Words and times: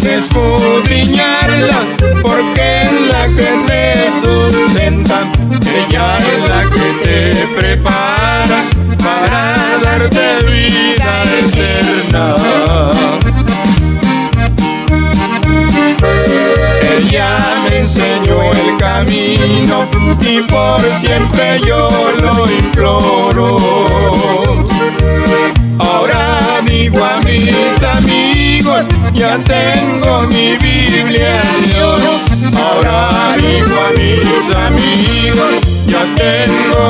dejes 0.00 0.28
de 0.28 0.53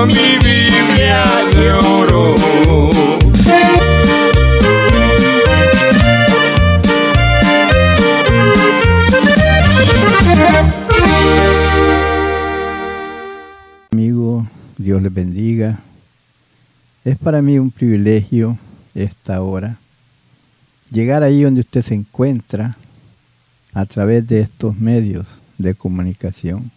mi 0.06 0.36
Biblia 0.42 1.24
de 1.54 1.72
oro. 1.72 2.34
Amigo, 13.92 14.46
Dios 14.76 15.02
les 15.02 15.14
bendiga. 15.14 15.80
Es 17.04 17.18
para 17.18 17.42
mí 17.42 17.58
un 17.58 17.70
privilegio 17.70 18.58
esta 18.94 19.42
hora 19.42 19.78
llegar 20.94 21.22
ahí 21.24 21.42
donde 21.42 21.60
usted 21.60 21.84
se 21.84 21.94
encuentra 21.94 22.76
a 23.72 23.84
través 23.86 24.26
de 24.28 24.40
estos 24.40 24.78
medios 24.78 25.26
de 25.58 25.74
comunicación, 25.74 26.70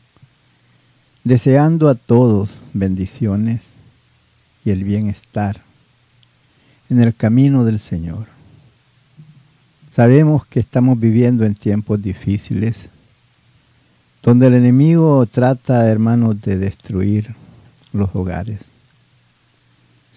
deseando 1.28 1.90
a 1.90 1.96
todos 1.96 2.58
bendiciones 2.74 3.64
y 4.64 4.70
el 4.70 4.86
bienestar 4.86 5.62
en 6.90 7.02
el 7.02 7.14
camino 7.14 7.66
del 7.66 7.80
Señor. 7.80 8.28
Sabemos 9.94 10.46
que 10.46 10.62
estamos 10.62 10.98
viviendo 10.98 11.44
en 11.44 11.56
tiempos 11.56 12.02
difíciles, 12.02 12.90
donde 14.24 14.48
el 14.48 14.54
enemigo 14.54 15.26
trata, 15.26 15.88
hermanos, 15.90 16.42
de 16.42 16.58
destruir 16.58 17.36
los 17.92 18.16
hogares. 18.16 18.59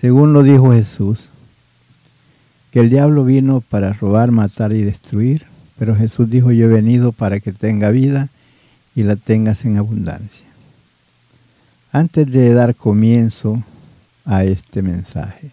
Según 0.01 0.33
lo 0.33 0.45
dijo 0.45 0.73
Jesús, 0.73 1.29
que 2.71 2.81
el 2.81 2.89
diablo 2.89 3.25
vino 3.25 3.63
para 3.63 3.93
robar, 3.93 4.31
matar 4.31 4.73
y 4.73 4.83
destruir, 4.83 5.47
pero 5.77 5.97
Jesús 5.97 6.31
dijo, 6.31 6.53
yo 6.53 6.67
he 6.67 6.73
venido 6.73 7.11
para 7.11 7.41
que 7.41 7.53
tenga 7.53 7.91
vida 7.91 8.29
y 8.95 9.03
la 9.03 9.17
tengas 9.17 9.65
en 9.65 9.77
abundancia. 9.77 10.50
Antes 11.93 12.31
de 12.31 12.55
dar 12.55 12.77
comienzo 12.77 13.65
a 14.25 14.45
este 14.45 14.81
mensaje, 14.81 15.51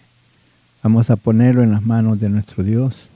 vamos 0.84 1.10
a 1.10 1.16
ponerlo 1.16 1.64
en 1.64 1.72
las 1.72 1.82
manos 1.82 2.20
de 2.20 2.30
nuestro 2.30 2.64
Dios 2.64 3.10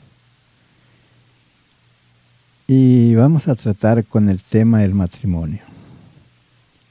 y 2.65 3.13
vamos 3.13 3.47
a 3.47 3.53
tratar 3.53 4.03
con 4.05 4.27
el 4.27 4.41
tema 4.41 4.79
del 4.79 4.95
matrimonio. 4.95 5.61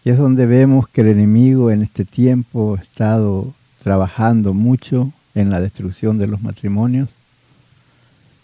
Y 0.05 0.11
es 0.11 0.19
donde 0.19 0.47
vemos 0.47 0.89
que 0.89 1.01
el 1.01 1.09
enemigo 1.09 1.73
en 1.73 1.83
este 1.83 2.05
tiempo 2.05 2.77
ha 2.79 2.81
estado 2.81 3.53
trabajando 3.83 4.55
mucho 4.55 5.13
en 5.35 5.51
la 5.51 5.61
destrucción 5.61 6.17
de 6.19 6.29
los 6.29 6.43
matrimonios. 6.43 7.09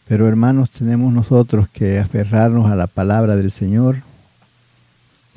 Pero 0.08 0.26
hermanos, 0.26 0.70
tenemos 0.70 1.12
nosotros 1.12 1.69
que 1.69 2.00
aferrarnos 2.00 2.69
a 2.69 2.75
la 2.75 2.88
palabra 2.88 3.36
del 3.36 3.52
Señor, 3.52 3.98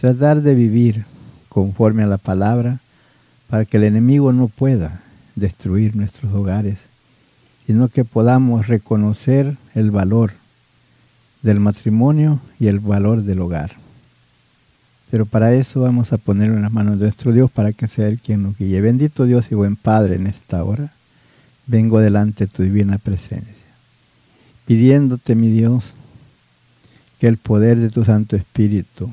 tratar 0.02 0.42
de 0.42 0.56
vivir 0.56 1.06
conforme 1.50 2.04
a 2.04 2.08
la 2.08 2.18
palabra 2.18 2.80
para 3.50 3.66
que 3.66 3.78
el 3.78 3.84
enemigo 3.84 4.32
no 4.32 4.48
pueda 4.48 5.02
destruir 5.36 5.96
nuestros 5.96 6.34
hogares, 6.34 6.78
sino 7.66 7.90
que 7.90 8.06
podamos 8.06 8.68
reconocer 8.68 9.58
el 9.76 9.92
valor 9.92 10.34
del 11.42 11.60
matrimonio 11.60 12.40
y 12.60 12.68
el 12.68 12.80
valor 12.80 13.24
del 13.24 13.42
hogar. 13.42 13.72
Pero 15.10 15.26
para 15.26 15.54
eso 15.54 15.82
vamos 15.82 16.14
a 16.14 16.18
ponerlo 16.18 16.56
en 16.56 16.62
las 16.62 16.72
manos 16.72 17.00
de 17.00 17.06
nuestro 17.06 17.32
Dios 17.32 17.50
para 17.50 17.74
que 17.74 17.88
sea 17.88 18.08
Él 18.08 18.20
quien 18.20 18.44
nos 18.44 18.58
guíe. 18.58 18.80
Bendito 18.82 19.26
Dios 19.26 19.48
y 19.50 19.56
buen 19.56 19.76
Padre 19.76 20.16
en 20.16 20.28
esta 20.28 20.64
hora. 20.64 20.92
Vengo 21.66 22.00
delante 22.00 22.46
de 22.46 22.52
tu 22.52 22.64
divina 22.64 22.98
presencia, 22.98 23.54
pidiéndote, 24.66 25.36
mi 25.36 25.50
Dios, 25.50 25.94
que 27.20 27.28
el 27.28 27.38
poder 27.38 27.80
de 27.80 27.90
tu 27.90 28.04
Santo 28.04 28.36
Espíritu 28.36 29.12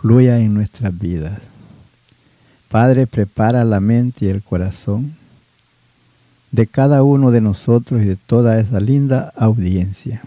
fluya 0.00 0.38
en 0.38 0.54
nuestras 0.54 0.96
vidas. 0.98 1.40
Padre, 2.68 3.06
prepara 3.06 3.64
la 3.64 3.80
mente 3.80 4.26
y 4.26 4.28
el 4.28 4.42
corazón 4.42 5.16
de 6.52 6.66
cada 6.66 7.02
uno 7.02 7.30
de 7.30 7.40
nosotros 7.40 8.02
y 8.02 8.06
de 8.06 8.16
toda 8.16 8.58
esa 8.58 8.80
linda 8.80 9.32
audiencia 9.36 10.22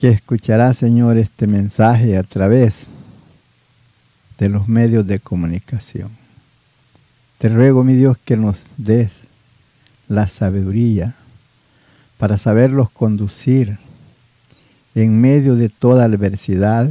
que 0.00 0.08
escuchará, 0.08 0.74
Señor, 0.74 1.16
este 1.16 1.46
mensaje 1.46 2.16
a 2.16 2.22
través 2.22 2.88
de 4.38 4.48
los 4.48 4.68
medios 4.68 5.06
de 5.06 5.20
comunicación. 5.20 6.10
Te 7.38 7.48
ruego, 7.48 7.84
mi 7.84 7.94
Dios, 7.94 8.18
que 8.24 8.36
nos 8.36 8.58
des 8.76 9.12
la 10.08 10.26
sabiduría 10.26 11.14
para 12.18 12.38
saberlos 12.38 12.90
conducir 12.90 13.78
en 14.94 15.20
medio 15.20 15.56
de 15.56 15.68
toda 15.68 16.04
adversidad, 16.04 16.90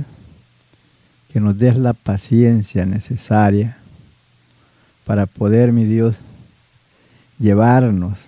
que 1.34 1.40
nos 1.40 1.58
des 1.58 1.76
la 1.76 1.94
paciencia 1.94 2.86
necesaria 2.86 3.76
para 5.04 5.26
poder, 5.26 5.72
mi 5.72 5.84
Dios, 5.84 6.16
llevarnos 7.40 8.20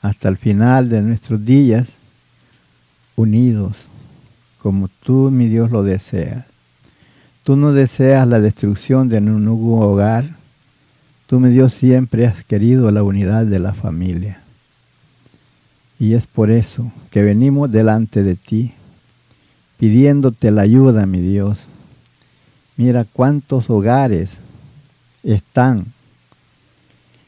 hasta 0.00 0.28
el 0.28 0.36
final 0.36 0.88
de 0.88 1.02
nuestros 1.02 1.44
días 1.44 1.96
unidos 3.16 3.88
como 4.62 4.88
tú, 4.88 5.30
mi 5.32 5.48
Dios, 5.48 5.72
lo 5.72 5.82
deseas. 5.82 6.44
Tú 7.42 7.56
no 7.56 7.72
deseas 7.72 8.28
la 8.28 8.40
destrucción 8.40 9.08
de 9.08 9.20
ningún 9.20 9.82
hogar. 9.82 10.36
Tú, 11.26 11.40
mi 11.40 11.48
Dios, 11.48 11.74
siempre 11.74 12.26
has 12.26 12.44
querido 12.44 12.90
la 12.92 13.02
unidad 13.02 13.44
de 13.46 13.58
la 13.58 13.74
familia. 13.74 14.40
Y 15.98 16.14
es 16.14 16.26
por 16.26 16.50
eso 16.50 16.92
que 17.10 17.22
venimos 17.22 17.72
delante 17.72 18.22
de 18.22 18.36
ti, 18.36 18.72
pidiéndote 19.78 20.50
la 20.50 20.62
ayuda, 20.62 21.06
mi 21.06 21.20
Dios. 21.20 21.66
Mira 22.80 23.04
cuántos 23.04 23.68
hogares 23.68 24.40
están 25.22 25.84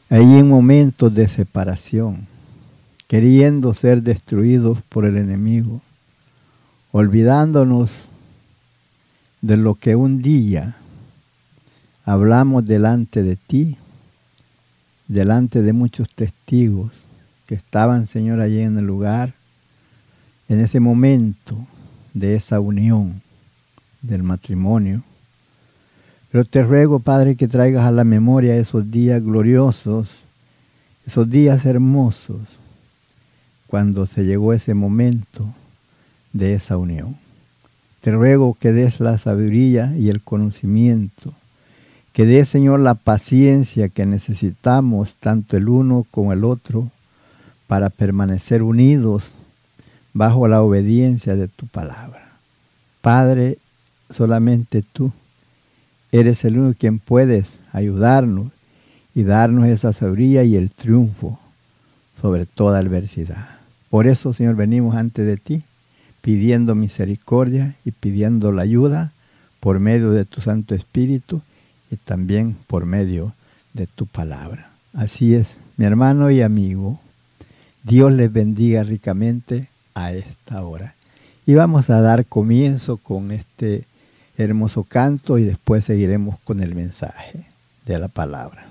ahí 0.09 0.39
en 0.39 0.49
momentos 0.49 1.13
de 1.13 1.27
separación, 1.27 2.25
queriendo 3.07 3.75
ser 3.75 4.01
destruidos 4.01 4.81
por 4.89 5.05
el 5.05 5.15
enemigo, 5.15 5.79
olvidándonos 6.91 7.91
de 9.41 9.57
lo 9.57 9.75
que 9.75 9.95
un 9.95 10.23
día 10.23 10.75
hablamos 12.03 12.65
delante 12.65 13.21
de 13.21 13.35
ti, 13.35 13.77
delante 15.07 15.61
de 15.61 15.71
muchos 15.71 16.09
testigos 16.09 17.03
que 17.45 17.53
estaban, 17.53 18.07
Señor, 18.07 18.39
allí 18.39 18.61
en 18.61 18.79
el 18.79 18.87
lugar, 18.87 19.35
en 20.49 20.61
ese 20.61 20.79
momento 20.79 21.55
de 22.15 22.37
esa 22.37 22.59
unión 22.59 23.21
del 24.01 24.23
matrimonio. 24.23 25.03
Pero 26.33 26.45
te 26.45 26.63
ruego, 26.63 26.97
Padre, 26.97 27.35
que 27.35 27.47
traigas 27.47 27.85
a 27.85 27.91
la 27.91 28.03
memoria 28.03 28.55
esos 28.55 28.89
días 28.89 29.21
gloriosos, 29.21 30.09
esos 31.05 31.29
días 31.29 31.63
hermosos, 31.63 32.39
cuando 33.67 34.07
se 34.07 34.23
llegó 34.23 34.51
ese 34.51 34.73
momento 34.73 35.45
de 36.31 36.55
esa 36.55 36.77
unión. 36.77 37.17
Te 38.01 38.11
ruego 38.11 38.57
que 38.59 38.71
des 38.71 38.99
la 38.99 39.19
sabiduría 39.19 39.95
y 39.95 40.09
el 40.09 40.23
conocimiento, 40.23 41.35
que 42.13 42.25
des, 42.25 42.49
Señor, 42.49 42.79
la 42.79 42.95
paciencia 42.95 43.87
que 43.89 44.07
necesitamos, 44.07 45.13
tanto 45.19 45.55
el 45.55 45.69
uno 45.69 46.03
como 46.09 46.33
el 46.33 46.45
otro, 46.45 46.89
para 47.67 47.91
permanecer 47.91 48.63
unidos 48.63 49.33
bajo 50.13 50.47
la 50.47 50.63
obediencia 50.63 51.35
de 51.35 51.47
tu 51.47 51.67
palabra. 51.67 52.31
Padre, 53.01 53.59
solamente 54.09 54.81
tú 54.81 55.11
eres 56.13 56.45
el 56.45 56.59
único 56.59 56.77
quien 56.79 56.99
puedes 56.99 57.49
ayudarnos 57.73 58.51
y 59.15 59.23
darnos 59.23 59.67
esa 59.67 59.93
sabiduría 59.93 60.43
y 60.43 60.55
el 60.55 60.69
triunfo 60.71 61.39
sobre 62.21 62.45
toda 62.45 62.79
adversidad. 62.79 63.57
Por 63.89 64.07
eso, 64.07 64.31
Señor, 64.31 64.55
venimos 64.55 64.95
ante 64.95 65.23
de 65.23 65.37
ti 65.37 65.63
pidiendo 66.21 66.75
misericordia 66.75 67.75
y 67.83 67.91
pidiendo 67.91 68.51
la 68.51 68.61
ayuda 68.61 69.11
por 69.59 69.79
medio 69.79 70.11
de 70.11 70.23
tu 70.23 70.39
Santo 70.39 70.75
Espíritu 70.75 71.41
y 71.91 71.95
también 71.95 72.55
por 72.67 72.85
medio 72.85 73.33
de 73.73 73.87
tu 73.87 74.05
palabra. 74.05 74.69
Así 74.93 75.33
es, 75.33 75.57
mi 75.77 75.85
hermano 75.85 76.29
y 76.29 76.41
amigo, 76.41 76.99
Dios 77.81 78.11
les 78.11 78.31
bendiga 78.31 78.83
ricamente 78.83 79.67
a 79.95 80.13
esta 80.13 80.63
hora. 80.63 80.93
Y 81.47 81.55
vamos 81.55 81.89
a 81.89 82.01
dar 82.01 82.25
comienzo 82.25 82.97
con 82.97 83.31
este 83.31 83.85
hermoso 84.43 84.83
canto 84.83 85.37
y 85.37 85.43
después 85.43 85.85
seguiremos 85.85 86.39
con 86.39 86.61
el 86.61 86.75
mensaje 86.75 87.45
de 87.85 87.99
la 87.99 88.07
palabra. 88.07 88.67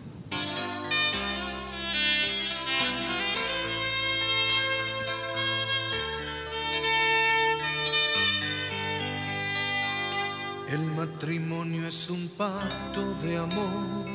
El 10.73 10.81
matrimonio 10.97 11.87
es 11.87 12.09
un 12.09 12.29
pacto 12.29 13.15
de 13.23 13.37
amor, 13.37 14.07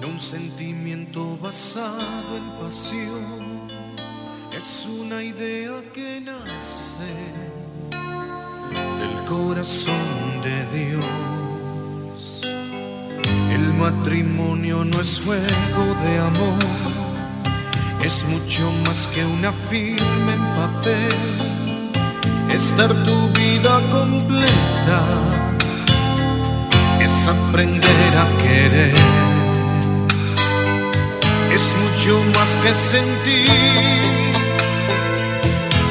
no 0.00 0.06
un 0.06 0.20
sentimiento 0.20 1.36
basado 1.38 2.36
en 2.36 2.64
pasión. 2.64 3.68
Es 4.56 4.86
una 4.86 5.22
idea 5.22 5.82
que 5.92 6.20
nace 6.20 7.57
del 8.98 9.24
corazón 9.24 10.42
de 10.42 10.56
Dios. 10.78 11.06
El 13.52 13.74
matrimonio 13.74 14.84
no 14.84 15.00
es 15.00 15.20
juego 15.24 15.84
de 16.04 16.18
amor, 16.18 16.58
es 18.04 18.24
mucho 18.24 18.70
más 18.86 19.06
que 19.08 19.24
una 19.24 19.52
firma 19.70 20.32
en 20.32 20.44
papel. 20.60 21.14
Es 22.50 22.76
dar 22.76 22.88
tu 22.88 23.28
vida 23.38 23.80
completa, 23.90 25.02
es 27.00 27.28
aprender 27.28 28.12
a 28.24 28.42
querer. 28.42 28.94
Es 31.52 31.74
mucho 31.82 32.20
más 32.36 32.56
que 32.62 32.74
sentir, 32.74 33.50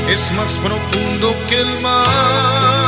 es 0.09 0.31
más 0.33 0.57
profundo 0.59 1.35
que 1.49 1.61
el 1.61 1.81
mar. 1.81 2.86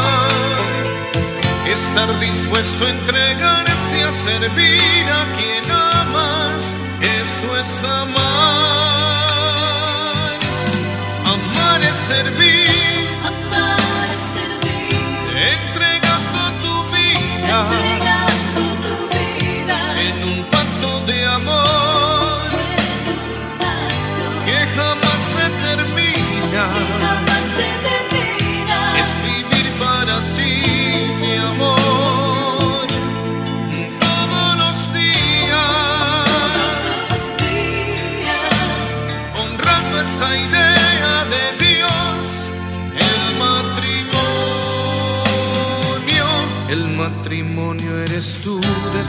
Estar 1.71 2.19
dispuesto 2.19 2.85
a 2.85 2.89
entregarse 2.89 4.03
a 4.03 4.11
servir 4.11 5.05
a 5.07 5.25
quien 5.37 5.71
amas, 5.71 6.75
eso 7.01 7.57
es 7.57 7.83
amar. 7.83 8.19
Amar 11.25 11.81
es 11.81 11.97
servir, 11.97 13.07
Amar 13.23 14.07
es 14.15 14.23
servir, 14.33 14.99
entregando 15.53 16.39
tu 16.63 16.73
vida 16.95 17.98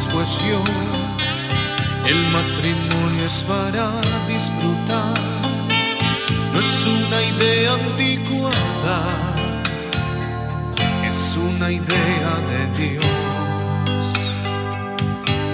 después 0.07 0.39
yo, 0.49 0.63
el 2.07 2.21
matrimonio 2.33 3.27
es 3.27 3.45
para 3.45 4.01
disfrutar, 4.29 5.13
no 6.55 6.59
es 6.59 6.87
una 6.87 7.21
idea 7.23 7.75
anticuada 7.75 9.31
es 11.11 11.37
una 11.37 11.71
idea 11.71 12.33
de 12.51 12.61
Dios. 12.81 13.07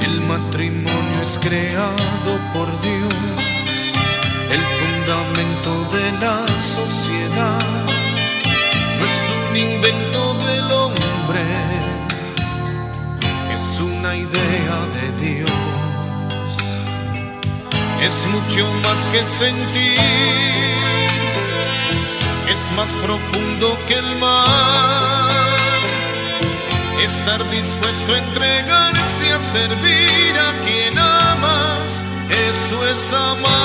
El 0.06 0.20
matrimonio 0.32 1.22
es 1.22 1.38
creado 1.40 2.32
por 2.52 2.68
Dios, 2.82 3.14
el 4.56 4.62
fundamento 4.80 5.70
de 5.96 6.06
la 6.24 6.36
sociedad. 6.60 7.66
No 8.98 9.04
es 9.12 9.18
un 9.40 9.56
invento 9.56 10.15
una 14.06 14.14
idea 14.14 14.76
de 14.94 15.06
Dios. 15.24 15.50
Es 18.02 18.16
mucho 18.30 18.64
más 18.84 19.00
que 19.12 19.22
sentir 19.38 19.98
es 22.48 22.72
más 22.76 22.90
profundo 23.04 23.76
que 23.88 23.94
el 23.94 24.18
mar. 24.18 25.30
Estar 27.02 27.50
dispuesto 27.50 28.14
a 28.14 28.18
entregarse 28.18 29.32
a 29.32 29.40
servir 29.40 30.38
a 30.38 30.52
quien 30.64 30.98
amas, 30.98 32.04
eso 32.30 32.86
es 32.88 33.12
amar. 33.12 33.56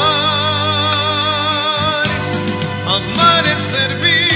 Amar 2.87 3.43
es 3.47 3.61
servir, 3.61 4.30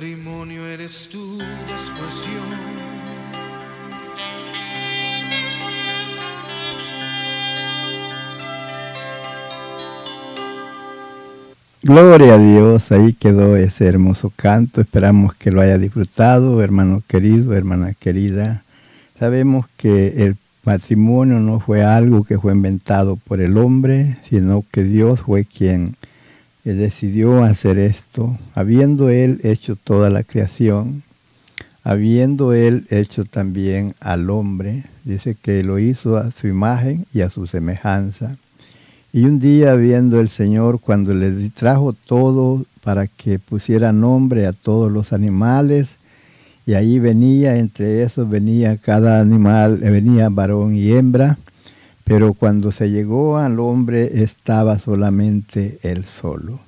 matrimonio 0.00 0.66
eres 0.66 1.10
tú, 1.12 1.36
después. 1.68 2.24
Gloria 11.82 12.34
a 12.34 12.38
Dios, 12.38 12.90
ahí 12.92 13.12
quedó 13.12 13.56
ese 13.56 13.86
hermoso 13.88 14.32
canto. 14.34 14.80
Esperamos 14.80 15.34
que 15.34 15.50
lo 15.50 15.60
haya 15.60 15.76
disfrutado, 15.76 16.62
hermano 16.62 17.02
querido, 17.06 17.54
hermana 17.54 17.92
querida. 17.92 18.62
Sabemos 19.18 19.66
que 19.76 20.24
el 20.24 20.36
matrimonio 20.64 21.40
no 21.40 21.60
fue 21.60 21.84
algo 21.84 22.24
que 22.24 22.38
fue 22.38 22.54
inventado 22.54 23.16
por 23.16 23.42
el 23.42 23.58
hombre, 23.58 24.16
sino 24.30 24.64
que 24.72 24.82
Dios 24.82 25.20
fue 25.20 25.44
quien 25.44 25.96
eh, 26.64 26.72
decidió 26.72 27.42
hacer 27.44 27.78
esto, 27.78 28.38
habiendo 28.54 29.08
Él 29.08 29.40
hecho 29.42 29.76
toda 29.76 30.10
la 30.10 30.22
creación, 30.22 31.02
habiendo 31.84 32.52
Él 32.52 32.86
hecho 32.90 33.24
también 33.24 33.94
al 34.00 34.28
hombre, 34.30 34.84
dice 35.04 35.36
que 35.40 35.64
lo 35.64 35.78
hizo 35.78 36.16
a 36.16 36.30
su 36.30 36.46
imagen 36.46 37.06
y 37.14 37.22
a 37.22 37.30
su 37.30 37.46
semejanza. 37.46 38.36
Y 39.12 39.24
un 39.24 39.38
día 39.38 39.74
viendo 39.74 40.20
el 40.20 40.28
Señor 40.28 40.80
cuando 40.80 41.14
le 41.14 41.50
trajo 41.50 41.92
todo 41.92 42.64
para 42.84 43.06
que 43.06 43.38
pusiera 43.38 43.92
nombre 43.92 44.46
a 44.46 44.52
todos 44.52 44.92
los 44.92 45.12
animales, 45.12 45.96
y 46.66 46.74
ahí 46.74 46.98
venía, 46.98 47.56
entre 47.56 48.02
esos 48.02 48.28
venía 48.28 48.76
cada 48.76 49.20
animal, 49.20 49.78
venía 49.78 50.28
varón 50.28 50.74
y 50.76 50.92
hembra, 50.92 51.38
pero 52.10 52.34
cuando 52.34 52.72
se 52.72 52.90
llegó 52.90 53.36
al 53.36 53.60
hombre 53.60 54.24
estaba 54.24 54.80
solamente 54.80 55.78
él 55.82 56.04
solo. 56.04 56.58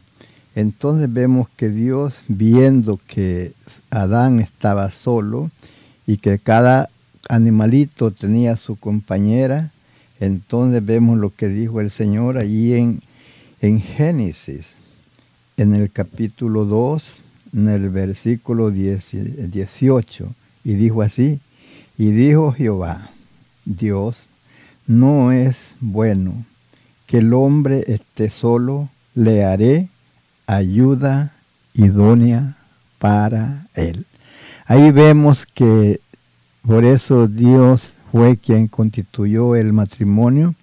Entonces 0.55 1.13
vemos 1.13 1.49
que 1.57 1.69
Dios, 1.69 2.15
viendo 2.29 3.01
que 3.09 3.53
Adán 3.91 4.39
estaba 4.39 4.89
solo 4.93 5.51
y 6.07 6.19
que 6.19 6.39
cada 6.39 6.91
animalito 7.29 8.13
tenía 8.13 8.57
su 8.57 8.77
compañera, 8.77 9.73
entonces 10.21 10.87
vemos 10.87 11.19
lo 11.19 11.35
que 11.35 11.49
dijo 11.49 11.81
el 11.81 11.91
Señor 11.91 12.39
allí 12.39 12.75
en, 12.75 13.01
en 13.61 13.81
Génesis, 13.81 14.75
en 15.57 15.75
el 15.75 15.91
capítulo 15.91 16.67
2, 16.67 17.17
en 17.55 17.69
el 17.69 17.91
versículo 17.91 18.71
10 18.71 19.51
18, 19.51 20.29
y 20.63 20.75
dijo 20.75 21.03
así, 21.03 21.41
y 21.99 22.13
dijo 22.13 22.53
Jehová, 22.53 23.11
Dios, 23.65 24.29
no 24.87 25.33
es 25.33 25.73
bueno 25.81 26.45
que 27.07 27.19
el 27.19 27.35
hombre 27.35 27.85
esté 27.89 28.31
solo, 28.31 28.89
le 29.15 29.45
haré 29.45 29.89
ayuda 30.47 31.33
idónea 31.75 32.57
para 32.99 33.67
él. 33.75 34.07
Ahí 34.67 34.91
vemos 34.91 35.47
que 35.47 36.01
por 36.67 36.85
eso 36.85 37.29
Dios 37.29 37.93
fue 38.11 38.37
quien 38.37 38.69
constituyó 38.69 39.57
el 39.57 39.73
matrimonio. 39.73 40.55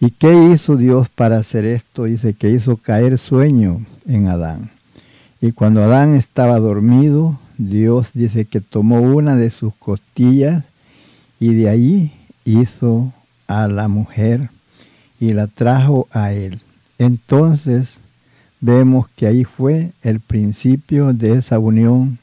¿Y 0.00 0.10
qué 0.10 0.50
hizo 0.52 0.76
Dios 0.76 1.08
para 1.08 1.38
hacer 1.38 1.64
esto? 1.64 2.04
Dice 2.04 2.34
que 2.34 2.50
hizo 2.50 2.76
caer 2.76 3.18
sueño 3.18 3.84
en 4.06 4.28
Adán. 4.28 4.70
Y 5.40 5.52
cuando 5.52 5.82
Adán 5.82 6.14
estaba 6.14 6.58
dormido, 6.58 7.38
Dios 7.58 8.08
dice 8.14 8.44
que 8.44 8.60
tomó 8.60 9.00
una 9.00 9.36
de 9.36 9.50
sus 9.50 9.74
costillas 9.74 10.64
y 11.38 11.54
de 11.54 11.68
ahí 11.68 12.12
hizo 12.44 13.12
a 13.46 13.68
la 13.68 13.88
mujer 13.88 14.50
y 15.20 15.32
la 15.32 15.46
trajo 15.46 16.08
a 16.12 16.32
él. 16.32 16.60
Entonces 16.98 17.98
vemos 18.60 19.08
que 19.16 19.26
ahí 19.26 19.44
fue 19.44 19.92
el 20.02 20.20
principio 20.20 21.12
de 21.12 21.34
esa 21.34 21.58
unión 21.58 22.18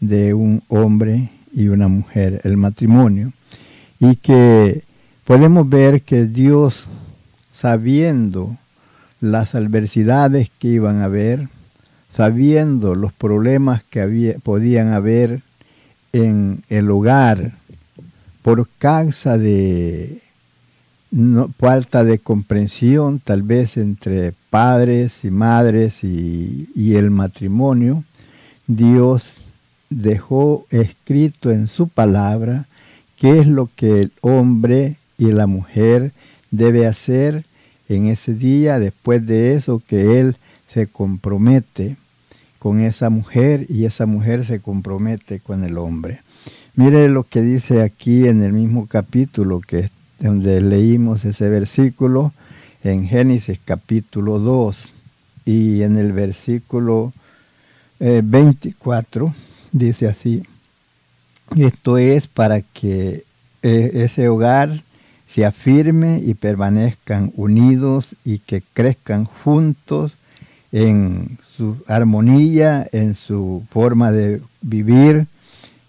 de 0.00 0.34
un 0.34 0.62
hombre 0.68 1.30
y 1.52 1.68
una 1.68 1.88
mujer, 1.88 2.40
el 2.44 2.56
matrimonio 2.56 3.32
y 4.02 4.16
que 4.16 4.82
podemos 5.24 5.68
ver 5.68 6.02
que 6.02 6.26
Dios, 6.26 6.86
sabiendo 7.52 8.56
las 9.20 9.54
adversidades 9.54 10.50
que 10.58 10.68
iban 10.68 11.00
a 11.00 11.04
haber, 11.04 11.48
sabiendo 12.12 12.96
los 12.96 13.12
problemas 13.12 13.84
que 13.84 14.36
podían 14.42 14.92
haber 14.92 15.42
en 16.12 16.64
el 16.68 16.90
hogar 16.90 17.52
por 18.42 18.68
causa 18.78 19.38
de 19.38 20.20
falta 21.58 22.04
de 22.04 22.18
comprensión 22.18 23.20
tal 23.20 23.42
vez 23.42 23.76
entre 23.76 24.32
padres 24.50 25.24
y 25.24 25.30
madres 25.30 26.04
y, 26.04 26.68
y 26.74 26.94
el 26.94 27.10
matrimonio, 27.10 28.04
Dios 28.66 29.34
dejó 29.90 30.66
escrito 30.70 31.50
en 31.50 31.68
su 31.68 31.88
palabra 31.88 32.66
qué 33.18 33.40
es 33.40 33.46
lo 33.46 33.68
que 33.76 34.00
el 34.00 34.12
hombre 34.22 34.96
y 35.18 35.32
la 35.32 35.46
mujer 35.46 36.12
debe 36.50 36.86
hacer 36.86 37.44
en 37.88 38.06
ese 38.06 38.34
día, 38.34 38.78
después 38.78 39.26
de 39.26 39.54
eso 39.54 39.82
que 39.86 40.18
él 40.20 40.36
se 40.68 40.86
compromete 40.86 41.96
con 42.58 42.80
esa 42.80 43.10
mujer 43.10 43.66
y 43.68 43.84
esa 43.84 44.06
mujer 44.06 44.46
se 44.46 44.60
compromete 44.60 45.40
con 45.40 45.64
el 45.64 45.76
hombre. 45.78 46.20
Mire 46.74 47.08
lo 47.08 47.24
que 47.24 47.42
dice 47.42 47.82
aquí 47.82 48.26
en 48.26 48.42
el 48.42 48.52
mismo 48.52 48.86
capítulo 48.86 49.60
que 49.60 49.90
donde 50.22 50.60
leímos 50.60 51.24
ese 51.24 51.48
versículo 51.48 52.32
en 52.84 53.08
Génesis 53.08 53.58
capítulo 53.64 54.38
2 54.38 54.90
y 55.44 55.82
en 55.82 55.96
el 55.96 56.12
versículo 56.12 57.12
24 57.98 59.26
eh, 59.26 59.32
dice 59.72 60.08
así, 60.08 60.44
esto 61.56 61.98
es 61.98 62.28
para 62.28 62.60
que 62.60 63.24
eh, 63.62 63.90
ese 63.94 64.28
hogar 64.28 64.70
se 65.26 65.44
afirme 65.44 66.20
y 66.24 66.34
permanezcan 66.34 67.32
unidos 67.36 68.14
y 68.24 68.38
que 68.38 68.62
crezcan 68.74 69.24
juntos 69.24 70.12
en 70.70 71.38
su 71.56 71.76
armonía, 71.86 72.86
en 72.92 73.14
su 73.14 73.64
forma 73.70 74.12
de 74.12 74.40
vivir, 74.60 75.26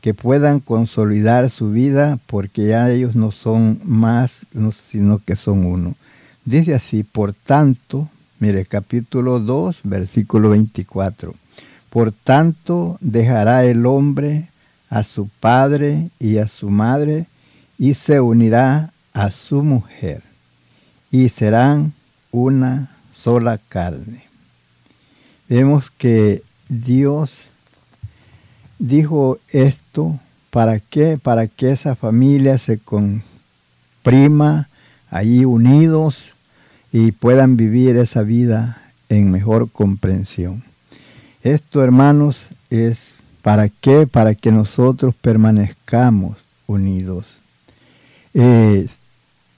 que 0.03 0.13
puedan 0.13 0.59
consolidar 0.59 1.49
su 1.49 1.71
vida 1.71 2.19
porque 2.27 2.67
ya 2.67 2.91
ellos 2.91 3.15
no 3.15 3.31
son 3.31 3.79
más, 3.85 4.45
sino 4.91 5.19
que 5.19 5.37
son 5.37 5.65
uno. 5.65 5.95
Dice 6.43 6.75
así, 6.75 7.03
por 7.03 7.31
tanto, 7.31 8.09
mire 8.37 8.65
capítulo 8.65 9.39
2, 9.39 9.79
versículo 9.83 10.49
24, 10.49 11.33
por 11.89 12.11
tanto 12.11 12.97
dejará 12.99 13.63
el 13.63 13.85
hombre 13.85 14.49
a 14.89 15.03
su 15.03 15.29
padre 15.39 16.09
y 16.19 16.35
a 16.35 16.49
su 16.49 16.69
madre, 16.69 17.27
y 17.77 17.93
se 17.93 18.19
unirá 18.19 18.91
a 19.13 19.31
su 19.31 19.63
mujer, 19.63 20.21
y 21.11 21.29
serán 21.29 21.93
una 22.29 22.91
sola 23.13 23.57
carne. 23.69 24.25
Vemos 25.47 25.89
que 25.91 26.43
Dios 26.67 27.47
dijo 28.87 29.39
esto 29.49 30.19
para 30.49 30.79
qué, 30.79 31.17
para 31.17 31.47
que 31.47 31.71
esa 31.71 31.95
familia 31.95 32.57
se 32.57 32.79
comprima 32.79 34.69
allí 35.09 35.45
unidos 35.45 36.29
y 36.91 37.11
puedan 37.11 37.57
vivir 37.57 37.97
esa 37.97 38.21
vida 38.21 38.81
en 39.09 39.31
mejor 39.31 39.71
comprensión. 39.71 40.63
Esto, 41.43 41.83
hermanos, 41.83 42.47
es 42.69 43.13
¿Para 43.43 43.67
qué? 43.67 44.07
Para 44.07 44.35
que 44.35 44.53
nosotros 44.53 45.13
permanezcamos 45.15 46.37
unidos. 46.65 47.39
Eh, 48.33 48.87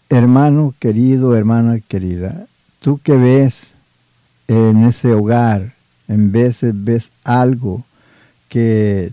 hermano 0.10 0.74
querido, 0.80 1.36
hermana 1.36 1.80
querida, 1.80 2.48
tú 2.82 2.98
que 2.98 3.16
ves 3.16 3.74
en 4.48 4.86
ese 4.86 5.14
hogar, 5.14 5.76
en 6.08 6.32
veces 6.32 6.74
ves 6.76 7.12
algo 7.24 7.84
que 8.56 9.12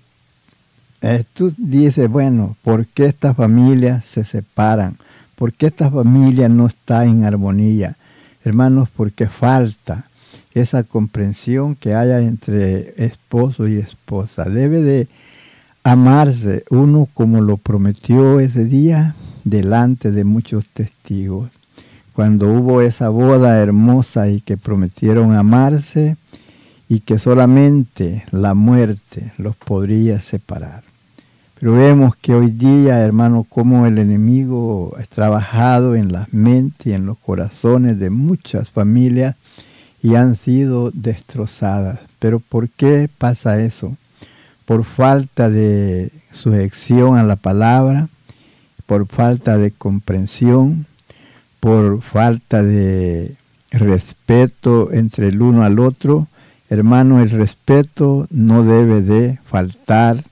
eh, 1.00 1.24
tú 1.32 1.52
dices, 1.58 2.08
bueno, 2.08 2.56
¿por 2.62 2.86
qué 2.86 3.06
estas 3.06 3.36
familias 3.36 4.04
se 4.04 4.24
separan? 4.24 4.98
¿Por 5.34 5.52
qué 5.52 5.66
esta 5.66 5.90
familia 5.90 6.48
no 6.48 6.68
está 6.68 7.06
en 7.06 7.24
armonía? 7.24 7.96
Hermanos, 8.44 8.88
porque 8.96 9.26
falta 9.26 10.04
esa 10.54 10.84
comprensión 10.84 11.74
que 11.74 11.92
haya 11.92 12.20
entre 12.20 12.94
esposo 13.04 13.66
y 13.66 13.78
esposa. 13.78 14.44
Debe 14.44 14.80
de 14.80 15.08
amarse 15.82 16.62
uno 16.70 17.08
como 17.12 17.40
lo 17.40 17.56
prometió 17.56 18.38
ese 18.38 18.64
día 18.64 19.16
delante 19.42 20.12
de 20.12 20.22
muchos 20.22 20.66
testigos. 20.66 21.50
Cuando 22.12 22.46
hubo 22.46 22.80
esa 22.80 23.08
boda 23.08 23.58
hermosa 23.58 24.28
y 24.28 24.40
que 24.40 24.56
prometieron 24.56 25.34
amarse 25.34 26.16
y 26.92 27.00
que 27.00 27.18
solamente 27.18 28.22
la 28.32 28.52
muerte 28.52 29.32
los 29.38 29.56
podría 29.56 30.20
separar. 30.20 30.82
Pero 31.58 31.72
vemos 31.72 32.16
que 32.16 32.34
hoy 32.34 32.50
día, 32.50 32.98
hermano, 32.98 33.46
como 33.48 33.86
el 33.86 33.96
enemigo 33.96 34.94
ha 35.00 35.02
trabajado 35.04 35.94
en 35.94 36.12
las 36.12 36.30
mentes 36.34 36.88
y 36.88 36.92
en 36.92 37.06
los 37.06 37.16
corazones 37.16 37.98
de 37.98 38.10
muchas 38.10 38.68
familias 38.68 39.36
y 40.02 40.16
han 40.16 40.36
sido 40.36 40.90
destrozadas. 40.90 42.00
Pero 42.18 42.40
¿por 42.40 42.68
qué 42.68 43.08
pasa 43.16 43.62
eso? 43.62 43.96
Por 44.66 44.84
falta 44.84 45.48
de 45.48 46.10
sujeción 46.30 47.16
a 47.16 47.22
la 47.22 47.36
palabra, 47.36 48.08
por 48.84 49.06
falta 49.06 49.56
de 49.56 49.70
comprensión, 49.70 50.84
por 51.58 52.02
falta 52.02 52.62
de 52.62 53.34
respeto 53.70 54.92
entre 54.92 55.28
el 55.28 55.40
uno 55.40 55.62
al 55.62 55.78
otro. 55.78 56.28
Hermano, 56.72 57.20
el 57.20 57.28
respeto 57.28 58.26
no 58.30 58.64
debe 58.64 59.02
de 59.02 59.38
faltar 59.44 60.24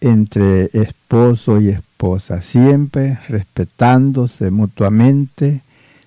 entre 0.00 0.70
esposo 0.72 1.60
y 1.60 1.70
esposa, 1.70 2.42
siempre 2.42 3.18
respetándose 3.28 4.52
mutuamente, 4.52 5.62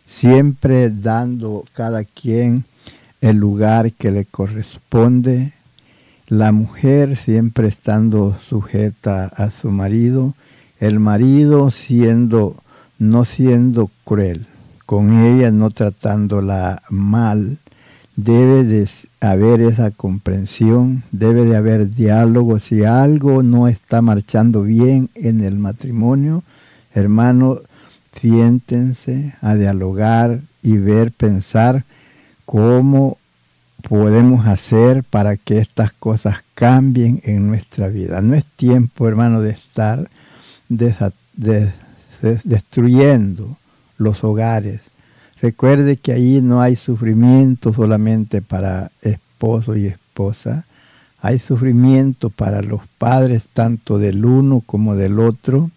siempre 0.08 0.90
dando 0.90 1.66
cada 1.74 2.06
quien 2.06 2.64
el 3.20 3.36
lugar 3.36 3.92
que 3.92 4.10
le 4.10 4.24
corresponde, 4.24 5.52
la 6.28 6.54
mujer 6.54 7.18
siempre 7.18 7.68
estando 7.68 8.38
sujeta 8.48 9.26
a 9.26 9.52
su 9.52 9.70
marido, 9.70 10.34
el 10.80 11.02
marido 11.02 11.72
siendo 11.72 12.56
no 13.00 13.26
siendo 13.26 13.92
cruel 14.06 14.46
con 14.86 15.26
ella, 15.26 15.52
no 15.52 15.72
tratándola 15.72 16.84
mal, 16.90 17.58
debe 18.16 18.64
de 18.64 18.88
haber 19.20 19.62
esa 19.62 19.92
comprensión, 19.92 21.04
debe 21.12 21.46
de 21.46 21.56
haber 21.56 21.90
diálogo. 21.90 22.60
Si 22.60 22.84
algo 22.84 23.44
no 23.44 23.68
está 23.68 24.02
marchando 24.02 24.64
bien 24.64 25.10
en 25.16 25.42
el 25.42 25.58
matrimonio, 25.58 26.44
hermano, 26.94 27.62
siéntense 28.20 29.34
a 29.42 29.56
dialogar 29.56 30.42
y 30.62 30.78
ver, 30.78 31.12
pensar 31.12 31.84
cómo 32.46 33.18
podemos 33.88 34.48
hacer 34.48 35.04
para 35.04 35.38
que 35.38 35.60
estas 35.60 35.92
cosas 35.94 36.44
cambien 36.56 37.22
en 37.24 37.48
nuestra 37.48 37.88
vida. 37.88 38.22
No 38.22 38.36
es 38.36 38.46
tiempo, 38.46 39.08
hermano, 39.08 39.42
de 39.42 39.52
estar 39.52 40.10
destruyendo 42.44 43.58
los 43.98 44.24
hogares. 44.24 44.92
Recuerde 45.42 45.98
que 45.98 46.14
ahí 46.14 46.42
no 46.42 46.62
hay 46.62 46.76
sufrimiento 46.76 47.72
solamente 47.72 48.42
para 48.42 48.92
esposo 49.02 49.76
y 49.76 49.86
esposa, 49.86 50.66
hay 51.22 51.40
sufrimiento 51.40 52.30
para 52.30 52.62
los 52.62 52.82
padres 52.98 53.50
tanto 53.54 54.00
del 54.00 54.26
uno 54.26 54.62
como 54.66 54.96
del 54.96 55.20
otro, 55.20 55.70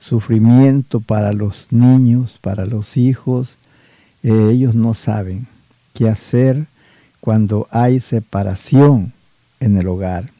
sufrimiento 0.00 1.00
para 1.00 1.32
los 1.32 1.66
niños, 1.70 2.38
para 2.40 2.66
los 2.66 2.96
hijos. 2.96 3.56
Eh, 4.22 4.50
ellos 4.52 4.74
no 4.74 4.94
saben 4.94 5.46
qué 5.94 6.08
hacer 6.08 6.66
cuando 7.20 7.68
hay 7.70 8.00
separación 8.00 9.12
en 9.60 9.76
el 9.76 9.88
hogar. 9.88 10.30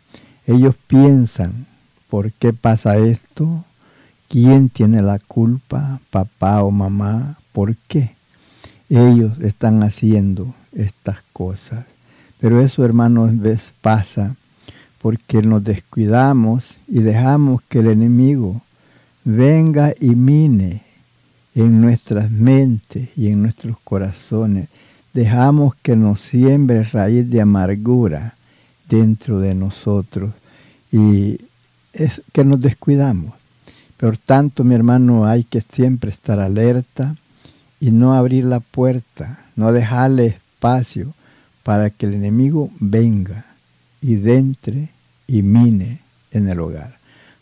Ellos 0.46 0.74
piensan, 0.86 1.66
¿por 2.08 2.32
qué 2.32 2.52
pasa 2.52 2.96
esto? 2.96 3.64
¿Quién 4.28 4.68
tiene 4.68 5.02
la 5.02 5.18
culpa? 5.18 6.00
¿Papá 6.10 6.62
o 6.62 6.70
mamá? 6.70 7.38
¿Por 7.52 7.76
qué? 7.88 8.16
Ellos 8.94 9.40
están 9.40 9.82
haciendo 9.82 10.54
estas 10.74 11.22
cosas. 11.32 11.86
Pero 12.38 12.60
eso, 12.60 12.84
hermanos, 12.84 13.30
pasa 13.80 14.36
porque 15.00 15.40
nos 15.40 15.64
descuidamos 15.64 16.74
y 16.86 17.00
dejamos 17.00 17.62
que 17.70 17.78
el 17.78 17.86
enemigo 17.86 18.60
venga 19.24 19.94
y 19.98 20.14
mine 20.14 20.82
en 21.54 21.80
nuestras 21.80 22.30
mentes 22.30 23.08
y 23.16 23.28
en 23.28 23.42
nuestros 23.42 23.78
corazones. 23.82 24.68
Dejamos 25.14 25.74
que 25.76 25.96
nos 25.96 26.20
siembre 26.20 26.84
raíz 26.84 27.30
de 27.30 27.40
amargura 27.40 28.34
dentro 28.90 29.40
de 29.40 29.54
nosotros 29.54 30.32
y 30.90 31.38
es 31.94 32.20
que 32.32 32.44
nos 32.44 32.60
descuidamos. 32.60 33.32
Por 33.96 34.18
tanto, 34.18 34.64
mi 34.64 34.74
hermano, 34.74 35.24
hay 35.24 35.44
que 35.44 35.62
siempre 35.62 36.10
estar 36.10 36.40
alerta 36.40 37.16
y 37.82 37.90
no 37.90 38.14
abrir 38.14 38.44
la 38.44 38.60
puerta, 38.60 39.40
no 39.56 39.72
dejarle 39.72 40.26
espacio 40.26 41.14
para 41.64 41.90
que 41.90 42.06
el 42.06 42.14
enemigo 42.14 42.70
venga 42.78 43.44
y 44.00 44.14
dentre 44.14 44.90
y 45.26 45.42
mine 45.42 45.98
en 46.30 46.48
el 46.48 46.60
hogar. 46.60 46.94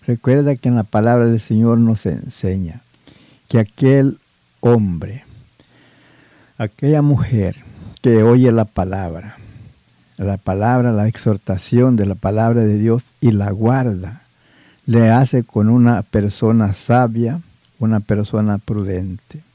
Recuerda 0.06 0.56
que 0.56 0.70
en 0.70 0.76
la 0.76 0.84
palabra 0.84 1.26
del 1.26 1.40
Señor 1.40 1.76
nos 1.76 2.06
enseña 2.06 2.80
que 3.48 3.58
aquel 3.58 4.16
hombre, 4.60 5.24
aquella 6.56 7.02
mujer 7.02 7.56
que 8.00 8.22
oye 8.22 8.50
la 8.50 8.64
palabra, 8.64 9.36
la 10.16 10.38
palabra, 10.38 10.90
la 10.90 11.06
exhortación 11.06 11.96
de 11.96 12.06
la 12.06 12.14
palabra 12.14 12.62
de 12.62 12.78
Dios 12.78 13.02
y 13.20 13.32
la 13.32 13.50
guarda, 13.50 14.22
le 14.86 15.10
hace 15.10 15.44
con 15.44 15.68
una 15.68 16.00
persona 16.00 16.72
sabia, 16.72 17.42
una 17.78 18.00
persona 18.00 18.56
prudente. 18.56 19.49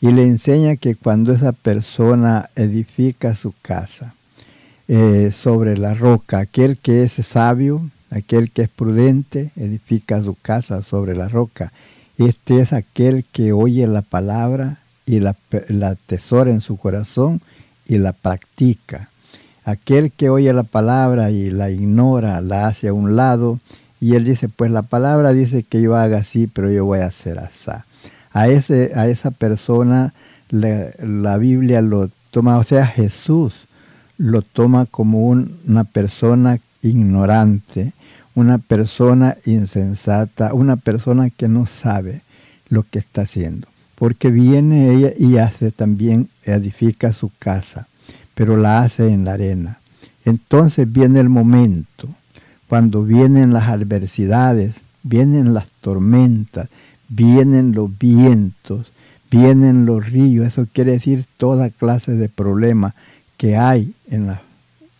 Y 0.00 0.12
le 0.12 0.22
enseña 0.22 0.76
que 0.76 0.94
cuando 0.94 1.32
esa 1.32 1.52
persona 1.52 2.48
edifica 2.56 3.34
su 3.34 3.52
casa 3.60 4.14
eh, 4.88 5.30
sobre 5.30 5.76
la 5.76 5.94
roca, 5.94 6.38
aquel 6.38 6.78
que 6.78 7.02
es 7.02 7.12
sabio, 7.12 7.82
aquel 8.10 8.50
que 8.50 8.62
es 8.62 8.68
prudente, 8.68 9.50
edifica 9.56 10.22
su 10.22 10.36
casa 10.40 10.82
sobre 10.82 11.14
la 11.14 11.28
roca. 11.28 11.72
Este 12.16 12.60
es 12.60 12.72
aquel 12.72 13.24
que 13.30 13.52
oye 13.52 13.86
la 13.86 14.02
palabra 14.02 14.78
y 15.04 15.20
la, 15.20 15.36
la 15.68 15.94
tesora 15.94 16.50
en 16.50 16.60
su 16.60 16.78
corazón 16.78 17.42
y 17.86 17.98
la 17.98 18.12
practica. 18.12 19.10
Aquel 19.64 20.10
que 20.10 20.30
oye 20.30 20.52
la 20.52 20.62
palabra 20.62 21.30
y 21.30 21.50
la 21.50 21.70
ignora, 21.70 22.40
la 22.40 22.68
hace 22.68 22.88
a 22.88 22.94
un 22.94 23.16
lado 23.16 23.60
y 24.00 24.14
él 24.14 24.24
dice, 24.24 24.48
pues 24.48 24.70
la 24.70 24.82
palabra 24.82 25.32
dice 25.32 25.62
que 25.62 25.82
yo 25.82 25.94
haga 25.94 26.18
así, 26.18 26.46
pero 26.46 26.70
yo 26.70 26.86
voy 26.86 27.00
a 27.00 27.06
hacer 27.06 27.38
así. 27.38 27.70
A, 28.32 28.48
ese, 28.48 28.92
a 28.94 29.08
esa 29.08 29.30
persona 29.30 30.12
la, 30.50 31.36
Biblia 31.38 31.80
lo 31.80 32.10
toma, 32.30 32.58
o 32.58 32.64
sea, 32.64 32.86
Jesús 32.86 33.54
lo 34.18 34.42
toma 34.42 34.86
como 34.86 35.28
una 35.28 35.84
persona 35.84 36.58
ignorante, 36.82 37.92
una 38.34 38.58
persona 38.58 39.36
insensata, 39.46 40.54
una 40.54 40.76
persona 40.76 41.30
que 41.30 41.48
no 41.48 41.66
sabe 41.66 42.22
lo 42.68 42.84
que 42.88 42.98
está 42.98 43.22
haciendo. 43.22 43.68
Porque 43.94 44.30
viene 44.30 44.94
ella 44.94 45.12
y 45.16 45.36
hace 45.38 45.70
también, 45.70 46.28
edifica 46.44 47.12
su 47.12 47.30
casa, 47.38 47.86
pero 48.34 48.56
la 48.56 48.82
hace 48.82 49.08
en 49.08 49.24
la 49.24 49.34
arena. 49.34 49.78
Entonces 50.24 50.90
viene 50.90 51.20
el 51.20 51.28
momento 51.28 52.08
cuando 52.68 53.02
vienen 53.02 53.52
las 53.52 53.68
adversidades, 53.68 54.82
vienen 55.02 55.54
las 55.54 55.68
tormentas, 55.80 56.68
vienen 57.10 57.72
los 57.72 57.90
vientos, 57.98 58.86
vienen 59.30 59.84
los 59.84 60.08
ríos, 60.08 60.46
eso 60.46 60.66
quiere 60.72 60.92
decir 60.92 61.26
toda 61.36 61.68
clase 61.68 62.12
de 62.12 62.30
problemas 62.30 62.94
que 63.36 63.56
hay 63.56 63.92
en, 64.08 64.28
la, 64.28 64.40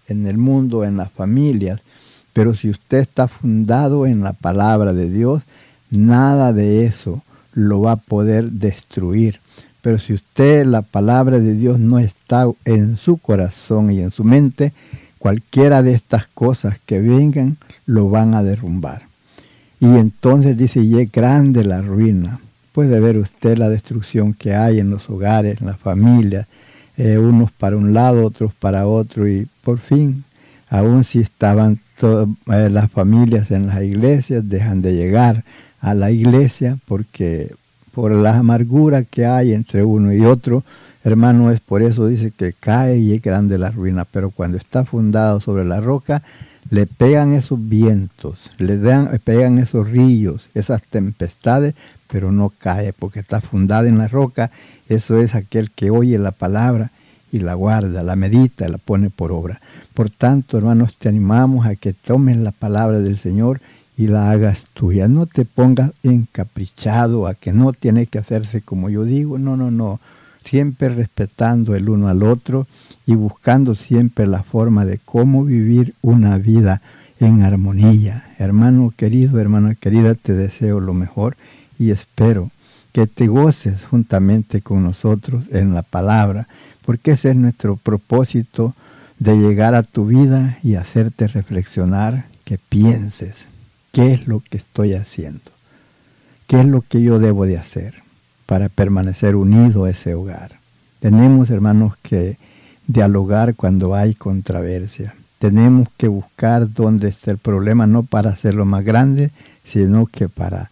en 0.08 0.26
el 0.26 0.36
mundo, 0.36 0.84
en 0.84 0.98
las 0.98 1.10
familias. 1.10 1.80
Pero 2.32 2.54
si 2.54 2.68
usted 2.68 2.98
está 2.98 3.28
fundado 3.28 4.06
en 4.06 4.20
la 4.20 4.34
palabra 4.34 4.92
de 4.92 5.08
Dios, 5.08 5.42
nada 5.90 6.52
de 6.52 6.84
eso 6.84 7.22
lo 7.52 7.80
va 7.80 7.92
a 7.92 7.96
poder 7.96 8.50
destruir. 8.50 9.40
Pero 9.82 9.98
si 9.98 10.12
usted 10.12 10.66
la 10.66 10.82
palabra 10.82 11.40
de 11.40 11.54
Dios 11.54 11.78
no 11.78 11.98
está 11.98 12.46
en 12.64 12.96
su 12.96 13.16
corazón 13.16 13.90
y 13.90 14.00
en 14.00 14.10
su 14.10 14.24
mente, 14.24 14.72
cualquiera 15.18 15.82
de 15.82 15.94
estas 15.94 16.26
cosas 16.28 16.78
que 16.84 17.00
vengan 17.00 17.56
lo 17.86 18.10
van 18.10 18.34
a 18.34 18.42
derrumbar. 18.42 19.09
Y 19.80 19.86
entonces 19.86 20.56
dice, 20.56 20.80
y 20.80 21.00
es 21.00 21.10
grande 21.10 21.64
la 21.64 21.80
ruina. 21.80 22.38
Puede 22.72 23.00
ver 23.00 23.18
usted 23.18 23.58
la 23.58 23.68
destrucción 23.68 24.34
que 24.34 24.54
hay 24.54 24.78
en 24.78 24.90
los 24.90 25.10
hogares, 25.10 25.60
en 25.60 25.66
las 25.66 25.78
familias, 25.78 26.46
eh, 26.96 27.18
unos 27.18 27.50
para 27.50 27.76
un 27.76 27.92
lado, 27.94 28.24
otros 28.24 28.52
para 28.52 28.86
otro, 28.86 29.26
y 29.26 29.48
por 29.64 29.78
fin, 29.78 30.24
aun 30.68 31.02
si 31.02 31.18
estaban 31.18 31.80
eh, 32.02 32.68
las 32.70 32.90
familias 32.90 33.50
en 33.50 33.66
las 33.66 33.82
iglesias, 33.82 34.48
dejan 34.48 34.82
de 34.82 34.94
llegar 34.94 35.44
a 35.80 35.94
la 35.94 36.10
iglesia 36.10 36.78
porque 36.86 37.54
por 37.92 38.12
la 38.12 38.36
amargura 38.36 39.02
que 39.02 39.26
hay 39.26 39.52
entre 39.52 39.82
uno 39.82 40.12
y 40.12 40.24
otro, 40.24 40.62
Hermano, 41.02 41.50
es 41.50 41.60
por 41.60 41.82
eso 41.82 42.06
dice 42.06 42.30
que 42.30 42.52
cae 42.52 42.98
y 42.98 43.14
es 43.14 43.22
grande 43.22 43.56
la 43.56 43.70
ruina, 43.70 44.04
pero 44.04 44.30
cuando 44.30 44.58
está 44.58 44.84
fundado 44.84 45.40
sobre 45.40 45.64
la 45.64 45.80
roca, 45.80 46.22
le 46.68 46.86
pegan 46.86 47.32
esos 47.32 47.68
vientos, 47.68 48.50
le 48.58 48.76
dan, 48.78 49.18
pegan 49.24 49.58
esos 49.58 49.90
ríos, 49.90 50.48
esas 50.54 50.82
tempestades, 50.82 51.74
pero 52.08 52.32
no 52.32 52.50
cae 52.50 52.92
porque 52.92 53.20
está 53.20 53.40
fundada 53.40 53.88
en 53.88 53.98
la 53.98 54.08
roca. 54.08 54.50
Eso 54.88 55.18
es 55.18 55.34
aquel 55.34 55.70
que 55.70 55.90
oye 55.90 56.18
la 56.18 56.32
palabra 56.32 56.90
y 57.32 57.38
la 57.38 57.54
guarda, 57.54 58.02
la 58.02 58.16
medita, 58.16 58.68
la 58.68 58.78
pone 58.78 59.10
por 59.10 59.32
obra. 59.32 59.60
Por 59.94 60.10
tanto, 60.10 60.58
hermanos, 60.58 60.96
te 60.98 61.08
animamos 61.08 61.66
a 61.66 61.76
que 61.76 61.92
tomes 61.92 62.36
la 62.36 62.52
palabra 62.52 63.00
del 63.00 63.18
Señor 63.18 63.60
y 63.96 64.06
la 64.06 64.30
hagas 64.30 64.66
tuya. 64.72 65.08
No 65.08 65.26
te 65.26 65.44
pongas 65.44 65.92
encaprichado 66.02 67.26
a 67.26 67.34
que 67.34 67.52
no 67.52 67.72
tiene 67.72 68.06
que 68.06 68.18
hacerse 68.18 68.62
como 68.62 68.90
yo 68.90 69.04
digo. 69.04 69.38
No, 69.38 69.56
no, 69.56 69.70
no. 69.70 70.00
Siempre 70.44 70.88
respetando 70.88 71.74
el 71.74 71.88
uno 71.88 72.08
al 72.08 72.22
otro 72.22 72.66
y 73.10 73.16
buscando 73.16 73.74
siempre 73.74 74.24
la 74.28 74.44
forma 74.44 74.84
de 74.84 75.00
cómo 75.04 75.44
vivir 75.44 75.94
una 76.00 76.38
vida 76.38 76.80
en 77.18 77.42
armonía. 77.42 78.22
Hermano 78.38 78.94
querido, 78.96 79.40
hermana 79.40 79.74
querida, 79.74 80.14
te 80.14 80.32
deseo 80.32 80.78
lo 80.78 80.94
mejor 80.94 81.36
y 81.76 81.90
espero 81.90 82.52
que 82.92 83.08
te 83.08 83.26
goces 83.26 83.84
juntamente 83.84 84.60
con 84.60 84.84
nosotros 84.84 85.42
en 85.50 85.74
la 85.74 85.82
palabra, 85.82 86.46
porque 86.86 87.12
ese 87.12 87.30
es 87.30 87.36
nuestro 87.36 87.74
propósito 87.74 88.76
de 89.18 89.36
llegar 89.36 89.74
a 89.74 89.82
tu 89.82 90.06
vida 90.06 90.58
y 90.62 90.76
hacerte 90.76 91.26
reflexionar, 91.26 92.26
que 92.44 92.58
pienses 92.58 93.48
qué 93.90 94.12
es 94.12 94.28
lo 94.28 94.38
que 94.38 94.56
estoy 94.56 94.94
haciendo, 94.94 95.50
qué 96.46 96.60
es 96.60 96.66
lo 96.66 96.82
que 96.82 97.02
yo 97.02 97.18
debo 97.18 97.44
de 97.44 97.58
hacer 97.58 98.04
para 98.46 98.68
permanecer 98.68 99.34
unido 99.34 99.86
a 99.86 99.90
ese 99.90 100.14
hogar. 100.14 100.52
Tenemos, 101.00 101.50
hermanos, 101.50 101.94
que 102.02 102.36
dialogar 102.92 103.54
cuando 103.54 103.94
hay 103.94 104.14
controversia. 104.14 105.14
Tenemos 105.38 105.88
que 105.96 106.08
buscar 106.08 106.72
dónde 106.72 107.08
está 107.08 107.30
el 107.30 107.38
problema, 107.38 107.86
no 107.86 108.02
para 108.02 108.30
hacerlo 108.30 108.64
más 108.64 108.84
grande, 108.84 109.30
sino 109.64 110.06
que 110.06 110.28
para 110.28 110.70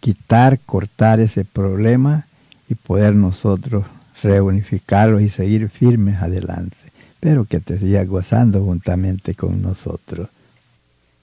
quitar, 0.00 0.58
cortar 0.60 1.18
ese 1.20 1.44
problema 1.44 2.26
y 2.68 2.74
poder 2.76 3.14
nosotros 3.14 3.84
reunificarlo 4.22 5.20
y 5.20 5.28
seguir 5.28 5.68
firmes 5.68 6.22
adelante. 6.22 6.76
Pero 7.20 7.44
que 7.44 7.60
te 7.60 7.78
sigas 7.78 8.06
gozando 8.06 8.64
juntamente 8.64 9.34
con 9.34 9.60
nosotros. 9.60 10.28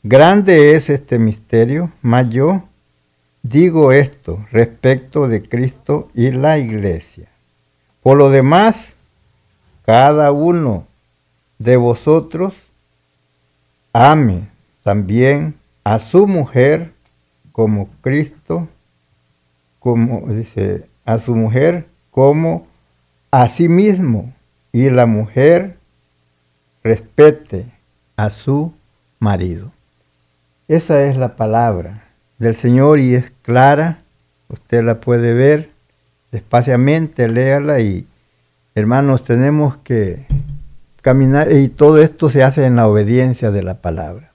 Grande 0.03 0.75
es 0.75 0.89
este 0.89 1.19
misterio, 1.19 1.91
mas 2.01 2.29
yo 2.29 2.63
digo 3.41 3.93
esto 3.93 4.45
respecto 4.51 5.29
de 5.29 5.47
Cristo 5.47 6.09
y 6.13 6.31
la 6.31 6.59
iglesia. 6.59 7.29
Por 8.01 8.17
lo 8.17 8.29
demás, 8.29 8.92
cada 9.85 10.31
uno 10.31 10.87
de 11.59 11.77
vosotros 11.77 12.55
ame 13.93 14.47
también 14.83 15.55
a 15.83 15.99
su 15.99 16.27
mujer 16.27 16.93
como 17.51 17.89
Cristo, 18.01 18.67
como 19.79 20.27
dice, 20.33 20.87
a 21.05 21.19
su 21.19 21.35
mujer 21.35 21.87
como 22.09 22.67
a 23.31 23.47
sí 23.49 23.67
mismo, 23.67 24.33
y 24.71 24.89
la 24.89 25.05
mujer 25.05 25.77
respete 26.83 27.67
a 28.15 28.29
su 28.29 28.73
marido. 29.19 29.71
Esa 30.67 31.03
es 31.03 31.15
la 31.17 31.35
palabra 31.35 32.05
del 32.39 32.55
Señor 32.55 32.99
y 32.99 33.15
es 33.15 33.31
clara, 33.43 33.99
usted 34.49 34.83
la 34.83 34.99
puede 34.99 35.33
ver 35.33 35.69
despaciamente, 36.31 37.27
léala 37.27 37.79
y 37.81 38.07
hermanos, 38.75 39.23
tenemos 39.23 39.77
que 39.77 40.25
caminar 41.01 41.51
y 41.51 41.67
todo 41.67 42.01
esto 42.01 42.29
se 42.29 42.43
hace 42.43 42.65
en 42.65 42.75
la 42.75 42.87
obediencia 42.87 43.51
de 43.51 43.63
la 43.63 43.75
palabra. 43.75 44.31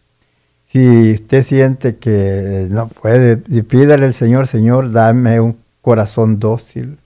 Si 0.66 1.14
usted 1.14 1.42
siente 1.44 1.96
que 1.96 2.68
no 2.70 2.88
puede, 2.88 3.38
pídale 3.38 4.04
al 4.04 4.12
Señor, 4.12 4.46
Señor, 4.46 4.92
dame 4.92 5.40
un 5.40 5.56
corazón 5.80 6.38
dócil, 6.38 6.98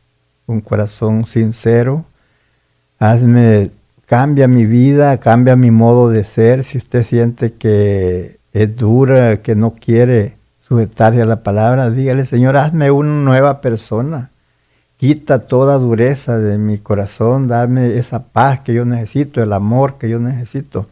un 0.47 0.61
corazón 0.61 1.27
sincero, 1.27 2.05
hazme, 2.99 3.71
cambia 4.07 4.49
mi 4.49 4.67
vida, 4.67 5.17
cambia 5.19 5.55
mi 5.55 5.71
modo 5.71 6.09
de 6.09 6.25
ser. 6.25 6.65
Si 6.65 6.77
usted 6.77 7.05
siente 7.05 7.53
que 7.53 8.39
es 8.53 8.77
dura, 8.77 9.43
que 9.43 9.55
no 9.55 9.75
quiere 9.75 10.35
sujetarse 10.61 11.23
a 11.23 11.27
la 11.27 11.45
palabra, 11.45 11.89
dígale, 11.91 12.27
Señor, 12.27 12.57
hazme 12.57 12.91
una 12.91 13.23
nueva 13.23 13.61
persona. 13.61 14.32
Quita 15.03 15.41
toda 15.41 15.79
dureza 15.79 16.39
de 16.39 16.59
mi 16.59 16.79
corazón, 16.79 17.49
dame 17.49 17.99
esa 17.99 18.23
paz 18.23 18.61
que 18.61 18.73
yo 18.73 18.85
necesito, 18.85 19.43
el 19.43 19.53
amor 19.53 19.99
que 19.99 20.09
yo 20.09 20.21
necesito 20.21 20.87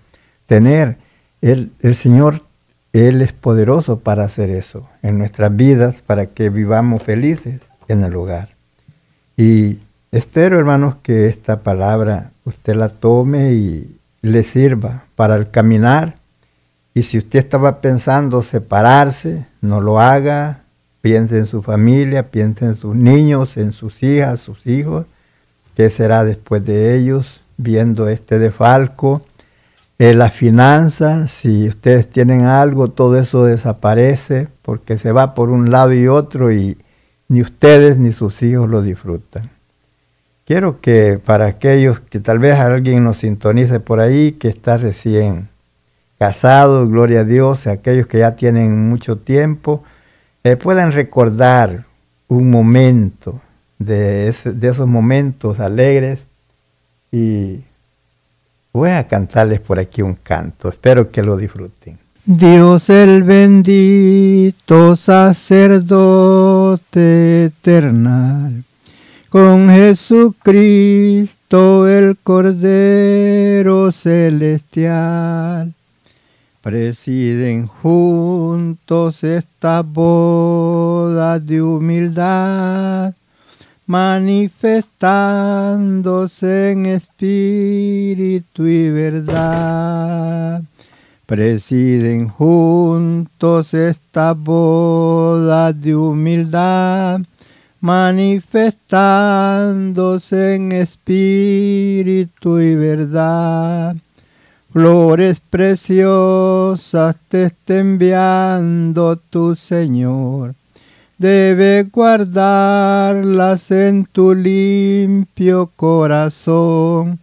tener. 0.46 0.96
El, 1.40 1.70
el 1.78 1.94
Señor 1.94 2.42
él 2.92 3.22
es 3.22 3.32
poderoso 3.32 4.00
para 4.00 4.24
hacer 4.24 4.50
eso 4.50 4.88
en 5.02 5.16
nuestras 5.16 5.54
vidas, 5.54 6.02
para 6.04 6.26
que 6.26 6.50
vivamos 6.50 7.04
felices 7.04 7.60
en 7.86 8.02
el 8.02 8.16
hogar. 8.16 8.48
Y 9.36 9.78
espero, 10.10 10.58
hermanos, 10.58 10.96
que 11.04 11.28
esta 11.28 11.60
palabra 11.60 12.32
usted 12.44 12.74
la 12.74 12.88
tome 12.88 13.52
y 13.52 13.96
le 14.22 14.42
sirva 14.42 15.04
para 15.14 15.36
el 15.36 15.52
caminar. 15.52 16.16
Y 16.94 17.04
si 17.04 17.16
usted 17.16 17.38
estaba 17.38 17.80
pensando 17.80 18.42
separarse, 18.42 19.46
no 19.60 19.80
lo 19.80 20.00
haga. 20.00 20.59
Piense 21.00 21.38
en 21.38 21.46
su 21.46 21.62
familia, 21.62 22.30
piense 22.30 22.66
en 22.66 22.74
sus 22.74 22.94
niños, 22.94 23.56
en 23.56 23.72
sus 23.72 24.02
hijas, 24.02 24.40
sus 24.40 24.66
hijos. 24.66 25.06
¿Qué 25.74 25.88
será 25.88 26.24
después 26.24 26.64
de 26.64 26.96
ellos 26.96 27.42
viendo 27.56 28.08
este 28.08 28.38
defalco? 28.38 29.22
Eh, 29.98 30.14
la 30.14 30.30
finanza, 30.30 31.28
si 31.28 31.68
ustedes 31.68 32.08
tienen 32.08 32.46
algo, 32.46 32.88
todo 32.88 33.18
eso 33.18 33.44
desaparece 33.44 34.48
porque 34.62 34.98
se 34.98 35.12
va 35.12 35.34
por 35.34 35.50
un 35.50 35.70
lado 35.70 35.92
y 35.92 36.08
otro 36.08 36.52
y 36.52 36.78
ni 37.28 37.42
ustedes 37.42 37.98
ni 37.98 38.12
sus 38.12 38.42
hijos 38.42 38.68
lo 38.68 38.82
disfrutan. 38.82 39.50
Quiero 40.46 40.80
que 40.80 41.20
para 41.24 41.46
aquellos 41.46 42.00
que 42.00 42.18
tal 42.18 42.38
vez 42.38 42.58
alguien 42.58 43.04
nos 43.04 43.18
sintonice 43.18 43.78
por 43.78 44.00
ahí, 44.00 44.32
que 44.32 44.48
está 44.48 44.78
recién 44.78 45.48
casado, 46.18 46.88
gloria 46.88 47.20
a 47.20 47.24
Dios, 47.24 47.66
aquellos 47.66 48.06
que 48.06 48.18
ya 48.18 48.36
tienen 48.36 48.88
mucho 48.88 49.16
tiempo, 49.18 49.84
eh, 50.44 50.56
puedan 50.56 50.92
recordar 50.92 51.84
un 52.28 52.50
momento 52.50 53.40
de, 53.78 54.34
de 54.44 54.68
esos 54.68 54.86
momentos 54.86 55.60
alegres 55.60 56.20
y 57.10 57.60
Voy 58.72 58.90
a 58.90 59.04
cantarles 59.04 59.58
por 59.60 59.80
aquí 59.80 60.00
un 60.00 60.14
canto, 60.14 60.68
espero 60.68 61.10
que 61.10 61.22
lo 61.24 61.36
disfruten. 61.36 61.98
Dios 62.24 62.88
el 62.88 63.24
bendito 63.24 64.94
sacerdote 64.94 65.96
eternal, 67.46 68.62
con 69.28 69.70
Jesucristo 69.70 71.38
el 71.88 72.16
Cordero 72.22 73.90
celestial, 73.90 75.74
presiden 76.62 77.66
juntos 77.66 79.24
esta 79.24 79.82
boda 79.82 81.38
de 81.38 81.62
humildad 81.62 83.14
manifestándose 83.90 86.70
en 86.70 86.86
espíritu 86.86 88.64
y 88.64 88.88
verdad. 88.88 90.62
Presiden 91.26 92.28
juntos 92.28 93.74
esta 93.74 94.32
boda 94.34 95.72
de 95.72 95.96
humildad, 95.96 97.22
manifestándose 97.80 100.54
en 100.54 100.70
espíritu 100.70 102.60
y 102.60 102.76
verdad. 102.76 103.96
Flores 104.72 105.42
preciosas 105.50 107.16
te 107.28 107.46
está 107.46 107.78
enviando 107.78 109.16
tu 109.16 109.56
Señor. 109.56 110.54
Debe 111.18 111.88
guardarlas 111.92 113.72
en 113.72 114.04
tu 114.04 114.32
limpio 114.32 115.72
corazón 115.74 117.18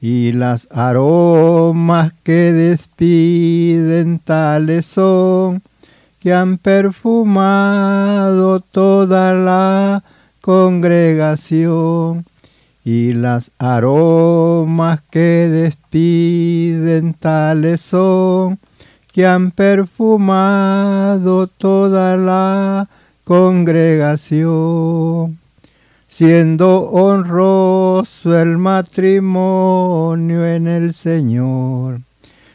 y 0.00 0.32
las 0.32 0.68
aromas 0.70 2.14
que 2.22 2.52
despiden 2.52 4.18
tales 4.18 4.86
son 4.86 5.62
que 6.18 6.32
han 6.32 6.56
perfumado 6.56 8.60
toda 8.60 9.34
la 9.34 10.02
congregación 10.40 12.24
y 12.92 13.12
las 13.12 13.52
aromas 13.56 15.00
que 15.12 15.48
despiden 15.48 17.14
tales 17.14 17.80
son 17.80 18.58
que 19.12 19.24
han 19.24 19.52
perfumado 19.52 21.46
toda 21.46 22.16
la 22.16 22.88
congregación, 23.22 25.38
siendo 26.08 26.80
honroso 26.90 28.36
el 28.36 28.58
matrimonio 28.58 30.44
en 30.44 30.66
el 30.66 30.92
Señor. 30.92 32.00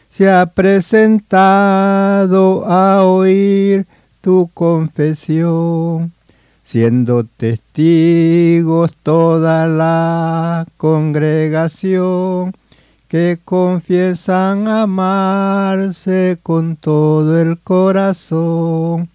Se 0.10 0.30
ha 0.30 0.46
presentado 0.48 2.66
a 2.66 3.06
oír 3.06 3.88
tu 4.20 4.50
confesión, 4.54 6.12
siendo 6.66 7.24
testigos 7.24 8.92
toda 9.04 9.68
la 9.68 10.66
congregación 10.78 12.54
que 13.08 13.38
confiesan 13.46 14.68
amarse 14.68 16.40
con 16.42 16.76
todo 16.76 17.40
el 17.40 17.60
corazón, 17.60 19.10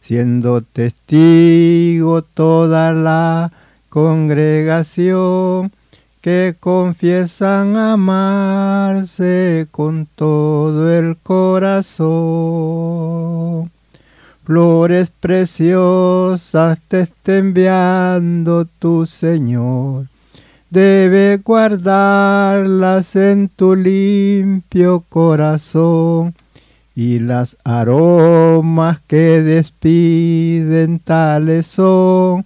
siendo 0.00 0.62
testigo 0.62 2.22
toda 2.22 2.92
la 2.92 3.52
congregación 3.90 5.70
que 6.22 6.56
confiesan 6.58 7.76
amarse 7.76 9.68
con 9.70 10.08
todo 10.16 10.90
el 10.90 11.18
corazón. 11.18 12.04
Flores 14.44 15.10
preciosas 15.20 16.78
te 16.86 17.00
está 17.00 17.38
enviando 17.38 18.66
tu 18.66 19.06
Señor. 19.06 20.08
Debe 20.68 21.38
guardarlas 21.38 23.16
en 23.16 23.48
tu 23.48 23.74
limpio 23.74 25.02
corazón 25.08 26.34
y 26.94 27.20
las 27.20 27.56
aromas 27.64 29.00
que 29.06 29.40
despiden 29.40 30.98
tales 30.98 31.66
son 31.66 32.44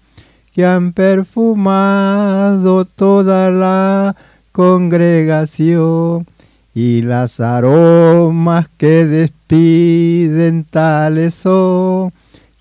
que 0.54 0.64
han 0.64 0.92
perfumado 0.92 2.84
toda 2.84 3.50
la 3.50 4.14
congregación 4.52 6.26
y 6.74 7.02
las 7.02 7.38
aromas 7.40 8.68
que 8.76 9.06
despiden 9.06 10.64
tales 10.64 11.34
son 11.34 12.12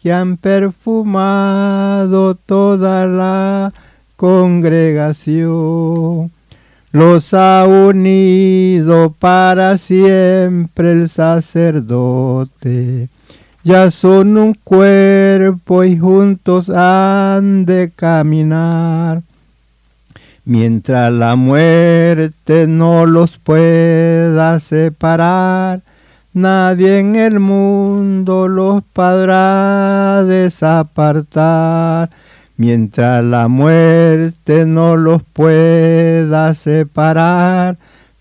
que 0.02 0.14
han 0.14 0.38
perfumado 0.38 2.36
toda 2.36 3.06
la 3.08 3.74
congregación. 4.16 6.32
Los 6.92 7.34
ha 7.34 7.66
unido 7.68 9.14
para 9.20 9.78
siempre 9.78 10.92
el 10.92 11.10
sacerdote 11.10 13.10
ya 13.68 13.92
son 13.92 14.38
un 14.38 14.54
cuerpo 14.54 15.84
y 15.84 15.98
juntos 15.98 16.70
han 16.70 17.66
de 17.66 17.92
caminar. 17.94 19.24
Mientras 20.50 21.12
la 21.12 21.36
muerte 21.36 22.68
no 22.68 23.06
los 23.06 23.38
pueda 23.38 24.60
separar, 24.62 25.82
nadie 26.32 27.00
en 27.00 27.18
el 27.18 27.42
mundo 27.42 28.48
los 28.48 28.82
podrá 28.94 30.24
desapartar. 30.24 32.10
Mientras 32.56 33.24
la 33.24 33.50
muerte 33.50 34.66
no 34.66 34.96
los 34.96 35.22
pueda 35.22 36.54
separar, 36.54 37.78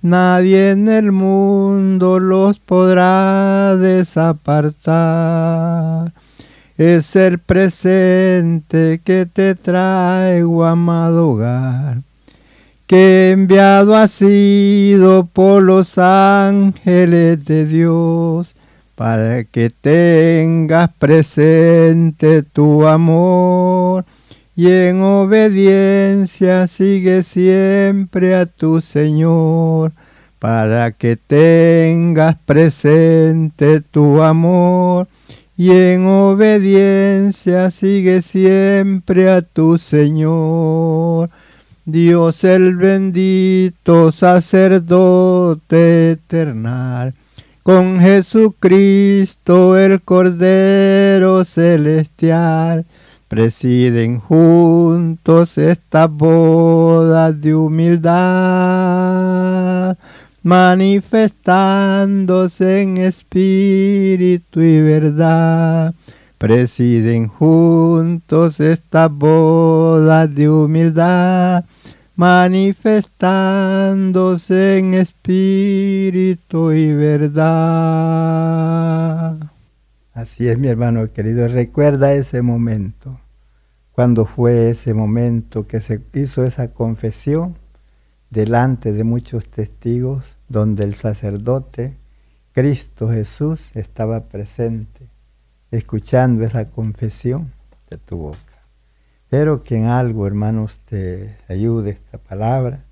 Nadie 0.06 0.70
en 0.70 0.88
el 0.88 1.10
mundo 1.10 2.20
los 2.20 2.60
podrá 2.60 3.74
desapartar. 3.76 4.92
Es 6.76 7.16
el 7.16 7.40
presente 7.40 9.00
que 9.02 9.26
te 9.26 9.56
traigo, 9.56 10.64
amado 10.64 11.30
hogar, 11.30 12.02
que 12.86 13.30
enviado 13.32 13.96
ha 13.96 14.08
sido 14.08 15.26
por 15.26 15.62
los 15.62 15.98
ángeles 15.98 17.44
de 17.44 17.66
Dios, 17.66 18.54
para 18.94 19.44
que 19.44 19.70
tengas 19.70 20.90
presente 20.98 22.42
tu 22.42 22.86
amor 22.86 24.04
y 24.58 24.70
en 24.70 25.02
obediencia 25.02 26.66
sigue 26.66 27.22
siempre 27.22 28.34
a 28.34 28.46
tu 28.46 28.80
Señor, 28.80 29.92
para 30.38 30.92
que 30.92 31.16
tengas 31.16 32.36
presente 32.46 33.82
tu 33.82 34.22
amor, 34.22 35.08
y 35.58 35.72
en 35.72 36.06
obediencia 36.06 37.70
sigue 37.70 38.22
siempre 38.22 39.30
a 39.30 39.42
tu 39.42 39.76
Señor. 39.76 41.28
Dios 41.88 42.42
el 42.42 42.74
bendito 42.74 44.10
sacerdote 44.10 46.10
eternal, 46.10 47.14
con 47.62 48.00
Jesucristo 48.00 49.76
el 49.76 50.02
Cordero 50.02 51.44
celestial, 51.44 52.86
presiden 53.28 54.18
juntos 54.18 55.58
esta 55.58 56.08
boda 56.08 57.30
de 57.30 57.54
humildad, 57.54 58.16
manifestándose 60.42 62.82
en 62.82 62.96
espíritu 62.96 64.60
y 64.60 64.80
verdad. 64.80 65.94
Presiden 66.36 67.28
juntos 67.28 68.58
esta 68.58 69.06
boda 69.06 70.26
de 70.26 70.50
humildad, 70.50 71.64
manifestándose 72.16 74.78
en 74.78 74.94
espíritu 74.94 76.72
y 76.72 76.92
verdad. 76.94 77.36
Así 80.14 80.48
es, 80.48 80.58
mi 80.58 80.68
hermano 80.68 81.12
querido. 81.12 81.46
Recuerda 81.46 82.14
ese 82.14 82.40
momento. 82.40 83.20
Cuando 83.92 84.24
fue 84.24 84.70
ese 84.70 84.94
momento 84.94 85.66
que 85.66 85.82
se 85.82 86.00
hizo 86.14 86.44
esa 86.44 86.72
confesión 86.72 87.58
delante 88.30 88.92
de 88.92 89.04
muchos 89.04 89.48
testigos, 89.48 90.36
donde 90.48 90.84
el 90.84 90.94
sacerdote, 90.94 91.96
Cristo 92.52 93.10
Jesús, 93.10 93.70
estaba 93.74 94.24
presente, 94.24 95.08
escuchando 95.70 96.44
esa 96.44 96.64
confesión 96.66 97.52
de 97.90 97.98
tu. 97.98 98.32
Espero 99.26 99.64
que 99.64 99.74
en 99.74 99.86
algo, 99.86 100.28
hermanos, 100.28 100.78
te 100.84 101.36
ayude 101.48 101.90
esta 101.90 102.16
palabra. 102.16 102.84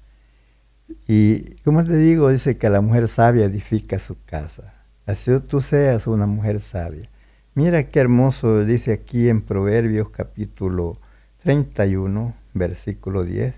Y 1.06 1.54
como 1.62 1.84
te 1.84 1.96
digo, 1.96 2.28
dice 2.28 2.58
que 2.58 2.68
la 2.70 2.80
mujer 2.80 3.06
sabia 3.06 3.44
edifica 3.44 4.00
su 4.00 4.16
casa. 4.24 4.74
Así 5.06 5.30
tú 5.38 5.60
seas 5.60 6.08
una 6.08 6.26
mujer 6.26 6.58
sabia. 6.58 7.08
Mira 7.54 7.84
qué 7.84 8.00
hermoso 8.00 8.64
dice 8.64 8.92
aquí 8.92 9.28
en 9.28 9.42
Proverbios 9.42 10.10
capítulo 10.10 10.98
31, 11.44 12.34
versículo 12.52 13.22
10. 13.22 13.54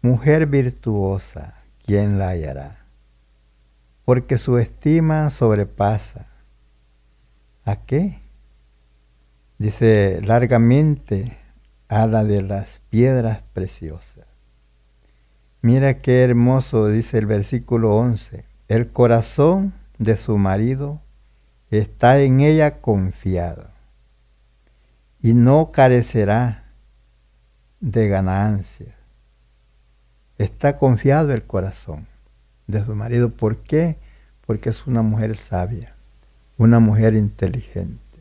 Mujer 0.00 0.46
virtuosa, 0.46 1.62
¿quién 1.84 2.18
la 2.18 2.30
hallará? 2.30 2.86
Porque 4.06 4.38
su 4.38 4.56
estima 4.56 5.28
sobrepasa. 5.28 6.26
¿A 7.66 7.76
qué? 7.76 8.18
Dice 9.58 10.22
largamente 10.24 11.43
a 11.88 12.06
la 12.06 12.24
de 12.24 12.42
las 12.42 12.80
piedras 12.90 13.42
preciosas. 13.52 14.26
Mira 15.62 15.98
qué 15.98 16.22
hermoso 16.22 16.88
dice 16.88 17.18
el 17.18 17.26
versículo 17.26 17.96
11. 17.96 18.44
El 18.68 18.88
corazón 18.88 19.72
de 19.98 20.16
su 20.16 20.36
marido 20.36 21.00
está 21.70 22.20
en 22.20 22.40
ella 22.40 22.80
confiado 22.80 23.68
y 25.22 25.34
no 25.34 25.72
carecerá 25.72 26.64
de 27.80 28.08
ganancias. 28.08 28.94
Está 30.36 30.76
confiado 30.76 31.32
el 31.32 31.44
corazón 31.44 32.06
de 32.66 32.84
su 32.84 32.94
marido. 32.94 33.30
¿Por 33.30 33.58
qué? 33.58 33.98
Porque 34.46 34.68
es 34.68 34.86
una 34.86 35.02
mujer 35.02 35.36
sabia, 35.36 35.94
una 36.58 36.80
mujer 36.80 37.14
inteligente, 37.14 38.18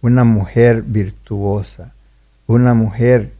una 0.00 0.24
mujer 0.24 0.82
virtuosa, 0.82 1.93
una 2.46 2.74
mujer 2.74 3.32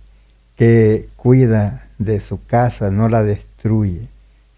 que 0.56 1.08
cuida 1.16 1.86
de 1.98 2.20
su 2.20 2.44
casa, 2.44 2.90
no 2.90 3.08
la 3.08 3.22
destruye, 3.22 4.08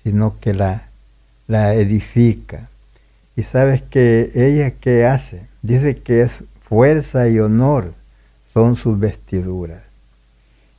sino 0.02 0.38
que 0.40 0.54
la, 0.54 0.88
la 1.46 1.74
edifica 1.74 2.68
y 3.36 3.42
sabes 3.42 3.82
que 3.82 4.30
ella 4.34 4.72
qué 4.80 5.04
hace? 5.04 5.42
Dice 5.60 5.98
que 5.98 6.22
es 6.22 6.32
fuerza 6.62 7.28
y 7.28 7.38
honor 7.38 7.92
son 8.54 8.76
sus 8.76 8.98
vestiduras. 8.98 9.82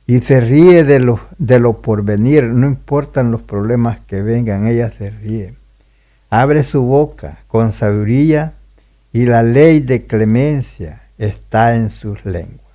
Y 0.08 0.20
se 0.20 0.40
ríe 0.40 0.82
de 0.82 0.98
lo, 0.98 1.20
de 1.38 1.60
lo 1.60 1.80
porvenir, 1.80 2.44
no 2.44 2.66
importan 2.66 3.30
los 3.30 3.42
problemas 3.42 4.00
que 4.00 4.22
vengan, 4.22 4.66
ella 4.66 4.90
se 4.90 5.10
ríe. 5.10 5.54
Abre 6.30 6.64
su 6.64 6.82
boca 6.82 7.38
con 7.46 7.70
sabiduría 7.70 8.54
y 9.12 9.26
la 9.26 9.44
ley 9.44 9.78
de 9.78 10.06
clemencia 10.06 11.02
está 11.16 11.76
en 11.76 11.90
sus 11.90 12.24
lenguas. 12.24 12.67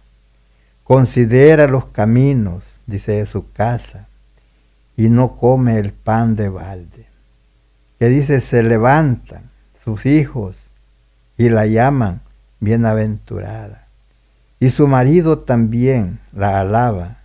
Considera 0.83 1.67
los 1.67 1.85
caminos, 1.87 2.63
dice, 2.85 3.13
de 3.13 3.25
su 3.25 3.51
casa 3.51 4.07
y 4.97 5.09
no 5.09 5.35
come 5.35 5.79
el 5.79 5.93
pan 5.93 6.35
de 6.35 6.49
balde. 6.49 7.07
Que 7.99 8.09
dice, 8.09 8.41
se 8.41 8.63
levantan 8.63 9.49
sus 9.83 10.05
hijos 10.05 10.57
y 11.37 11.49
la 11.49 11.65
llaman 11.65 12.21
bienaventurada. 12.59 13.87
Y 14.59 14.69
su 14.69 14.87
marido 14.87 15.37
también 15.37 16.19
la 16.31 16.59
alaba. 16.59 17.17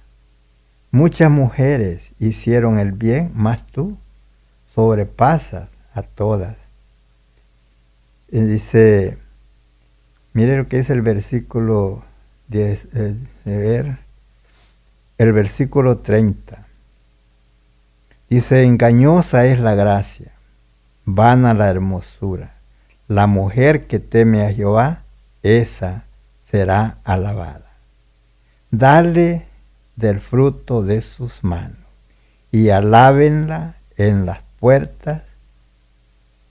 Muchas 0.90 1.31
mujeres 1.31 2.12
hicieron 2.18 2.79
el 2.79 2.92
bien, 2.92 3.31
mas 3.35 3.66
tú 3.66 3.99
sobrepasas 4.75 5.77
a 5.92 6.03
todas. 6.03 6.57
Y 8.31 8.40
dice, 8.40 9.18
mire 10.33 10.57
lo 10.57 10.68
que 10.68 10.79
dice 10.79 10.92
el 10.92 11.03
versículo 11.03 12.05
10, 12.49 12.89
eh, 12.95 13.15
de 13.45 13.57
ver, 13.57 13.99
el 15.19 15.33
versículo 15.33 15.99
30. 15.99 16.67
Dice, 18.31 18.65
engañosa 18.65 19.47
es 19.47 19.61
la 19.61 19.75
gracia, 19.75 20.33
vana 21.05 21.55
la 21.55 21.69
hermosura. 21.69 22.55
La 23.07 23.27
mujer 23.27 23.87
que 23.87 24.01
teme 24.01 24.45
a 24.45 24.53
Jehová, 24.53 25.03
esa 25.43 26.05
será 26.43 26.99
alabada. 27.05 27.73
Dale 28.71 29.47
del 29.97 30.21
fruto 30.21 30.83
de 30.83 31.01
sus 31.01 31.43
manos 31.43 31.79
y 32.53 32.69
alábenla 32.69 33.77
en 33.97 34.27
las 34.27 34.43
puertas 34.61 35.25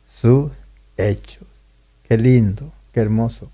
sus 0.08 0.52
hechos. 0.98 1.48
Qué 2.08 2.18
lindo, 2.18 2.72
qué 2.92 3.02
hermoso. 3.02 3.52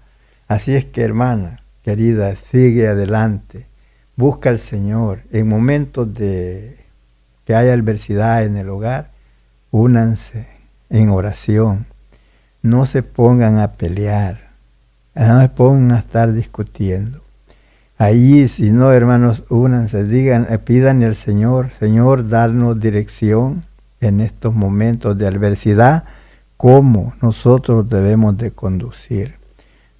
Así 0.47 0.75
es 0.75 0.85
que 0.85 1.01
hermana, 1.01 1.62
querida, 1.83 2.35
sigue 2.35 2.87
adelante. 2.87 3.67
Busca 4.15 4.49
al 4.49 4.59
Señor. 4.59 5.21
En 5.31 5.47
momentos 5.47 6.13
de 6.13 6.77
que 7.45 7.55
haya 7.55 7.73
adversidad 7.73 8.43
en 8.43 8.57
el 8.57 8.69
hogar, 8.69 9.11
únanse 9.71 10.47
en 10.89 11.09
oración. 11.09 11.85
No 12.61 12.85
se 12.85 13.03
pongan 13.03 13.59
a 13.59 13.73
pelear. 13.73 14.51
No 15.15 15.41
se 15.41 15.49
pongan 15.49 15.91
a 15.91 15.99
estar 15.99 16.33
discutiendo. 16.33 17.21
Ahí, 17.97 18.47
si 18.47 18.71
no, 18.71 18.91
hermanos, 18.91 19.43
únanse, 19.49 20.03
digan, 20.03 20.47
eh, 20.49 20.57
pidan 20.57 21.03
al 21.03 21.15
Señor, 21.15 21.69
Señor, 21.79 22.27
darnos 22.27 22.79
dirección 22.79 23.63
en 24.01 24.19
estos 24.19 24.53
momentos 24.53 25.17
de 25.17 25.27
adversidad, 25.27 26.03
cómo 26.57 27.13
nosotros 27.21 27.87
debemos 27.87 28.37
de 28.37 28.51
conducir. 28.51 29.35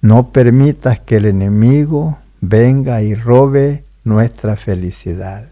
No 0.04 0.32
permitas 0.32 1.00
que 1.00 1.16
el 1.16 1.24
enemigo 1.24 2.18
venga 2.42 3.00
y 3.00 3.14
robe 3.14 3.84
nuestra 4.04 4.54
felicidad. 4.54 5.46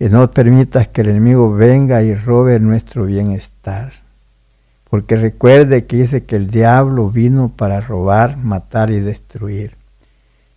Y 0.00 0.06
no 0.06 0.28
permitas 0.32 0.88
que 0.88 1.02
el 1.02 1.10
enemigo 1.10 1.52
venga 1.52 2.02
y 2.02 2.16
robe 2.16 2.58
nuestro 2.58 3.04
bienestar. 3.04 3.92
Porque 4.90 5.14
recuerde 5.14 5.86
que 5.86 5.98
dice 5.98 6.24
que 6.24 6.34
el 6.34 6.50
diablo 6.50 7.10
vino 7.10 7.52
para 7.56 7.80
robar, 7.80 8.38
matar 8.38 8.90
y 8.90 8.98
destruir. 8.98 9.76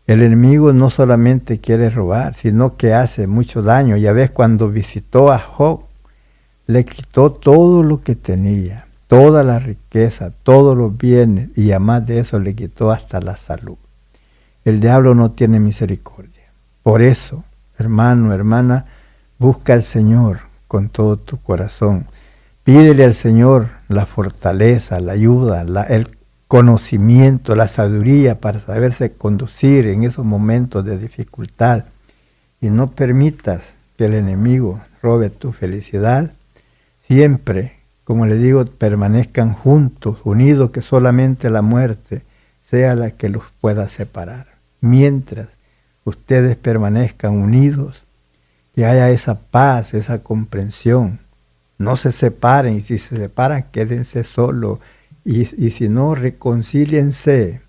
El 0.07 0.23
enemigo 0.23 0.73
no 0.73 0.89
solamente 0.89 1.59
quiere 1.59 1.91
robar, 1.91 2.33
sino 2.33 2.77
que 2.77 2.95
hace 2.95 3.27
mucho 3.27 3.61
daño. 3.61 3.95
Ya 3.95 4.11
ves, 4.11 4.31
cuando 4.31 4.69
visitó 4.69 5.31
a 5.31 5.37
Job, 5.37 5.81
le 6.65 6.83
quitó 6.83 7.31
todo 7.31 7.83
lo 7.83 8.01
que 8.01 8.15
tenía, 8.15 8.87
toda 9.11 9.43
la 9.43 9.59
riqueza, 9.59 10.31
todos 10.31 10.77
los 10.77 10.97
bienes, 10.97 11.49
y 11.57 11.71
además 11.71 12.07
de 12.07 12.19
eso 12.19 12.39
le 12.39 12.55
quitó 12.55 12.91
hasta 12.91 13.19
la 13.19 13.35
salud. 13.35 13.75
El 14.63 14.79
diablo 14.79 15.15
no 15.15 15.31
tiene 15.31 15.59
misericordia. 15.59 16.53
Por 16.81 17.01
eso, 17.01 17.43
hermano, 17.77 18.33
hermana, 18.33 18.85
busca 19.37 19.73
al 19.73 19.83
Señor 19.83 20.39
con 20.69 20.87
todo 20.87 21.17
tu 21.17 21.41
corazón. 21.41 22.05
Pídele 22.63 23.03
al 23.03 23.13
Señor 23.13 23.67
la 23.89 24.05
fortaleza, 24.05 25.01
la 25.01 25.11
ayuda, 25.11 25.65
el 25.89 26.17
conocimiento, 26.47 27.53
la 27.53 27.67
sabiduría 27.67 28.39
para 28.39 28.59
saberse 28.59 29.11
conducir 29.11 29.87
en 29.87 30.05
esos 30.05 30.23
momentos 30.23 30.85
de 30.85 30.97
dificultad. 30.97 31.83
Y 32.61 32.69
no 32.69 32.91
permitas 32.91 33.75
que 33.97 34.05
el 34.05 34.13
enemigo 34.13 34.79
robe 35.03 35.29
tu 35.29 35.51
felicidad. 35.51 36.31
Siempre, 37.09 37.80
como 38.11 38.25
le 38.25 38.35
digo, 38.35 38.65
permanezcan 38.65 39.53
juntos, 39.53 40.17
unidos, 40.25 40.71
que 40.71 40.81
solamente 40.81 41.49
la 41.49 41.61
muerte 41.61 42.23
sea 42.61 42.93
la 42.93 43.11
que 43.11 43.29
los 43.29 43.45
pueda 43.61 43.87
separar. 43.87 44.47
Mientras 44.81 45.47
ustedes 46.03 46.57
permanezcan 46.57 47.37
unidos, 47.37 48.03
que 48.75 48.85
haya 48.85 49.09
esa 49.11 49.35
paz, 49.39 49.93
esa 49.93 50.23
comprensión. 50.23 51.21
No 51.77 51.95
se 51.95 52.11
separen 52.11 52.75
y 52.75 52.81
si 52.81 52.97
se 52.97 53.15
separan, 53.15 53.67
quédense 53.71 54.25
solos. 54.25 54.79
Y, 55.23 55.45
si 55.45 55.87
no, 55.87 56.13
reconcíliense, 56.13 57.61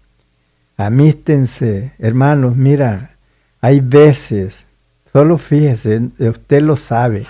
amístense. 0.77 1.93
Hermanos, 2.01 2.57
mira, 2.57 3.13
hay 3.61 3.79
veces, 3.79 4.67
solo 5.13 5.39
fíjese, 5.39 6.11
usted 6.19 6.63
lo 6.63 6.75
sabe, 6.75 7.29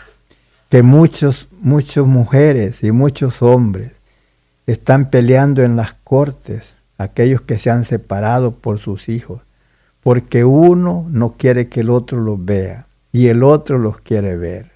que 0.73 0.83
muchos, 0.83 1.49
muchas 1.61 2.07
mujeres 2.07 2.83
y 2.83 2.93
muchos 2.93 3.43
hombres 3.43 3.93
están 4.67 5.11
peleando 5.11 5.63
en 5.63 5.77
las 5.77 5.93
cortes, 5.93 6.65
aquellos 6.97 7.43
que 7.43 7.59
se 7.59 7.69
han 7.69 7.85
separado 7.85 8.53
por 8.53 8.79
sus 8.79 9.11
hijos 9.11 9.43
porque 10.03 10.47
uno 10.47 11.07
no 11.11 11.35
quiere 11.37 11.69
que 11.69 11.81
el 11.81 11.91
otro 11.91 12.23
los 12.23 12.43
vea 12.43 12.87
y 13.13 13.29
el 13.29 13.43
otro 13.43 13.77
los 13.77 14.01
quiere 14.01 14.35
ver. 14.39 14.71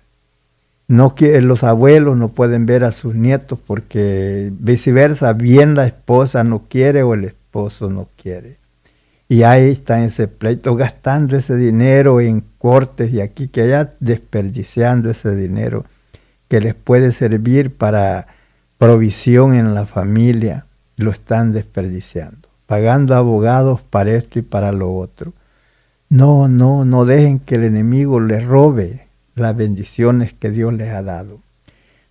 No 0.87 1.15
los 1.19 1.65
abuelos 1.65 2.19
no 2.19 2.29
pueden 2.29 2.67
ver 2.67 2.85
a 2.85 2.93
sus 2.93 3.15
nietos 3.15 3.59
porque 3.67 4.53
viceversa, 4.53 5.33
bien 5.33 5.77
la 5.77 5.87
esposa 5.87 6.45
no 6.45 6.65
quiere 6.69 7.05
o 7.05 7.15
el 7.15 7.25
esposo 7.25 7.89
no 7.89 8.09
quiere. 8.23 8.59
Y 9.29 9.43
ahí 9.43 9.71
está 9.71 10.05
ese 10.05 10.29
pleito, 10.29 10.77
gastando 10.77 11.37
ese 11.37 11.57
dinero 11.57 12.21
en 12.21 12.45
cortes 12.59 13.13
y 13.13 13.21
aquí 13.21 13.49
que 13.49 13.63
allá, 13.63 13.95
desperdiciando 14.01 15.11
ese 15.11 15.35
dinero 15.35 15.85
que 16.49 16.61
les 16.61 16.75
puede 16.75 17.11
servir 17.11 17.75
para 17.75 18.29
provisión 18.79 19.55
en 19.55 19.75
la 19.75 19.85
familia, 19.87 20.67
lo 20.97 21.11
están 21.11 21.53
desperdiciando 21.53 22.47
pagando 22.67 23.15
abogados 23.15 23.83
para 23.83 24.13
esto 24.13 24.39
y 24.39 24.43
para 24.43 24.73
lo 24.73 24.95
otro. 24.95 25.33
No, 26.09 26.49
no, 26.49 26.85
no 26.85 27.05
dejen 27.05 27.39
que 27.39 27.55
el 27.55 27.65
enemigo 27.65 28.21
les 28.21 28.45
robe 28.45 29.07
las 29.35 29.57
bendiciones 29.57 30.35
que 30.35 30.51
Dios 30.51 30.73
les 30.73 30.93
ha 30.93 31.03
dado. 31.03 31.41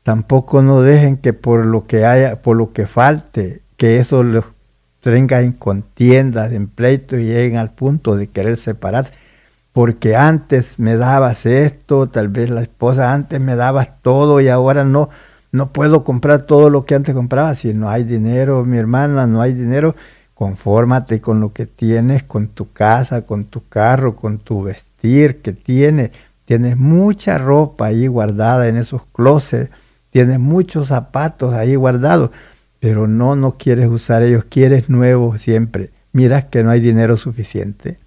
Tampoco 0.03 0.61
no 0.61 0.81
dejen 0.81 1.17
que 1.17 1.33
por 1.33 1.65
lo 1.65 1.87
que 1.87 2.05
haya, 2.05 2.41
por 2.41 2.57
lo 2.57 2.73
que 2.73 2.87
falte, 2.87 3.61
que 3.77 3.99
eso 3.99 4.23
los 4.23 4.45
tenga 5.11 5.41
en 5.41 5.51
contiendas, 5.51 6.51
en 6.51 6.67
pleitos 6.67 7.19
y 7.19 7.25
lleguen 7.25 7.57
al 7.57 7.71
punto 7.71 8.15
de 8.15 8.27
querer 8.27 8.57
separar. 8.57 9.11
Porque 9.71 10.15
antes 10.15 10.79
me 10.79 10.95
dabas 10.95 11.45
esto, 11.45 12.07
tal 12.07 12.29
vez 12.29 12.49
la 12.49 12.61
esposa 12.61 13.13
antes 13.13 13.39
me 13.39 13.55
dabas 13.55 14.01
todo 14.01 14.41
y 14.41 14.47
ahora 14.47 14.83
no, 14.83 15.09
no 15.51 15.71
puedo 15.73 16.03
comprar 16.03 16.43
todo 16.43 16.69
lo 16.69 16.85
que 16.85 16.95
antes 16.95 17.13
compraba. 17.13 17.55
Si 17.55 17.73
no 17.73 17.89
hay 17.89 18.03
dinero, 18.03 18.65
mi 18.65 18.77
hermana, 18.77 19.27
no 19.27 19.41
hay 19.41 19.53
dinero, 19.53 19.95
Confórmate 20.35 21.21
con 21.21 21.39
lo 21.39 21.53
que 21.53 21.65
tienes, 21.65 22.23
con 22.23 22.49
tu 22.49 22.73
casa, 22.73 23.21
con 23.21 23.45
tu 23.45 23.69
carro, 23.69 24.17
con 24.17 24.39
tu 24.39 24.63
vestir 24.63 25.41
que 25.41 25.53
tienes. 25.53 26.11
Tienes 26.43 26.75
mucha 26.75 27.37
ropa 27.37 27.85
ahí 27.85 28.07
guardada 28.07 28.67
en 28.67 28.75
esos 28.75 29.03
closets, 29.13 29.71
tienes 30.09 30.37
muchos 30.39 30.89
zapatos 30.89 31.53
ahí 31.53 31.75
guardados, 31.75 32.31
pero 32.85 33.07
no, 33.07 33.35
no 33.35 33.57
quieres 33.57 33.87
usar 33.87 34.21
ellos, 34.21 34.45
quieres 34.45 34.91
nuevos 34.91 35.41
siempre. 35.41 35.89
Miras 36.11 36.45
que 36.45 36.63
no 36.63 36.69
hay 36.69 36.79
dinero 36.79 37.17
suficiente. 37.17 37.97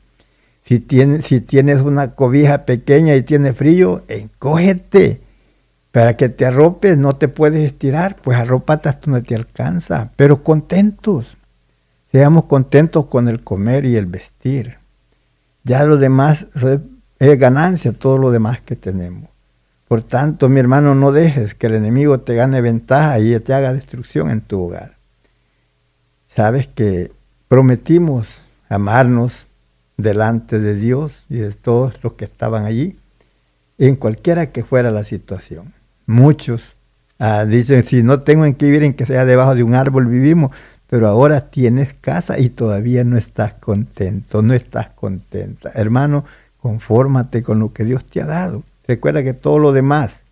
Si 0.62 0.78
tienes, 0.78 1.24
si 1.24 1.40
tienes 1.40 1.80
una 1.80 2.14
cobija 2.14 2.64
pequeña 2.64 3.16
y 3.16 3.22
tienes 3.22 3.56
frío, 3.56 4.04
encógete. 4.06 5.20
Para 5.90 6.16
que 6.16 6.28
te 6.28 6.46
arropes, 6.46 6.96
no 6.96 7.16
te 7.16 7.26
puedes 7.26 7.64
estirar, 7.64 8.22
pues 8.22 8.38
arropate 8.38 8.88
hasta 8.88 9.10
donde 9.10 9.26
te 9.26 9.34
alcanza, 9.34 10.12
pero 10.14 10.44
contentos. 10.44 11.38
Seamos 12.12 12.44
contentos 12.44 13.06
con 13.06 13.26
el 13.26 13.42
comer 13.42 13.84
y 13.84 13.96
el 13.96 14.06
vestir. 14.06 14.76
Ya 15.64 15.82
lo 15.86 15.96
demás 15.96 16.46
es 17.18 17.36
ganancia, 17.40 17.92
todo 17.92 18.16
lo 18.16 18.30
demás 18.30 18.60
que 18.60 18.76
tenemos. 18.76 19.28
Por 19.88 20.02
tanto, 20.02 20.50
mi 20.50 20.60
hermano, 20.60 20.94
no 20.94 21.12
dejes 21.12 21.54
que 21.54 21.66
el 21.66 21.74
enemigo 21.74 22.20
te 22.20 22.34
gane 22.34 22.60
ventaja 22.60 23.18
y 23.20 23.38
te 23.40 23.54
haga 23.54 23.72
destrucción 23.72 24.30
en 24.30 24.42
tu 24.42 24.60
hogar. 24.60 24.98
Sabes 26.26 26.68
que 26.68 27.10
prometimos 27.48 28.42
amarnos 28.68 29.46
delante 29.96 30.58
de 30.58 30.74
Dios 30.74 31.24
y 31.30 31.38
de 31.38 31.52
todos 31.52 31.94
los 32.02 32.12
que 32.12 32.26
estaban 32.26 32.66
allí, 32.66 32.98
en 33.78 33.96
cualquiera 33.96 34.52
que 34.52 34.62
fuera 34.62 34.90
la 34.90 35.04
situación. 35.04 35.72
Muchos 36.06 36.74
ah, 37.18 37.46
dicen, 37.46 37.82
si 37.84 38.02
no 38.02 38.20
tengo 38.20 38.44
en 38.44 38.54
qué 38.54 38.66
vivir, 38.66 38.84
en 38.84 38.94
que 38.94 39.06
sea 39.06 39.24
debajo 39.24 39.54
de 39.54 39.62
un 39.62 39.74
árbol 39.74 40.06
vivimos, 40.06 40.54
pero 40.86 41.08
ahora 41.08 41.50
tienes 41.50 41.94
casa 41.94 42.38
y 42.38 42.50
todavía 42.50 43.04
no 43.04 43.16
estás 43.16 43.54
contento, 43.54 44.42
no 44.42 44.52
estás 44.52 44.90
contenta. 44.90 45.70
Hermano, 45.74 46.24
confórmate 46.58 47.42
con 47.42 47.58
lo 47.58 47.72
que 47.72 47.84
Dios 47.84 48.04
te 48.04 48.20
ha 48.20 48.26
dado. 48.26 48.64
Recuerda 48.88 49.22
que 49.22 49.34
todo 49.34 49.58
lo 49.58 49.72
demás 49.72 50.22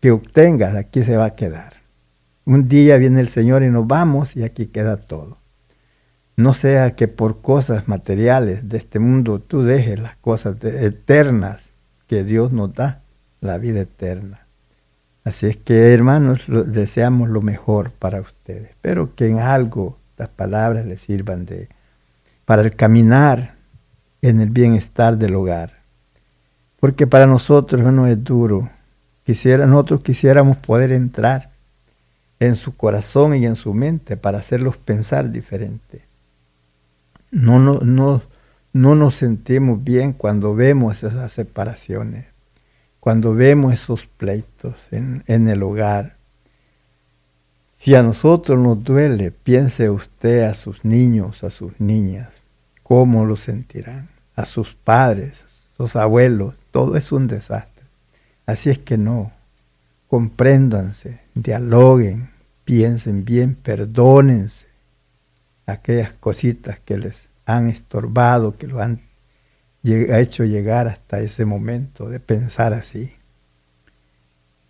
que 0.00 0.10
obtengas 0.10 0.74
aquí 0.74 1.04
se 1.04 1.16
va 1.16 1.26
a 1.26 1.34
quedar. 1.34 1.74
Un 2.46 2.68
día 2.68 2.96
viene 2.96 3.20
el 3.20 3.28
Señor 3.28 3.62
y 3.62 3.70
nos 3.70 3.86
vamos 3.86 4.34
y 4.34 4.44
aquí 4.44 4.66
queda 4.66 4.96
todo. 4.96 5.38
No 6.36 6.54
sea 6.54 6.96
que 6.96 7.06
por 7.06 7.42
cosas 7.42 7.86
materiales 7.86 8.68
de 8.68 8.78
este 8.78 8.98
mundo 8.98 9.40
tú 9.40 9.62
dejes 9.62 9.98
las 9.98 10.16
cosas 10.16 10.56
eternas 10.64 11.70
que 12.06 12.24
Dios 12.24 12.52
nos 12.52 12.74
da, 12.74 13.02
la 13.40 13.58
vida 13.58 13.80
eterna. 13.80 14.46
Así 15.24 15.46
es 15.46 15.56
que, 15.56 15.92
hermanos, 15.92 16.44
deseamos 16.46 17.28
lo 17.28 17.42
mejor 17.42 17.90
para 17.90 18.20
ustedes. 18.20 18.70
Espero 18.70 19.14
que 19.14 19.26
en 19.26 19.40
algo 19.40 19.98
las 20.16 20.28
palabras 20.28 20.86
les 20.86 21.00
sirvan 21.00 21.44
de 21.46 21.68
para 22.44 22.62
el 22.62 22.76
caminar 22.76 23.56
en 24.22 24.40
el 24.40 24.50
bienestar 24.50 25.18
del 25.18 25.34
hogar. 25.34 25.85
Porque 26.86 27.08
para 27.08 27.26
nosotros, 27.26 27.80
hermano, 27.80 28.06
es 28.06 28.22
duro. 28.22 28.70
Quisiera, 29.24 29.66
nosotros 29.66 30.04
quisiéramos 30.04 30.56
poder 30.58 30.92
entrar 30.92 31.50
en 32.38 32.54
su 32.54 32.76
corazón 32.76 33.34
y 33.34 33.44
en 33.44 33.56
su 33.56 33.74
mente 33.74 34.16
para 34.16 34.38
hacerlos 34.38 34.76
pensar 34.76 35.32
diferente. 35.32 36.04
No, 37.32 37.58
no, 37.58 37.80
no, 37.80 38.22
no 38.72 38.94
nos 38.94 39.16
sentimos 39.16 39.82
bien 39.82 40.12
cuando 40.12 40.54
vemos 40.54 41.02
esas 41.02 41.32
separaciones, 41.32 42.26
cuando 43.00 43.34
vemos 43.34 43.74
esos 43.74 44.06
pleitos 44.06 44.76
en, 44.92 45.24
en 45.26 45.48
el 45.48 45.64
hogar. 45.64 46.18
Si 47.74 47.96
a 47.96 48.02
nosotros 48.04 48.60
nos 48.60 48.84
duele, 48.84 49.32
piense 49.32 49.90
usted 49.90 50.44
a 50.44 50.54
sus 50.54 50.84
niños, 50.84 51.42
a 51.42 51.50
sus 51.50 51.80
niñas, 51.80 52.30
cómo 52.84 53.24
lo 53.24 53.34
sentirán, 53.34 54.08
a 54.36 54.44
sus 54.44 54.76
padres, 54.76 55.42
a 55.42 55.76
sus 55.78 55.96
abuelos, 55.96 56.54
todo 56.76 56.98
es 56.98 57.10
un 57.10 57.26
desastre. 57.26 57.86
Así 58.44 58.68
es 58.68 58.78
que 58.78 58.98
no, 58.98 59.32
compréndanse, 60.08 61.20
dialoguen, 61.34 62.28
piensen 62.66 63.24
bien, 63.24 63.54
perdónense 63.54 64.66
aquellas 65.64 66.12
cositas 66.12 66.78
que 66.78 66.98
les 66.98 67.30
han 67.46 67.68
estorbado, 67.68 68.58
que 68.58 68.66
lo 68.66 68.82
han 68.82 69.00
hecho 69.82 70.44
llegar 70.44 70.86
hasta 70.86 71.20
ese 71.20 71.46
momento 71.46 72.10
de 72.10 72.20
pensar 72.20 72.74
así. 72.74 73.14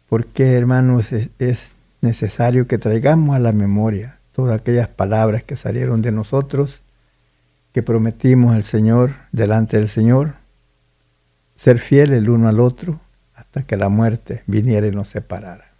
Porque, 0.08 0.52
hermanos, 0.52 1.12
es, 1.12 1.30
es 1.40 1.72
necesario 2.02 2.68
que 2.68 2.78
traigamos 2.78 3.34
a 3.34 3.40
la 3.40 3.50
memoria 3.50 4.20
todas 4.30 4.60
aquellas 4.60 4.88
palabras 4.88 5.42
que 5.42 5.56
salieron 5.56 6.02
de 6.02 6.12
nosotros, 6.12 6.82
que 7.72 7.82
prometimos 7.82 8.54
al 8.54 8.62
Señor, 8.62 9.14
delante 9.32 9.76
del 9.76 9.88
Señor, 9.88 10.45
ser 11.56 11.78
fieles 11.78 12.18
el 12.18 12.30
uno 12.30 12.48
al 12.48 12.60
otro 12.60 13.00
hasta 13.34 13.64
que 13.64 13.76
la 13.76 13.88
muerte 13.88 14.42
viniera 14.46 14.86
y 14.86 14.90
nos 14.90 15.08
separara. 15.08 15.72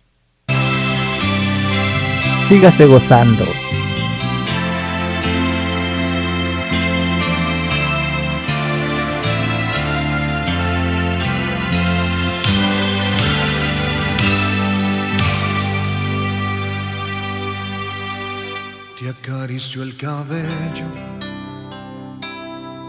Sígase 2.48 2.86
gozando. 2.86 3.44
Te 18.98 19.10
acaricio 19.10 19.82
el 19.82 19.96
cabello 19.96 20.86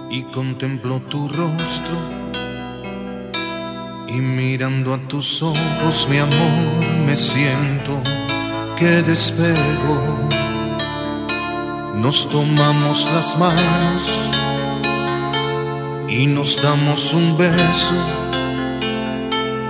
y 0.10 0.24
contemplo 0.24 1.00
tu 1.02 1.28
rostro. 1.30 2.27
Y 4.10 4.22
mirando 4.22 4.94
a 4.94 4.98
tus 4.98 5.44
ojos, 5.44 6.08
mi 6.10 6.18
amor, 6.18 7.06
me 7.06 7.16
siento 7.18 8.02
que 8.78 9.04
despego. 9.04 10.30
Nos 11.96 12.30
tomamos 12.30 13.10
las 13.14 13.38
manos 13.38 14.30
y 16.08 16.26
nos 16.28 16.62
damos 16.62 17.14
un 17.14 17.38
beso. 17.38 17.96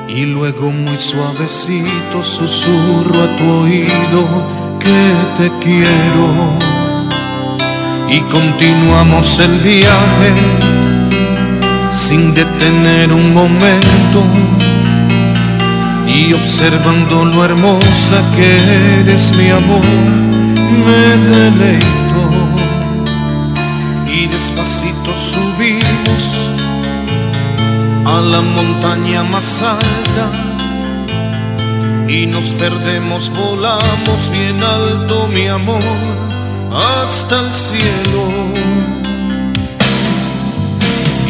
Y 0.07 0.25
luego 0.25 0.71
muy 0.71 0.99
suavecito 0.99 2.21
susurro 2.21 3.23
a 3.23 3.37
tu 3.37 3.51
oído 3.63 4.27
que 4.79 5.13
te 5.37 5.51
quiero. 5.59 6.53
Y 8.07 8.19
continuamos 8.21 9.39
el 9.39 9.51
viaje 9.59 10.86
sin 12.07 12.33
detener 12.33 13.11
un 13.11 13.33
momento. 13.33 14.23
Y 16.07 16.31
observando 16.31 17.25
lo 17.25 17.43
hermosa 17.43 18.23
que 18.33 19.01
eres 19.01 19.35
mi 19.35 19.49
amor, 19.49 19.85
me 20.85 21.03
deleito. 21.33 22.21
Y 24.07 24.27
despacito 24.27 25.11
subimos 25.13 26.23
a 28.05 28.21
la 28.21 28.41
montaña 28.41 29.23
más 29.23 29.61
alta 29.61 30.25
y 32.07 32.25
nos 32.25 32.53
perdemos, 32.53 33.31
volamos 33.31 34.31
bien 34.31 34.57
alto, 34.63 35.27
mi 35.27 35.47
amor, 35.47 35.83
hasta 36.71 37.41
el 37.41 37.53
cielo. 37.53 38.23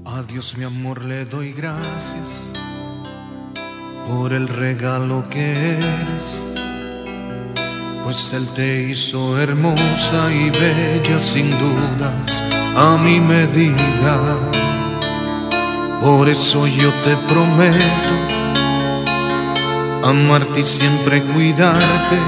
A 0.04 0.22
Dios 0.22 0.56
mi 0.56 0.64
amor 0.64 1.04
le 1.04 1.24
doy 1.24 1.52
gracias 1.52 2.50
por 4.06 4.32
el 4.32 4.48
regalo 4.48 5.28
que 5.28 5.76
eres, 5.78 6.48
pues 8.04 8.32
Él 8.32 8.46
te 8.56 8.82
hizo 8.84 9.38
hermosa 9.38 10.32
y 10.32 10.50
bella 10.50 11.18
sin 11.18 11.50
dudas 11.50 12.42
a 12.76 12.96
mi 12.98 13.20
medida. 13.20 14.57
Por 16.00 16.28
eso 16.28 16.66
yo 16.66 16.92
te 17.04 17.16
prometo 17.32 18.18
amarte 20.04 20.60
y 20.60 20.64
siempre 20.64 21.22
cuidarte 21.22 22.18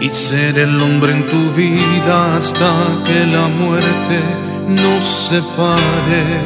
y 0.00 0.08
ser 0.10 0.58
el 0.58 0.80
hombre 0.80 1.12
en 1.12 1.26
tu 1.26 1.52
vida 1.52 2.36
hasta 2.36 2.70
que 3.04 3.26
la 3.26 3.48
muerte 3.48 4.20
nos 4.68 5.04
separe. 5.04 6.40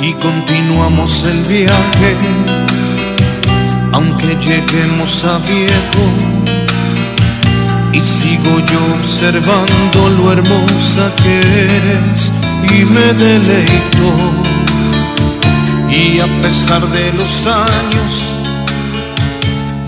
Y 0.00 0.14
continuamos 0.14 1.24
el 1.24 1.44
viaje, 1.44 2.16
aunque 3.92 4.36
lleguemos 4.40 5.24
a 5.24 5.38
viejo. 5.38 6.04
Y 7.92 8.02
sigo 8.02 8.58
yo 8.58 8.80
observando 9.00 10.08
lo 10.16 10.32
hermosa 10.32 11.10
que 11.22 11.40
eres 11.40 12.32
y 12.62 12.84
me 12.84 13.12
deleito. 13.14 14.08
Y 15.90 16.20
a 16.20 16.26
pesar 16.40 16.80
de 16.88 17.12
los 17.12 17.46
años, 17.46 18.32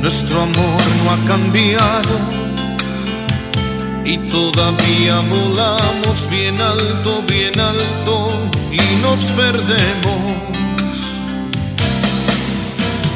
nuestro 0.01 0.43
amor 0.43 0.83
no 1.03 1.11
ha 1.11 1.29
cambiado 1.29 2.45
y 4.05 4.19
todavía 4.19 5.19
volamos 5.31 6.29
bien 6.29 6.61
alto, 6.61 7.23
bien 7.27 7.59
alto 7.59 8.31
y 8.71 9.03
nos 9.03 9.19
perdemos. 9.33 10.45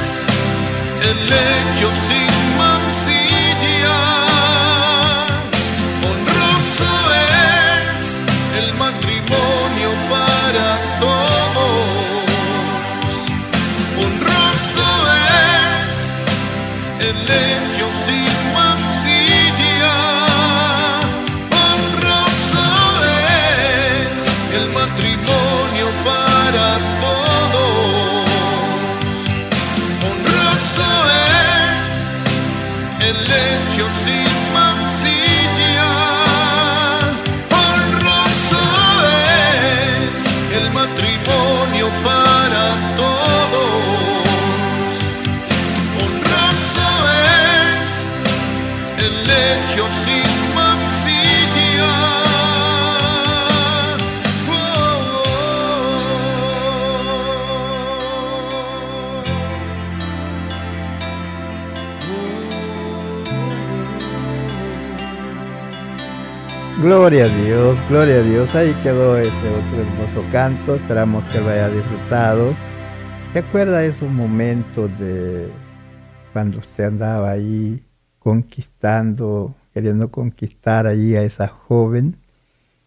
el 1.09 1.19
hecho 1.33 1.89
Gloria 66.87 67.25
a 67.25 67.29
Dios, 67.29 67.77
gloria 67.91 68.21
a 68.21 68.23
Dios. 68.23 68.55
Ahí 68.55 68.73
quedó 68.85 69.19
ese 69.19 69.31
otro 69.31 69.81
hermoso 69.81 70.25
canto. 70.31 70.77
Esperamos 70.77 71.25
que 71.25 71.41
lo 71.41 71.49
haya 71.49 71.69
disfrutado. 71.69 72.55
¿Se 73.33 73.41
acuerda 73.41 73.85
esos 73.85 74.09
momentos 74.09 74.97
de 75.01 75.49
cuando 76.33 76.59
usted 76.59 76.85
andaba 76.85 77.33
ahí 77.33 77.83
conquistando, 78.21 79.57
queriendo 79.75 80.13
conquistar 80.13 80.87
allí 80.87 81.17
a 81.17 81.25
esa 81.25 81.49
joven? 81.49 82.19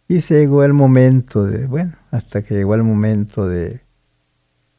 Y 0.08 0.22
llegó 0.22 0.64
el 0.64 0.72
momento 0.72 1.43
de, 1.43 1.68
bueno, 1.68 1.97
hasta 2.10 2.41
que 2.41 2.54
llegó 2.54 2.76
el 2.76 2.84
momento 2.84 3.50
de 3.50 3.82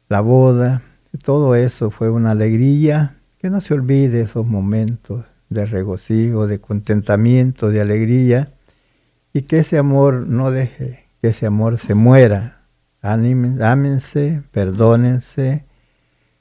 la 0.09 0.21
boda. 0.21 0.81
Todo 1.23 1.53
eso 1.53 1.91
fue 1.91 2.09
una 2.09 2.31
alegría. 2.31 3.17
Que 3.37 3.51
no 3.51 3.61
se 3.61 3.75
olvide 3.75 4.21
esos 4.21 4.47
momentos 4.47 5.25
de 5.49 5.67
regocijo, 5.67 6.47
de 6.47 6.57
contentamiento, 6.57 7.69
de 7.69 7.81
alegría 7.81 8.49
y 9.33 9.43
que 9.43 9.59
ese 9.59 9.77
amor 9.77 10.27
no 10.27 10.51
deje 10.51 11.01
que 11.21 11.29
ese 11.29 11.45
amor 11.45 11.79
se 11.79 11.93
muera. 11.93 12.63
Ámense, 13.01 14.43
perdónense. 14.51 15.65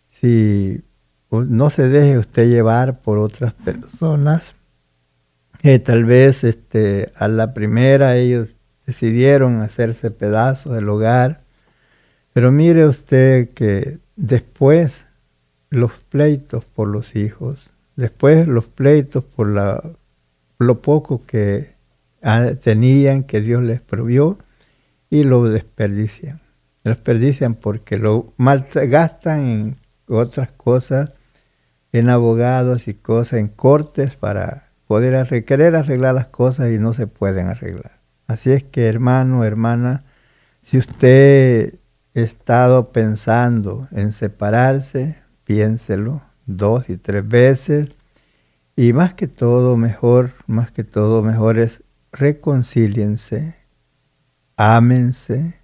Si 0.09 0.83
no 1.31 1.71
se 1.71 1.89
deje 1.89 2.19
usted 2.19 2.49
llevar 2.49 3.01
por 3.01 3.19
otras 3.19 3.53
personas, 3.53 4.55
que 5.61 5.79
tal 5.79 6.05
vez 6.05 6.45
este, 6.45 7.13
a 7.17 7.29
la 7.29 7.53
primera 7.53 8.17
ellos 8.17 8.49
decidieron 8.87 9.61
hacerse 9.61 10.11
pedazos 10.11 10.75
del 10.75 10.89
hogar, 10.89 11.43
pero 12.33 12.51
mire 12.51 12.87
usted 12.87 13.51
que 13.51 13.99
después 14.17 15.05
los 15.69 15.93
pleitos 15.93 16.65
por 16.65 16.89
los 16.89 17.15
hijos, 17.15 17.71
después 17.97 18.49
los 18.49 18.67
pleitos 18.67 19.25
por 19.25 19.49
la, 19.49 19.83
lo 20.59 20.81
poco 20.81 21.23
que 21.27 21.75
tenían, 22.61 23.25
que 23.25 23.41
Dios 23.41 23.63
les 23.63 23.81
provió, 23.81 24.39
y 25.09 25.25
lo 25.25 25.45
desperdician. 25.45 26.41
Lo 26.85 26.91
desperdician 26.91 27.55
porque 27.55 27.99
lo 27.99 28.33
malgastan 28.37 29.47
en 29.47 29.77
otras 30.09 30.51
cosas, 30.53 31.13
en 31.93 32.09
abogados 32.09 32.89
y 32.89 32.95
cosas, 32.95 33.41
en 33.41 33.49
cortes 33.49 34.17
para 34.17 34.71
poder 34.87 35.15
arre- 35.15 35.45
querer 35.45 35.77
arreglar 35.77 36.15
las 36.15 36.27
cosas 36.27 36.71
y 36.71 36.79
no 36.79 36.93
se 36.93 37.07
pueden 37.07 37.49
arreglar. 37.49 38.01
Así 38.27 38.53
es 38.53 38.65
que 38.65 38.87
hermano, 38.87 39.45
hermana, 39.45 40.05
si 40.63 40.79
usted 40.79 41.75
ha 42.15 42.21
estado 42.21 42.93
pensando 42.93 43.89
en 43.91 44.13
separarse, 44.13 45.17
piénselo 45.45 46.23
dos 46.47 46.89
y 46.89 46.97
tres 46.97 47.27
veces. 47.27 47.91
Y 48.77 48.93
más 48.93 49.15
que 49.15 49.27
todo, 49.27 49.77
mejor, 49.77 50.33
más 50.47 50.71
que 50.71 50.85
todo, 50.85 51.23
mejor 51.23 51.59
es 51.59 51.83
reconcíliense, 52.13 53.55
ámense, 54.57 55.55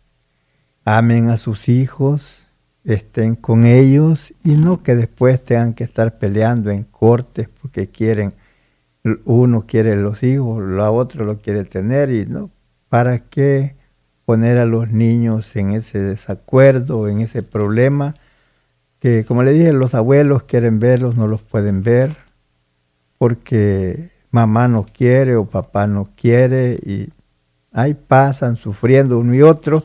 amen 0.85 1.31
a 1.31 1.37
sus 1.37 1.69
hijos, 1.69 2.43
estén 2.85 3.35
con 3.35 3.65
ellos 3.65 4.33
y 4.45 4.55
no 4.55 4.83
que 4.83 4.95
después 4.95 5.43
tengan 5.43 5.75
que 5.75 5.85
estar 5.85 6.19
peleando 6.19 6.71
en 6.71 6.85
cortes 6.85 7.49
porque 7.61 7.89
quieren, 7.89 8.35
uno 9.25 9.67
quiere 9.67 9.97
los 9.97 10.23
hijos, 10.23 10.63
la 10.63 10.91
otra 10.91 11.25
lo 11.25 11.39
quiere 11.39 11.65
tener 11.65 12.11
y 12.11 12.27
no, 12.27 12.51
¿para 12.89 13.19
qué 13.19 13.75
poner 14.25 14.59
a 14.59 14.65
los 14.65 14.91
niños 14.91 15.55
en 15.57 15.73
ese 15.73 15.99
desacuerdo, 15.99 17.09
en 17.09 17.21
ese 17.21 17.43
problema? 17.43 18.15
Que 19.01 19.25
como 19.25 19.43
le 19.43 19.53
dije, 19.53 19.73
los 19.73 19.95
abuelos 19.95 20.45
quieren 20.45 20.79
verlos, 20.79 21.17
no 21.17 21.27
los 21.27 21.43
pueden 21.43 21.83
ver 21.83 22.17
porque 23.19 24.11
mamá 24.31 24.69
no 24.69 24.85
quiere 24.85 25.37
o 25.37 25.47
papá 25.47 25.87
no 25.87 26.09
quiere 26.17 26.79
y 26.83 27.11
ahí 27.73 27.95
pasan 27.95 28.57
sufriendo 28.57 29.19
uno 29.19 29.35
y 29.35 29.43
otro. 29.43 29.83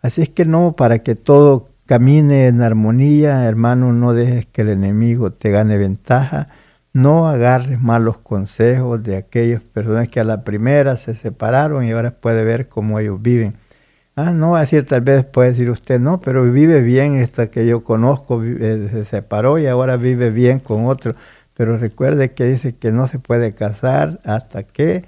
Así 0.00 0.22
es 0.22 0.28
que 0.28 0.44
no, 0.44 0.76
para 0.76 1.00
que 1.00 1.14
todo 1.14 1.68
camine 1.86 2.48
en 2.48 2.60
armonía, 2.62 3.44
hermano, 3.46 3.92
no 3.92 4.12
dejes 4.14 4.46
que 4.46 4.62
el 4.62 4.70
enemigo 4.70 5.32
te 5.32 5.50
gane 5.50 5.78
ventaja. 5.78 6.48
No 6.92 7.28
agarres 7.28 7.80
malos 7.80 8.18
consejos 8.18 9.02
de 9.02 9.16
aquellas 9.16 9.62
personas 9.62 10.08
que 10.08 10.20
a 10.20 10.24
la 10.24 10.44
primera 10.44 10.96
se 10.96 11.14
separaron 11.14 11.84
y 11.84 11.92
ahora 11.92 12.12
puede 12.12 12.44
ver 12.44 12.68
cómo 12.68 12.98
ellos 12.98 13.20
viven. 13.22 13.54
Ah, 14.16 14.32
no, 14.32 14.50
va 14.52 14.58
a 14.58 14.60
decir, 14.62 14.84
tal 14.84 15.02
vez 15.02 15.24
puede 15.24 15.50
decir 15.50 15.70
usted, 15.70 16.00
no, 16.00 16.20
pero 16.20 16.42
vive 16.50 16.82
bien 16.82 17.14
esta 17.14 17.52
que 17.52 17.66
yo 17.66 17.84
conozco, 17.84 18.42
eh, 18.42 18.88
se 18.90 19.04
separó 19.04 19.58
y 19.58 19.66
ahora 19.66 19.96
vive 19.96 20.30
bien 20.30 20.58
con 20.58 20.86
otro. 20.86 21.14
Pero 21.58 21.76
recuerde 21.76 22.34
que 22.34 22.44
dice 22.44 22.76
que 22.76 22.92
no 22.92 23.08
se 23.08 23.18
puede 23.18 23.52
casar 23.52 24.20
hasta 24.24 24.62
que 24.62 25.04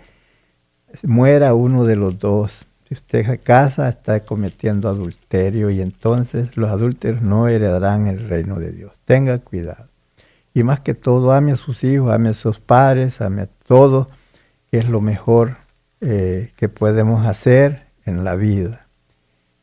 muera 1.04 1.54
uno 1.54 1.84
de 1.84 1.94
los 1.94 2.18
dos. 2.18 2.66
Si 2.88 2.94
usted 2.94 3.24
se 3.24 3.38
casa, 3.38 3.88
está 3.88 4.18
cometiendo 4.24 4.88
adulterio 4.88 5.70
y 5.70 5.80
entonces 5.80 6.56
los 6.56 6.68
adúlteros 6.68 7.22
no 7.22 7.46
heredarán 7.46 8.08
el 8.08 8.28
reino 8.28 8.56
de 8.56 8.72
Dios. 8.72 8.90
Tenga 9.04 9.38
cuidado. 9.38 9.86
Y 10.52 10.64
más 10.64 10.80
que 10.80 10.94
todo, 10.94 11.30
ame 11.30 11.52
a 11.52 11.56
sus 11.56 11.84
hijos, 11.84 12.12
ame 12.12 12.30
a 12.30 12.34
sus 12.34 12.58
padres, 12.58 13.20
ame 13.20 13.42
a 13.42 13.48
todos, 13.68 14.08
que 14.72 14.78
es 14.78 14.88
lo 14.88 15.00
mejor 15.00 15.58
eh, 16.00 16.50
que 16.56 16.68
podemos 16.68 17.26
hacer 17.26 17.84
en 18.04 18.24
la 18.24 18.34
vida. 18.34 18.88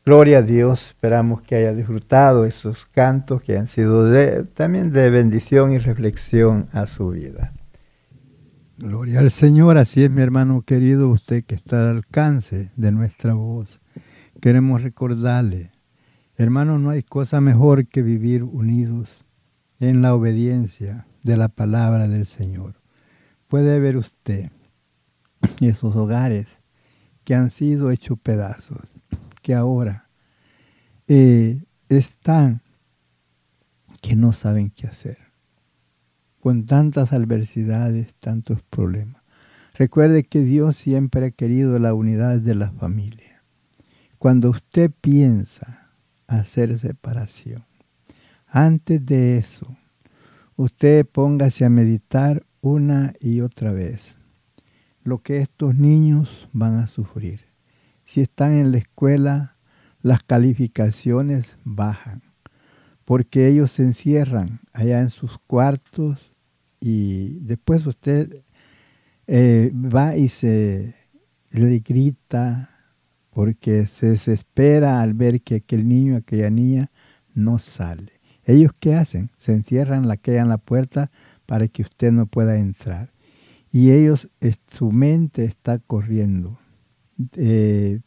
Gloria 0.08 0.38
a 0.38 0.42
Dios, 0.42 0.86
esperamos 0.86 1.42
que 1.42 1.54
haya 1.56 1.74
disfrutado 1.74 2.46
esos 2.46 2.86
cantos 2.86 3.42
que 3.42 3.58
han 3.58 3.66
sido 3.66 4.04
de- 4.04 4.44
también 4.44 4.90
de 4.90 5.10
bendición 5.10 5.70
y 5.70 5.76
reflexión 5.76 6.66
a 6.72 6.86
su 6.86 7.10
vida. 7.10 7.52
Gloria 8.78 9.18
al 9.18 9.30
Señor, 9.30 9.76
así 9.76 10.02
es 10.04 10.10
mi 10.10 10.22
hermano 10.22 10.62
querido, 10.62 11.10
usted 11.10 11.44
que 11.44 11.54
está 11.54 11.82
al 11.82 11.96
alcance 11.98 12.70
de 12.74 12.90
nuestra 12.90 13.34
voz. 13.34 13.82
Queremos 14.40 14.82
recordarle, 14.82 15.72
hermano, 16.38 16.78
no 16.78 16.88
hay 16.88 17.02
cosa 17.02 17.42
mejor 17.42 17.86
que 17.86 18.00
vivir 18.00 18.44
unidos 18.44 19.26
en 19.78 20.00
la 20.00 20.14
obediencia 20.14 21.06
de 21.22 21.36
la 21.36 21.48
palabra 21.48 22.08
del 22.08 22.24
Señor. 22.24 22.76
Puede 23.46 23.78
ver 23.78 23.98
usted 23.98 24.50
esos 25.60 25.94
hogares 25.96 26.46
que 27.24 27.34
han 27.34 27.50
sido 27.50 27.90
hechos 27.90 28.18
pedazos, 28.18 28.78
que 29.48 29.54
ahora 29.54 30.10
eh, 31.06 31.64
están 31.88 32.60
que 34.02 34.14
no 34.14 34.34
saben 34.34 34.68
qué 34.68 34.88
hacer 34.88 35.16
con 36.38 36.66
tantas 36.66 37.14
adversidades, 37.14 38.12
tantos 38.20 38.60
problemas. 38.68 39.22
Recuerde 39.72 40.24
que 40.24 40.40
Dios 40.40 40.76
siempre 40.76 41.24
ha 41.24 41.30
querido 41.30 41.78
la 41.78 41.94
unidad 41.94 42.40
de 42.40 42.54
la 42.54 42.70
familia. 42.72 43.42
Cuando 44.18 44.50
usted 44.50 44.90
piensa 45.00 45.92
hacer 46.26 46.78
separación, 46.78 47.64
antes 48.48 49.06
de 49.06 49.38
eso, 49.38 49.78
usted 50.56 51.06
póngase 51.06 51.64
a 51.64 51.70
meditar 51.70 52.44
una 52.60 53.14
y 53.18 53.40
otra 53.40 53.72
vez 53.72 54.18
lo 55.04 55.22
que 55.22 55.38
estos 55.38 55.74
niños 55.74 56.50
van 56.52 56.74
a 56.74 56.86
sufrir. 56.86 57.47
Si 58.08 58.22
están 58.22 58.54
en 58.54 58.72
la 58.72 58.78
escuela, 58.78 59.58
las 60.00 60.22
calificaciones 60.22 61.58
bajan, 61.62 62.22
porque 63.04 63.48
ellos 63.48 63.70
se 63.72 63.82
encierran 63.82 64.60
allá 64.72 65.02
en 65.02 65.10
sus 65.10 65.38
cuartos 65.40 66.32
y 66.80 67.38
después 67.40 67.84
usted 67.84 68.44
eh, 69.26 69.70
va 69.74 70.16
y 70.16 70.30
se 70.30 70.94
le 71.50 71.80
grita 71.80 72.70
porque 73.28 73.84
se 73.84 74.06
desespera 74.06 75.02
al 75.02 75.12
ver 75.12 75.42
que 75.42 75.56
aquel 75.56 75.86
niño, 75.86 76.16
aquella 76.16 76.48
niña 76.48 76.90
no 77.34 77.58
sale. 77.58 78.12
Ellos 78.46 78.72
qué 78.80 78.94
hacen? 78.94 79.32
Se 79.36 79.52
encierran, 79.52 80.08
la 80.08 80.16
quedan 80.16 80.44
en 80.44 80.48
la 80.48 80.56
puerta 80.56 81.10
para 81.44 81.68
que 81.68 81.82
usted 81.82 82.10
no 82.10 82.24
pueda 82.24 82.56
entrar. 82.56 83.12
Y 83.70 83.90
ellos, 83.90 84.30
su 84.66 84.92
mente 84.92 85.44
está 85.44 85.78
corriendo 85.78 86.58
eh, 87.36 88.00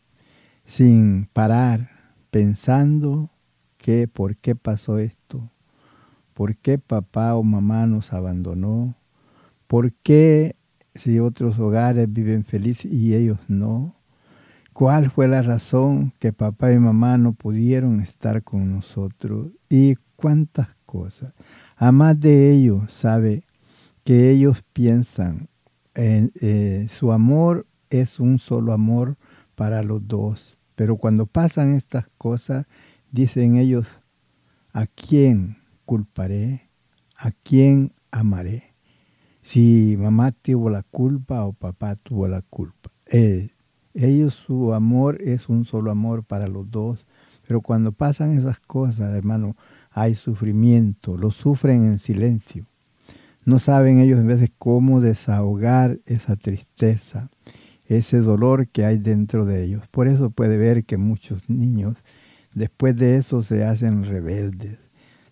sin 0.66 1.28
parar, 1.34 1.90
pensando 2.30 3.30
que 3.78 4.08
por 4.08 4.38
qué 4.38 4.56
pasó 4.56 5.00
esto, 5.00 5.50
por 6.34 6.56
qué 6.56 6.78
papá 6.78 7.36
o 7.36 7.44
mamá 7.44 7.86
nos 7.88 8.14
abandonó, 8.14 8.96
por 9.68 9.92
qué 9.94 10.56
si 10.96 11.20
otros 11.20 11.60
hogares 11.60 12.12
viven 12.12 12.44
felices 12.44 12.92
y 12.92 13.16
ellos 13.16 13.40
no? 13.48 13.96
¿Cuál 14.74 15.12
fue 15.12 15.28
la 15.28 15.42
razón 15.42 16.14
que 16.20 16.32
papá 16.32 16.72
y 16.72 16.80
mamá 16.80 17.18
no 17.18 17.34
pudieron 17.34 18.00
estar 18.00 18.44
con 18.44 18.72
nosotros? 18.72 19.48
Y 19.70 19.96
cuántas 20.16 20.70
cosas. 20.86 21.34
Además 21.76 22.20
de 22.20 22.52
ello, 22.52 22.86
sabe 22.88 23.44
que 24.04 24.32
ellos 24.32 24.64
piensan, 24.74 25.50
en, 25.94 26.32
eh, 26.42 26.88
su 26.90 27.12
amor 27.12 27.68
es 27.92 28.20
un 28.20 28.40
solo 28.40 28.74
amor 28.74 29.18
para 29.54 29.84
los 29.84 30.08
dos. 30.08 30.58
Pero 30.76 30.98
cuando 30.98 31.28
pasan 31.28 31.74
estas 31.76 32.10
cosas, 32.18 32.66
dicen 33.12 33.58
ellos, 33.58 33.88
¿a 34.74 34.88
quién 34.88 35.58
culparé? 35.86 36.70
¿A 37.16 37.32
quién 37.44 37.94
amaré? 38.10 38.74
Si 39.42 39.96
mamá 40.00 40.32
tuvo 40.32 40.72
la 40.72 40.82
culpa 40.84 41.46
o 41.46 41.54
papá 41.54 41.96
tuvo 41.96 42.28
la 42.28 42.42
culpa. 42.42 42.90
Eh, 43.06 43.52
ellos 43.94 44.34
su 44.34 44.74
amor 44.74 45.22
es 45.22 45.50
un 45.50 45.66
solo 45.66 45.92
amor 45.92 46.24
para 46.24 46.48
los 46.48 46.72
dos. 46.72 47.06
Pero 47.48 47.62
cuando 47.62 47.92
pasan 47.92 48.38
esas 48.38 48.60
cosas, 48.60 49.14
hermano, 49.14 49.56
hay 49.90 50.16
sufrimiento, 50.16 51.18
lo 51.18 51.32
sufren 51.32 51.86
en 51.86 52.00
silencio. 52.00 52.66
No 53.44 53.60
saben 53.60 54.00
ellos 54.00 54.20
en 54.20 54.28
veces 54.28 54.52
cómo 54.58 55.02
desahogar 55.02 56.00
esa 56.06 56.36
tristeza, 56.36 57.30
ese 57.98 58.20
dolor 58.20 58.68
que 58.68 58.86
hay 58.86 58.98
dentro 58.98 59.46
de 59.46 59.64
ellos. 59.64 59.88
Por 59.90 60.08
eso 60.08 60.30
puede 60.30 60.58
ver 60.58 60.86
que 60.86 60.96
muchos 60.96 61.50
niños 61.50 61.98
después 62.54 62.96
de 62.96 63.18
eso 63.18 63.44
se 63.44 63.66
hacen 63.66 64.06
rebeldes. 64.06 64.80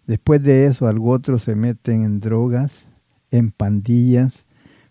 Después 0.06 0.44
de 0.44 0.66
eso, 0.66 0.88
algo 0.88 1.12
otros 1.12 1.44
se 1.44 1.56
meten 1.56 2.04
en 2.04 2.20
drogas, 2.20 2.88
en 3.32 3.52
pandillas, 3.52 4.46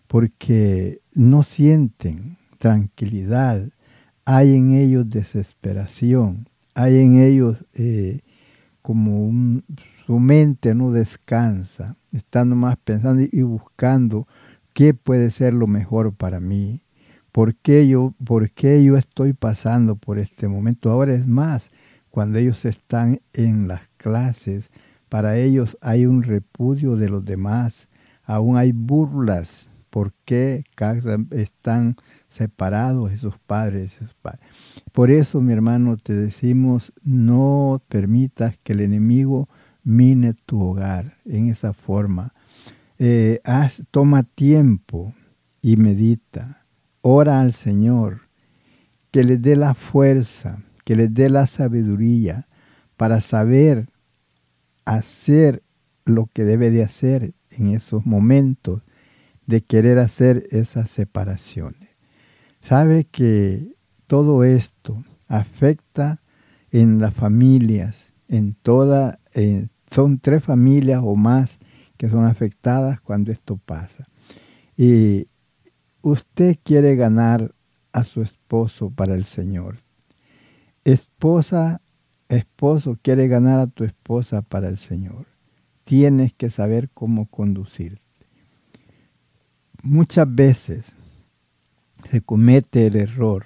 porque 0.07 1.01
no 1.13 1.43
sienten 1.43 2.37
tranquilidad, 2.57 3.69
hay 4.25 4.55
en 4.55 4.73
ellos 4.73 5.09
desesperación, 5.09 6.47
hay 6.73 6.97
en 6.97 7.19
ellos 7.19 7.65
eh, 7.73 8.21
como 8.81 9.61
su 10.07 10.19
mente 10.19 10.73
no 10.73 10.91
descansa, 10.91 11.97
estando 12.11 12.55
más 12.55 12.77
pensando 12.77 13.23
y 13.31 13.41
buscando 13.43 14.27
qué 14.73 14.93
puede 14.93 15.29
ser 15.29 15.53
lo 15.53 15.67
mejor 15.67 16.13
para 16.13 16.39
mí, 16.39 16.81
por 17.31 17.55
qué 17.55 17.87
yo, 17.87 18.13
por 18.23 18.51
qué 18.51 18.83
yo 18.83 18.97
estoy 18.97 19.33
pasando 19.33 19.95
por 19.95 20.19
este 20.19 20.47
momento. 20.47 20.91
Ahora 20.91 21.13
es 21.13 21.27
más, 21.27 21.71
cuando 22.09 22.39
ellos 22.39 22.65
están 22.65 23.21
en 23.33 23.67
las 23.67 23.87
clases, 23.97 24.71
para 25.09 25.37
ellos 25.37 25.77
hay 25.81 26.05
un 26.05 26.23
repudio 26.23 26.95
de 26.95 27.09
los 27.09 27.25
demás, 27.25 27.89
aún 28.23 28.57
hay 28.57 28.71
burlas, 28.71 29.69
por 29.89 30.13
qué 30.25 30.63
están 31.31 31.95
separados 32.27 33.11
esos 33.11 33.37
padres, 33.39 33.97
padres. 34.21 34.41
Por 34.91 35.11
eso, 35.11 35.41
mi 35.41 35.53
hermano, 35.53 35.97
te 35.97 36.13
decimos, 36.13 36.93
no 37.03 37.81
permitas 37.87 38.57
que 38.63 38.73
el 38.73 38.81
enemigo 38.81 39.49
mine 39.83 40.35
tu 40.45 40.61
hogar 40.61 41.17
en 41.25 41.49
esa 41.49 41.73
forma. 41.73 42.33
Eh, 42.99 43.39
haz, 43.43 43.83
toma 43.91 44.23
tiempo 44.23 45.13
y 45.61 45.77
medita. 45.77 46.58
Ora 47.01 47.41
al 47.41 47.53
Señor, 47.53 48.21
que 49.11 49.23
le 49.23 49.37
dé 49.37 49.55
la 49.55 49.73
fuerza, 49.73 50.61
que 50.83 50.95
le 50.95 51.07
dé 51.07 51.29
la 51.29 51.47
sabiduría 51.47 52.47
para 52.97 53.21
saber 53.21 53.89
hacer 54.85 55.63
lo 56.05 56.27
que 56.33 56.43
debe 56.43 56.71
de 56.71 56.83
hacer 56.83 57.33
en 57.51 57.69
esos 57.69 58.05
momentos 58.05 58.81
de 59.45 59.61
querer 59.61 59.99
hacer 59.99 60.47
esas 60.51 60.89
separaciones. 60.89 61.89
Sabe 62.61 63.05
que 63.05 63.73
todo 64.07 64.43
esto 64.43 65.03
afecta 65.27 66.21
en 66.71 66.99
las 66.99 67.13
familias, 67.13 68.13
en 68.27 68.53
toda, 68.53 69.19
son 69.89 70.19
tres 70.19 70.43
familias 70.43 71.01
o 71.03 71.15
más 71.15 71.59
que 71.97 72.09
son 72.09 72.25
afectadas 72.25 73.01
cuando 73.01 73.31
esto 73.31 73.57
pasa. 73.57 74.05
Y 74.77 75.27
usted 76.01 76.57
quiere 76.63 76.95
ganar 76.95 77.53
a 77.91 78.03
su 78.03 78.21
esposo 78.21 78.89
para 78.89 79.15
el 79.15 79.25
Señor. 79.25 79.83
Esposa, 80.83 81.81
esposo 82.29 82.97
quiere 83.01 83.27
ganar 83.27 83.59
a 83.59 83.67
tu 83.67 83.83
esposa 83.83 84.41
para 84.41 84.69
el 84.69 84.77
Señor. 84.77 85.25
Tienes 85.83 86.33
que 86.33 86.49
saber 86.49 86.89
cómo 86.89 87.25
conducirte. 87.27 88.01
Muchas 89.81 90.33
veces 90.33 90.93
se 92.09 92.21
comete 92.21 92.87
el 92.87 92.95
error 92.95 93.45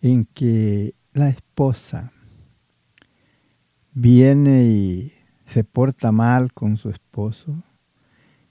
en 0.00 0.24
que 0.26 0.94
la 1.12 1.28
esposa 1.28 2.12
viene 3.92 4.64
y 4.64 5.12
se 5.46 5.64
porta 5.64 6.12
mal 6.12 6.52
con 6.52 6.76
su 6.76 6.90
esposo, 6.90 7.62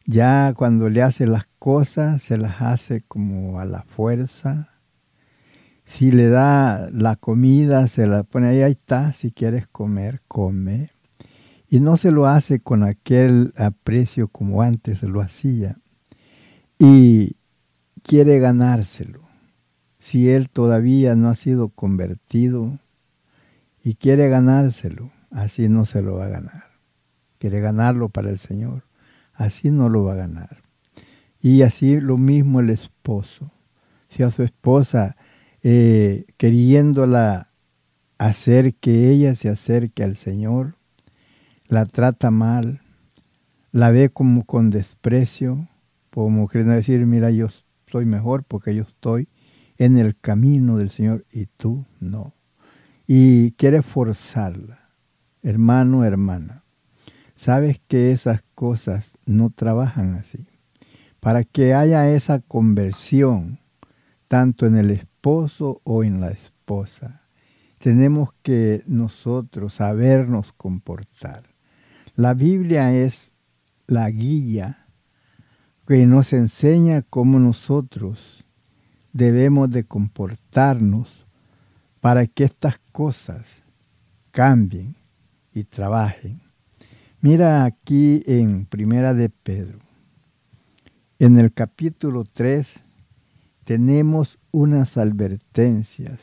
ya 0.08 0.54
cuando 0.56 0.90
le 0.90 1.04
hace 1.04 1.28
las 1.28 1.48
cosas 1.60 2.24
se 2.24 2.38
las 2.38 2.62
hace 2.62 3.02
como 3.02 3.60
a 3.60 3.66
la 3.66 3.84
fuerza. 3.84 4.70
Si 5.84 6.12
le 6.12 6.30
da 6.30 6.90
la 6.92 7.18
comida, 7.18 7.88
se 7.88 8.08
la 8.08 8.24
pone 8.24 8.48
ahí, 8.48 8.62
ahí 8.62 8.72
está, 8.72 9.14
si 9.14 9.32
quieres 9.32 9.68
comer, 9.68 10.22
come. 10.28 10.92
Y 11.70 11.82
no 11.82 11.98
se 11.98 12.12
lo 12.12 12.26
hace 12.26 12.62
con 12.62 12.84
aquel 12.84 13.54
aprecio 13.58 14.30
como 14.30 14.62
antes 14.62 15.04
lo 15.04 15.20
hacía. 15.20 15.78
Y 16.80 17.36
quiere 18.02 18.40
ganárselo. 18.40 19.28
Si 20.00 20.30
él 20.30 20.50
todavía 20.50 21.16
no 21.16 21.28
ha 21.28 21.36
sido 21.36 21.68
convertido 21.68 22.80
y 23.84 23.96
quiere 23.96 24.30
ganárselo, 24.30 25.12
así 25.32 25.68
no 25.68 25.84
se 25.84 26.02
lo 26.02 26.16
va 26.16 26.28
a 26.28 26.30
ganar. 26.30 26.64
Quiere 27.40 27.60
ganarlo 27.60 28.08
para 28.08 28.30
el 28.30 28.40
Señor, 28.40 28.87
así 29.38 29.72
no 29.72 29.88
lo 29.88 30.04
va 30.04 30.14
a 30.14 30.18
ganar. 30.18 30.64
Y 31.40 31.62
así 31.62 32.00
lo 32.02 32.18
mismo 32.18 32.60
el 32.60 32.70
esposo. 32.70 33.52
Si 34.10 34.24
a 34.24 34.32
su 34.32 34.44
esposa, 34.44 35.16
eh, 35.64 36.26
queriéndola 36.38 37.52
hacer 38.18 38.74
que 38.76 39.10
ella 39.10 39.36
se 39.36 39.50
acerque 39.50 40.04
al 40.04 40.16
Señor, 40.16 40.76
la 41.68 41.86
trata 41.86 42.32
mal, 42.32 42.82
la 43.72 43.92
ve 43.92 44.10
como 44.10 44.46
con 44.46 44.72
desprecio, 44.72 45.68
como 46.12 46.48
queriendo 46.48 46.74
decir, 46.74 47.06
mira, 47.06 47.30
yo 47.30 47.48
soy 47.92 48.06
mejor 48.06 48.44
porque 48.44 48.74
yo 48.74 48.84
estoy 48.84 49.28
en 49.78 49.98
el 49.98 50.18
camino 50.18 50.78
del 50.78 50.90
Señor 50.90 51.26
y 51.32 51.46
tú 51.46 51.86
no. 52.00 52.34
Y 53.06 53.52
quiere 53.52 53.82
forzarla, 53.84 54.90
hermano, 55.44 56.04
hermana. 56.04 56.64
Sabes 57.38 57.80
que 57.88 58.12
esas 58.12 58.44
cosas 58.56 59.20
no 59.28 59.52
trabajan 59.52 60.16
así. 60.16 60.48
Para 61.20 61.44
que 61.44 61.76
haya 61.76 62.10
esa 62.10 62.40
conversión, 62.40 63.60
tanto 64.28 64.66
en 64.66 64.76
el 64.76 64.90
esposo 64.90 65.80
o 65.84 66.04
en 66.04 66.20
la 66.20 66.32
esposa, 66.32 67.22
tenemos 67.78 68.30
que 68.42 68.84
nosotros 68.88 69.76
sabernos 69.76 70.52
comportar. 70.54 71.44
La 72.16 72.34
Biblia 72.34 72.92
es 72.92 73.32
la 73.86 74.10
guía 74.10 74.88
que 75.88 76.08
nos 76.08 76.34
enseña 76.34 77.04
cómo 77.04 77.40
nosotros 77.40 78.44
debemos 79.14 79.70
de 79.70 79.84
comportarnos 79.84 81.28
para 82.02 82.26
que 82.26 82.46
estas 82.46 82.80
cosas 82.92 83.62
cambien 84.32 84.96
y 85.54 85.66
trabajen. 85.66 86.47
Mira 87.30 87.66
aquí 87.66 88.24
en 88.26 88.66
Primera 88.66 89.14
de 89.14 89.28
Pedro. 89.28 89.80
En 91.20 91.36
el 91.38 91.52
capítulo 91.52 92.24
3 92.24 92.86
tenemos 93.66 94.40
unas 94.52 94.96
advertencias 94.96 96.22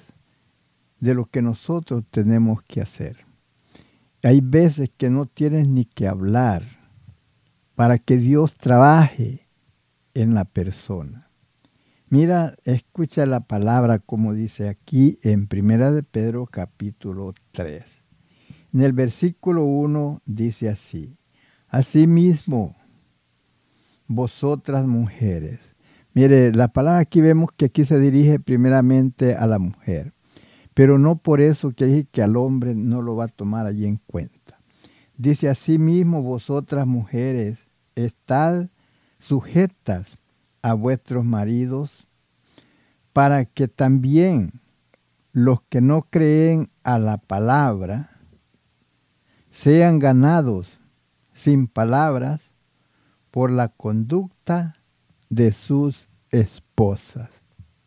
de 1.00 1.12
lo 1.12 1.26
que 1.26 1.42
nosotros 1.42 2.04
tenemos 2.10 2.62
que 2.62 2.80
hacer. 2.80 3.18
Hay 4.22 4.40
veces 4.40 4.94
que 4.96 5.10
no 5.10 5.26
tienes 5.26 5.68
ni 5.68 5.84
que 5.84 6.08
hablar 6.08 6.62
para 7.74 7.98
que 7.98 8.16
Dios 8.16 8.54
trabaje 8.54 9.46
en 10.14 10.32
la 10.32 10.46
persona. 10.46 11.28
Mira, 12.08 12.56
escucha 12.64 13.26
la 13.26 13.40
palabra 13.40 13.98
como 13.98 14.32
dice 14.32 14.70
aquí 14.70 15.18
en 15.22 15.48
Primera 15.48 15.92
de 15.92 16.02
Pedro 16.02 16.46
capítulo 16.46 17.34
3. 17.52 18.03
En 18.74 18.80
el 18.80 18.92
versículo 18.92 19.64
1 19.64 20.22
dice 20.26 20.68
así, 20.68 21.16
Asimismo, 21.68 22.74
vosotras 24.08 24.84
mujeres. 24.84 25.76
Mire, 26.12 26.52
la 26.52 26.66
palabra 26.68 26.98
aquí 26.98 27.20
vemos 27.20 27.50
que 27.56 27.66
aquí 27.66 27.84
se 27.84 28.00
dirige 28.00 28.40
primeramente 28.40 29.36
a 29.36 29.46
la 29.46 29.60
mujer, 29.60 30.12
pero 30.74 30.98
no 30.98 31.18
por 31.18 31.40
eso 31.40 31.70
que 31.70 32.06
que 32.10 32.22
al 32.22 32.36
hombre 32.36 32.74
no 32.74 33.00
lo 33.00 33.14
va 33.14 33.26
a 33.26 33.28
tomar 33.28 33.66
allí 33.66 33.86
en 33.86 34.00
cuenta. 34.08 34.58
Dice 35.16 35.48
asimismo, 35.48 36.22
vosotras 36.22 36.84
mujeres, 36.84 37.68
estad 37.94 38.70
sujetas 39.20 40.18
a 40.62 40.74
vuestros 40.74 41.24
maridos, 41.24 42.08
para 43.12 43.44
que 43.44 43.68
también 43.68 44.60
los 45.30 45.62
que 45.62 45.80
no 45.80 46.02
creen 46.10 46.70
a 46.82 46.98
la 46.98 47.18
palabra 47.18 48.13
sean 49.54 50.00
ganados 50.00 50.80
sin 51.32 51.68
palabras 51.68 52.50
por 53.30 53.52
la 53.52 53.68
conducta 53.68 54.74
de 55.30 55.52
sus 55.52 56.08
esposas. 56.30 57.30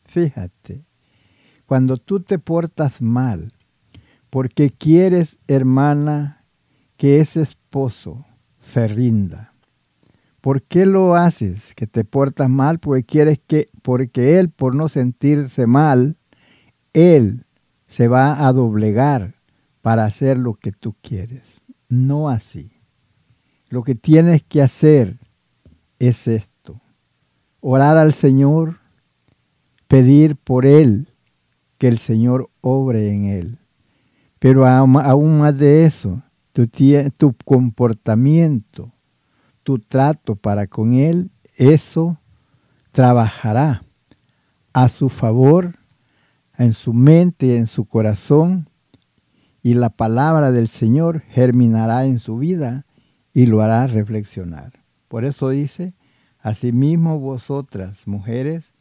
Fíjate, 0.05 0.85
cuando 1.65 1.97
tú 1.97 2.21
te 2.21 2.39
portas 2.39 3.01
mal, 3.01 3.51
porque 4.29 4.69
quieres, 4.69 5.39
hermana, 5.49 6.45
que 6.95 7.19
ese 7.19 7.41
esposo 7.41 8.25
se 8.61 8.87
rinda. 8.87 9.53
¿Por 10.39 10.63
qué 10.63 10.85
lo 10.85 11.15
haces? 11.15 11.75
Que 11.75 11.85
te 11.85 12.05
portas 12.05 12.49
mal 12.49 12.79
porque 12.79 13.03
quieres 13.03 13.41
que, 13.45 13.69
porque 13.81 14.39
él, 14.39 14.51
por 14.51 14.73
no 14.73 14.87
sentirse 14.87 15.67
mal, 15.67 16.15
él 16.93 17.43
se 17.87 18.07
va 18.07 18.47
a 18.47 18.53
doblegar 18.53 19.35
para 19.81 20.05
hacer 20.05 20.37
lo 20.37 20.53
que 20.53 20.71
tú 20.71 20.95
quieres. 21.01 21.56
No 21.89 22.29
así. 22.29 22.71
Lo 23.69 23.83
que 23.83 23.95
tienes 23.95 24.43
que 24.43 24.61
hacer 24.61 25.19
es 25.99 26.27
esto. 26.27 26.81
Orar 27.59 27.97
al 27.97 28.13
Señor, 28.13 28.79
pedir 29.87 30.35
por 30.35 30.65
Él, 30.65 31.09
que 31.77 31.87
el 31.87 31.97
Señor 31.97 32.49
obre 32.61 33.09
en 33.09 33.25
Él. 33.25 33.57
Pero 34.39 34.65
aún 34.65 35.39
más 35.39 35.57
de 35.57 35.85
eso, 35.85 36.21
tu, 36.53 37.35
comportamiento, 37.45 38.91
tu 39.63 39.79
trato 39.79 40.35
para 40.35 40.67
con 40.67 40.93
Él, 40.93 41.31
eso 41.55 42.17
trabajará 42.91 43.83
a 44.73 44.89
su 44.89 45.09
favor, 45.09 45.75
en 46.57 46.73
su 46.73 46.93
mente 46.93 47.47
y 47.47 47.51
en 47.51 47.67
su 47.67 47.85
corazón, 47.85 48.69
y 49.67 49.73
la 49.73 49.89
palabra 49.89 50.53
del 50.53 50.69
Señor 50.69 51.23
germinará 51.23 52.05
en 52.05 52.19
su 52.19 52.37
vida 52.37 52.85
y 53.33 53.47
lo 53.47 53.61
hará 53.61 53.85
reflexionar. 53.85 54.71
Por 55.09 55.25
eso 55.25 55.49
dice, 55.49 55.93
asimismo 56.39 57.19
vosotras, 57.19 58.07
mujeres, 58.07 58.71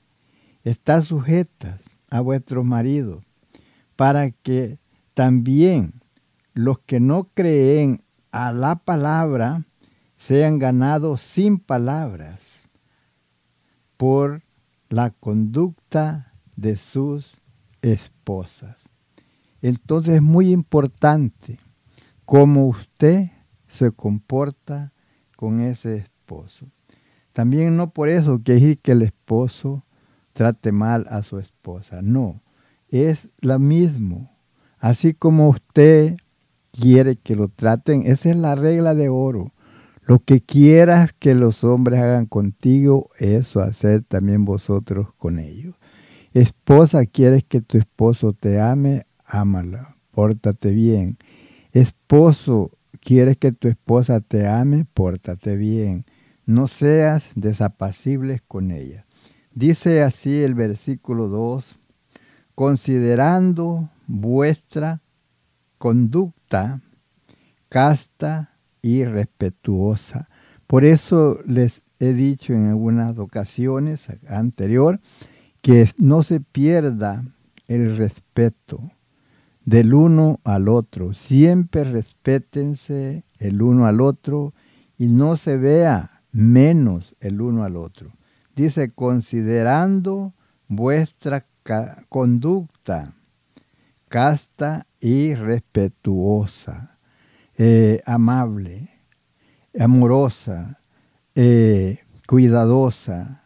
estás 0.62 1.06
sujetas 1.06 1.80
a 2.08 2.20
vuestros 2.20 2.64
maridos, 2.64 3.24
para 3.96 4.30
que 4.30 4.78
también 5.14 5.94
los 6.54 6.78
que 6.78 7.00
no 7.00 7.30
creen 7.34 8.04
a 8.30 8.52
la 8.52 8.76
palabra 8.76 9.64
sean 10.16 10.60
ganados 10.60 11.20
sin 11.20 11.58
palabras 11.58 12.62
por 13.96 14.44
la 14.88 15.10
conducta 15.10 16.32
de 16.54 16.76
sus 16.76 17.38
esposas. 17.82 18.85
Entonces 19.66 20.14
es 20.14 20.22
muy 20.22 20.52
importante 20.52 21.58
cómo 22.24 22.68
usted 22.68 23.32
se 23.66 23.90
comporta 23.90 24.92
con 25.34 25.60
ese 25.60 25.96
esposo. 25.96 26.66
También 27.32 27.76
no 27.76 27.90
por 27.90 28.08
eso 28.08 28.40
que 28.44 28.78
que 28.80 28.92
el 28.92 29.02
esposo 29.02 29.84
trate 30.34 30.70
mal 30.70 31.06
a 31.10 31.24
su 31.24 31.40
esposa, 31.40 32.00
no, 32.00 32.42
es 32.90 33.28
lo 33.40 33.58
mismo. 33.58 34.30
Así 34.78 35.14
como 35.14 35.48
usted 35.48 36.16
quiere 36.70 37.16
que 37.16 37.34
lo 37.34 37.48
traten, 37.48 38.06
esa 38.06 38.30
es 38.30 38.36
la 38.36 38.54
regla 38.54 38.94
de 38.94 39.08
oro. 39.08 39.52
Lo 40.02 40.20
que 40.20 40.40
quieras 40.40 41.12
que 41.12 41.34
los 41.34 41.64
hombres 41.64 41.98
hagan 41.98 42.26
contigo, 42.26 43.10
eso 43.18 43.58
hacer 43.60 44.04
también 44.04 44.44
vosotros 44.44 45.08
con 45.18 45.40
ellos. 45.40 45.74
Esposa, 46.32 47.04
quieres 47.04 47.42
que 47.42 47.60
tu 47.60 47.78
esposo 47.78 48.32
te 48.32 48.60
ame, 48.60 49.06
ámala, 49.26 49.96
pórtate 50.12 50.70
bien. 50.70 51.18
Esposo, 51.72 52.70
quieres 53.00 53.36
que 53.36 53.52
tu 53.52 53.68
esposa 53.68 54.20
te 54.20 54.46
ame, 54.46 54.86
pórtate 54.92 55.56
bien. 55.56 56.04
No 56.44 56.68
seas 56.68 57.30
desapacibles 57.34 58.42
con 58.42 58.70
ella. 58.70 59.04
Dice 59.52 60.02
así 60.02 60.42
el 60.42 60.54
versículo 60.54 61.28
2, 61.28 61.76
considerando 62.54 63.90
vuestra 64.06 65.00
conducta 65.78 66.80
casta 67.68 68.56
y 68.82 69.04
respetuosa. 69.04 70.28
Por 70.66 70.84
eso 70.84 71.40
les 71.46 71.82
he 71.98 72.12
dicho 72.12 72.52
en 72.52 72.68
algunas 72.68 73.18
ocasiones 73.18 74.06
anterior 74.28 75.00
que 75.62 75.88
no 75.98 76.22
se 76.22 76.40
pierda 76.40 77.24
el 77.66 77.96
respeto 77.96 78.90
del 79.66 79.92
uno 79.92 80.40
al 80.44 80.70
otro. 80.70 81.12
Siempre 81.12 81.84
respétense 81.84 83.24
el 83.38 83.60
uno 83.60 83.86
al 83.86 84.00
otro 84.00 84.54
y 84.96 85.08
no 85.08 85.36
se 85.36 85.58
vea 85.58 86.22
menos 86.32 87.14
el 87.20 87.42
uno 87.42 87.64
al 87.64 87.76
otro. 87.76 88.12
Dice, 88.54 88.92
considerando 88.92 90.32
vuestra 90.68 91.44
conducta 92.08 93.12
casta 94.08 94.86
y 95.00 95.34
respetuosa, 95.34 96.96
eh, 97.58 98.00
amable, 98.06 98.88
amorosa, 99.78 100.80
eh, 101.34 101.98
cuidadosa, 102.26 103.42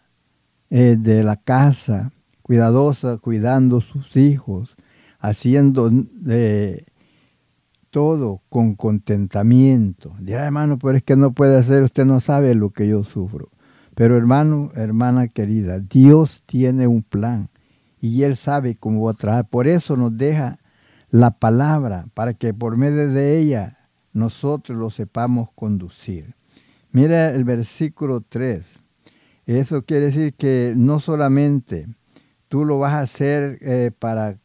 eh, 0.69 0.97
de 0.99 1.25
la 1.25 1.37
casa, 1.37 2.13
cuidadosa, 2.43 3.17
cuidando 3.19 3.81
sus 3.81 4.17
hijos, 4.17 4.77
haciendo 5.21 5.91
todo 7.91 8.43
con 8.49 8.75
contentamiento. 8.75 10.15
Dirá, 10.21 10.47
hermano, 10.47 10.79
pero 10.79 10.97
es 10.97 11.03
que 11.03 11.17
no 11.17 11.33
puede 11.33 11.57
hacer, 11.57 11.83
usted 11.83 12.07
no 12.07 12.21
sabe 12.21 12.55
lo 12.55 12.71
que 12.71 12.89
yo 12.89 13.05
sufro. 13.05 13.51
Pero 13.95 14.17
hermano, 14.17 14.71
hermana 14.75 15.29
querida, 15.29 15.81
Dios 15.81 16.43
tiene 16.47 16.87
un 16.87 17.03
plan 17.03 17.51
y 18.01 18.23
Él 18.23 18.37
sabe 18.37 18.77
cómo 18.77 19.05
va 19.05 19.13
a 19.13 19.15
trabajar. 19.15 19.49
Por 19.49 19.67
eso 19.67 19.97
nos 19.97 20.17
deja 20.17 20.59
la 21.11 21.33
palabra, 21.33 22.07
para 22.15 22.35
que 22.35 22.55
por 22.55 22.77
medio 22.77 23.09
de 23.09 23.39
ella 23.39 23.79
nosotros 24.13 24.79
lo 24.79 24.91
sepamos 24.91 25.51
conducir. 25.55 26.35
Mira 26.93 27.31
el 27.31 27.45
versículo 27.45 28.21
3. 28.21 28.65
Eso 29.47 29.83
quiere 29.85 30.07
decir 30.07 30.35
que 30.35 30.75
no 30.77 31.01
solamente 31.01 31.89
tú 32.49 32.65
lo 32.65 32.79
vas 32.79 32.95
a 32.95 33.01
hacer 33.01 33.59
eh, 33.61 33.91
para 33.97 34.39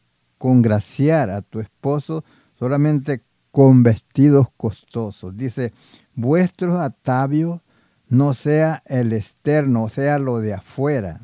congraciar 0.46 1.28
a 1.28 1.42
tu 1.42 1.58
esposo, 1.58 2.22
solamente 2.56 3.20
con 3.50 3.82
vestidos 3.82 4.46
costosos. 4.56 5.36
Dice, 5.36 5.72
vuestros 6.14 6.76
atavios 6.76 7.62
no 8.08 8.32
sea 8.32 8.80
el 8.86 9.12
externo, 9.12 9.82
o 9.82 9.88
sea 9.88 10.20
lo 10.20 10.38
de 10.38 10.54
afuera, 10.54 11.20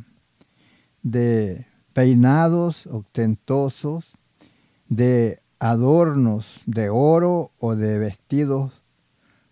de 1.04 1.68
peinados 1.92 2.88
ostentosos, 2.88 4.12
de 4.88 5.40
adornos 5.60 6.60
de 6.66 6.90
oro 6.90 7.52
o 7.60 7.76
de 7.76 8.00
vestidos 8.00 8.82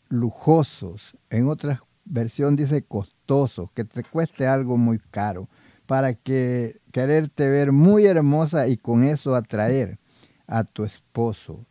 lujosos. 0.09 1.17
En 1.31 1.47
otra 1.47 1.85
versión 2.05 2.57
dice 2.57 2.83
costosos, 2.83 3.71
que 3.71 3.85
te 3.85 4.03
cueste 4.03 4.49
algo 4.49 4.77
muy 4.77 4.99
caro, 4.99 5.49
para 5.91 6.15
que 6.15 6.81
quererte 6.93 7.49
ver 7.49 7.73
muy 7.73 8.07
hermosa 8.07 8.69
y 8.69 8.77
con 8.77 9.03
eso 9.03 9.35
atraer 9.35 9.99
a 10.47 10.63
tu 10.63 10.85
esposo. 10.85 11.67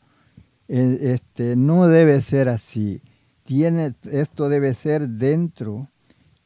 E, 0.67 1.13
este, 1.13 1.55
no 1.55 1.88
debe 1.88 2.20
ser 2.20 2.49
así. 2.49 3.01
Tiene, 3.45 3.95
esto 4.11 4.49
debe 4.49 4.74
ser 4.74 5.07
dentro, 5.07 5.88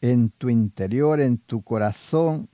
en 0.02 0.30
tu 0.30 0.52
interior, 0.52 1.20
en 1.20 1.40
tu 1.40 1.64
corazón, 1.64 2.48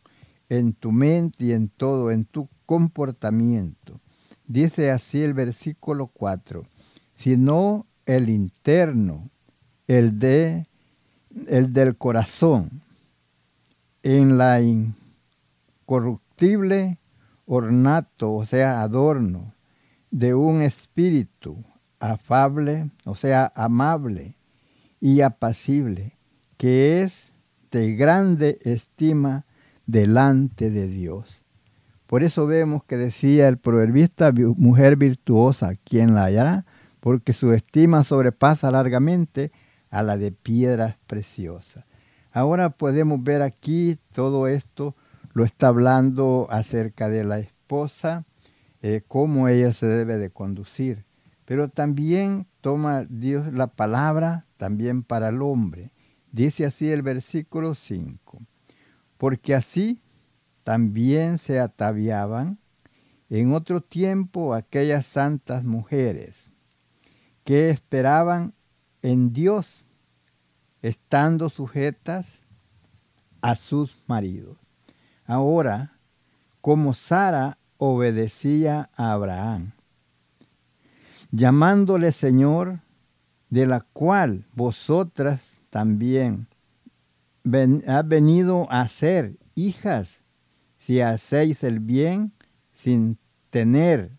en 0.48 0.72
tu 0.72 0.94
mente 0.94 1.44
y 1.44 1.52
en 1.52 1.68
todo, 1.68 2.12
en 2.12 2.24
tu 2.24 2.48
comportamiento. 2.66 4.00
Dice 4.48 4.90
así 4.90 5.22
el 5.22 5.34
versículo 5.34 6.08
4, 6.08 6.64
sino 7.18 7.88
el 8.06 8.30
interno, 8.30 9.30
el 9.86 10.18
de 10.18 10.66
el 11.46 11.74
del 11.74 11.98
corazón, 11.98 12.84
en 14.02 14.38
la 14.38 14.62
incorruptible 15.90 17.00
ornato, 17.48 18.34
o 18.34 18.46
sea, 18.46 18.82
adorno, 18.82 19.56
de 20.12 20.36
un 20.36 20.62
espíritu 20.62 21.64
afable, 22.00 22.92
o 23.06 23.16
sea, 23.16 23.52
amable 23.56 24.36
y 25.02 25.22
apacible, 25.22 26.16
que 26.58 27.02
es 27.02 27.32
de 27.72 27.96
grande 27.96 28.60
estima 28.62 29.46
delante 29.88 30.70
de 30.70 30.88
Dios. 30.88 31.42
Por 32.06 32.24
eso 32.24 32.46
vemos 32.46 32.84
que 32.84 32.98
decía 32.98 33.48
el 33.48 33.58
proverbista, 33.58 34.32
mujer 34.32 34.96
virtuosa, 34.96 35.74
¿quién 35.84 36.14
la 36.14 36.26
hallará? 36.26 36.66
Porque 37.00 37.34
su 37.34 37.52
estima 37.54 38.04
sobrepasa 38.04 38.70
largamente 38.72 39.52
a 39.90 40.04
la 40.04 40.18
de 40.18 40.32
piedras 40.32 40.98
preciosas. 41.08 41.86
Ahora 42.32 42.70
podemos 42.70 43.24
ver 43.24 43.42
aquí 43.42 43.98
todo 44.14 44.48
esto, 44.48 44.96
lo 45.40 45.46
está 45.46 45.70
hablando 45.70 46.48
acerca 46.50 47.08
de 47.08 47.24
la 47.24 47.40
esposa, 47.40 48.26
eh, 48.82 49.04
cómo 49.08 49.48
ella 49.48 49.72
se 49.72 49.86
debe 49.86 50.18
de 50.18 50.32
conducir. 50.32 51.06
Pero 51.46 51.70
también 51.70 52.46
toma 52.60 53.06
Dios 53.06 53.54
la 53.54 53.68
palabra 53.68 54.48
también 54.58 55.02
para 55.02 55.30
el 55.30 55.42
hombre. 55.42 55.92
Dice 56.34 56.66
así 56.66 56.92
el 56.92 57.04
versículo 57.04 57.74
5. 57.74 58.42
Porque 59.18 59.56
así 59.56 60.02
también 60.64 61.38
se 61.38 61.62
ataviaban 61.62 62.58
en 63.30 63.54
otro 63.54 63.80
tiempo 63.80 64.54
aquellas 64.54 65.06
santas 65.06 65.64
mujeres 65.64 66.52
que 67.46 67.70
esperaban 67.70 68.54
en 69.04 69.32
Dios, 69.32 69.86
estando 70.82 71.50
sujetas 71.50 72.28
a 73.40 73.56
sus 73.56 74.04
maridos. 74.06 74.58
Ahora, 75.30 75.94
como 76.60 76.96
Sara 76.96 77.60
obedecía 77.78 78.90
a 78.96 79.12
Abraham, 79.12 79.74
llamándole 81.30 82.14
Señor, 82.14 82.80
de 83.52 83.68
la 83.68 83.82
cual 83.94 84.48
vosotras 84.56 85.60
también 85.70 86.48
ven, 87.44 87.84
ha 87.88 88.02
venido 88.02 88.66
a 88.72 88.88
ser 88.88 89.38
hijas 89.54 90.24
si 90.80 91.00
hacéis 91.00 91.64
el 91.64 91.80
bien 91.80 92.34
sin 92.74 93.20
tener 93.52 94.10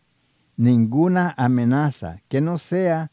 ninguna 0.57 1.35
amenaza, 1.37 2.21
que 2.29 2.41
no 2.41 2.57
sea 2.59 3.11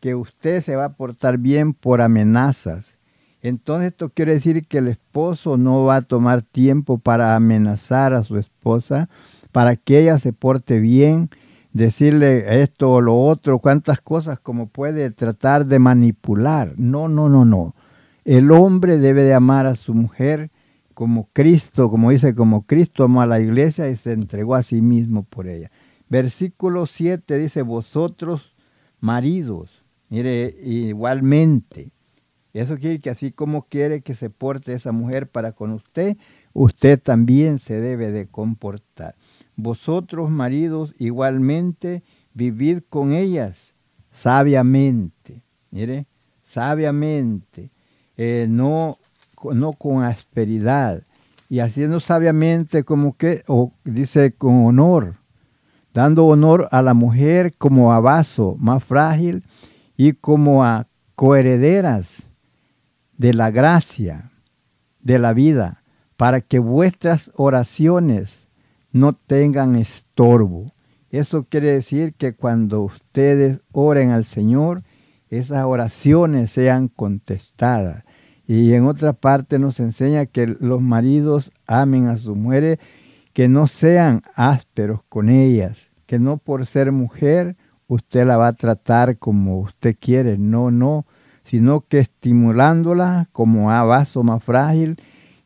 que 0.00 0.14
usted 0.14 0.62
se 0.62 0.76
va 0.76 0.86
a 0.86 0.96
portar 0.96 1.36
bien 1.36 1.74
por 1.74 2.00
amenazas. 2.00 2.93
Entonces 3.44 3.88
esto 3.88 4.08
quiere 4.08 4.32
decir 4.32 4.66
que 4.66 4.78
el 4.78 4.88
esposo 4.88 5.58
no 5.58 5.84
va 5.84 5.96
a 5.96 6.02
tomar 6.02 6.40
tiempo 6.40 6.96
para 6.96 7.36
amenazar 7.36 8.14
a 8.14 8.24
su 8.24 8.38
esposa, 8.38 9.10
para 9.52 9.76
que 9.76 10.00
ella 10.00 10.18
se 10.18 10.32
porte 10.32 10.80
bien, 10.80 11.28
decirle 11.74 12.62
esto 12.62 12.90
o 12.90 13.00
lo 13.02 13.20
otro, 13.20 13.58
cuántas 13.58 14.00
cosas 14.00 14.40
como 14.40 14.68
puede 14.68 15.10
tratar 15.10 15.66
de 15.66 15.78
manipular. 15.78 16.72
No, 16.78 17.06
no, 17.08 17.28
no, 17.28 17.44
no. 17.44 17.74
El 18.24 18.50
hombre 18.50 18.96
debe 18.96 19.24
de 19.24 19.34
amar 19.34 19.66
a 19.66 19.76
su 19.76 19.92
mujer 19.92 20.50
como 20.94 21.28
Cristo, 21.34 21.90
como 21.90 22.12
dice, 22.12 22.34
como 22.34 22.62
Cristo 22.62 23.04
amó 23.04 23.20
a 23.20 23.26
la 23.26 23.40
iglesia 23.40 23.90
y 23.90 23.96
se 23.96 24.12
entregó 24.12 24.54
a 24.54 24.62
sí 24.62 24.80
mismo 24.80 25.22
por 25.22 25.48
ella. 25.48 25.70
Versículo 26.08 26.86
7 26.86 27.36
dice, 27.36 27.60
vosotros 27.60 28.54
maridos, 29.00 29.84
mire, 30.08 30.56
igualmente. 30.62 31.93
Eso 32.54 32.78
quiere 32.78 33.00
que 33.00 33.10
así 33.10 33.32
como 33.32 33.64
quiere 33.64 34.00
que 34.00 34.14
se 34.14 34.30
porte 34.30 34.72
esa 34.72 34.92
mujer 34.92 35.28
para 35.28 35.52
con 35.52 35.72
usted, 35.72 36.16
usted 36.52 37.00
también 37.00 37.58
se 37.58 37.80
debe 37.80 38.12
de 38.12 38.26
comportar. 38.26 39.16
Vosotros 39.56 40.30
maridos 40.30 40.94
igualmente 40.98 42.04
vivid 42.32 42.78
con 42.88 43.12
ellas 43.12 43.74
sabiamente, 44.10 45.42
mire, 45.70 46.06
sabiamente. 46.44 47.70
Eh, 48.16 48.46
no, 48.48 48.98
no 49.52 49.72
con 49.72 50.04
asperidad, 50.04 51.02
y 51.48 51.58
haciendo 51.58 51.98
sabiamente 51.98 52.84
como 52.84 53.16
que, 53.16 53.42
o 53.48 53.72
dice 53.84 54.32
con 54.32 54.64
honor, 54.66 55.16
dando 55.92 56.26
honor 56.26 56.68
a 56.70 56.80
la 56.80 56.94
mujer 56.94 57.52
como 57.58 57.92
a 57.92 58.00
vaso 58.00 58.56
más 58.58 58.84
frágil 58.84 59.44
y 59.96 60.12
como 60.12 60.64
a 60.64 60.86
coherederas 61.16 62.28
de 63.16 63.34
la 63.34 63.50
gracia, 63.50 64.30
de 65.00 65.18
la 65.18 65.32
vida, 65.32 65.82
para 66.16 66.40
que 66.40 66.58
vuestras 66.58 67.30
oraciones 67.34 68.48
no 68.92 69.12
tengan 69.14 69.76
estorbo. 69.76 70.66
Eso 71.10 71.44
quiere 71.44 71.72
decir 71.72 72.14
que 72.14 72.34
cuando 72.34 72.82
ustedes 72.82 73.60
oren 73.72 74.10
al 74.10 74.24
Señor, 74.24 74.82
esas 75.28 75.64
oraciones 75.64 76.50
sean 76.50 76.88
contestadas. 76.88 78.04
Y 78.46 78.74
en 78.74 78.86
otra 78.86 79.12
parte 79.12 79.58
nos 79.58 79.80
enseña 79.80 80.26
que 80.26 80.46
los 80.46 80.80
maridos 80.80 81.50
amen 81.66 82.08
a 82.08 82.18
sus 82.18 82.36
mujeres, 82.36 82.78
que 83.32 83.48
no 83.48 83.66
sean 83.66 84.22
ásperos 84.34 85.00
con 85.08 85.28
ellas, 85.28 85.90
que 86.06 86.18
no 86.18 86.36
por 86.36 86.66
ser 86.66 86.92
mujer 86.92 87.56
usted 87.88 88.26
la 88.26 88.36
va 88.36 88.48
a 88.48 88.52
tratar 88.52 89.18
como 89.18 89.60
usted 89.60 89.96
quiere, 89.98 90.38
no, 90.38 90.70
no, 90.70 91.06
sino 91.54 91.82
que 91.86 92.00
estimulándola 92.00 93.28
como 93.30 93.70
a 93.70 93.84
vaso 93.84 94.24
más 94.24 94.42
frágil, 94.42 94.96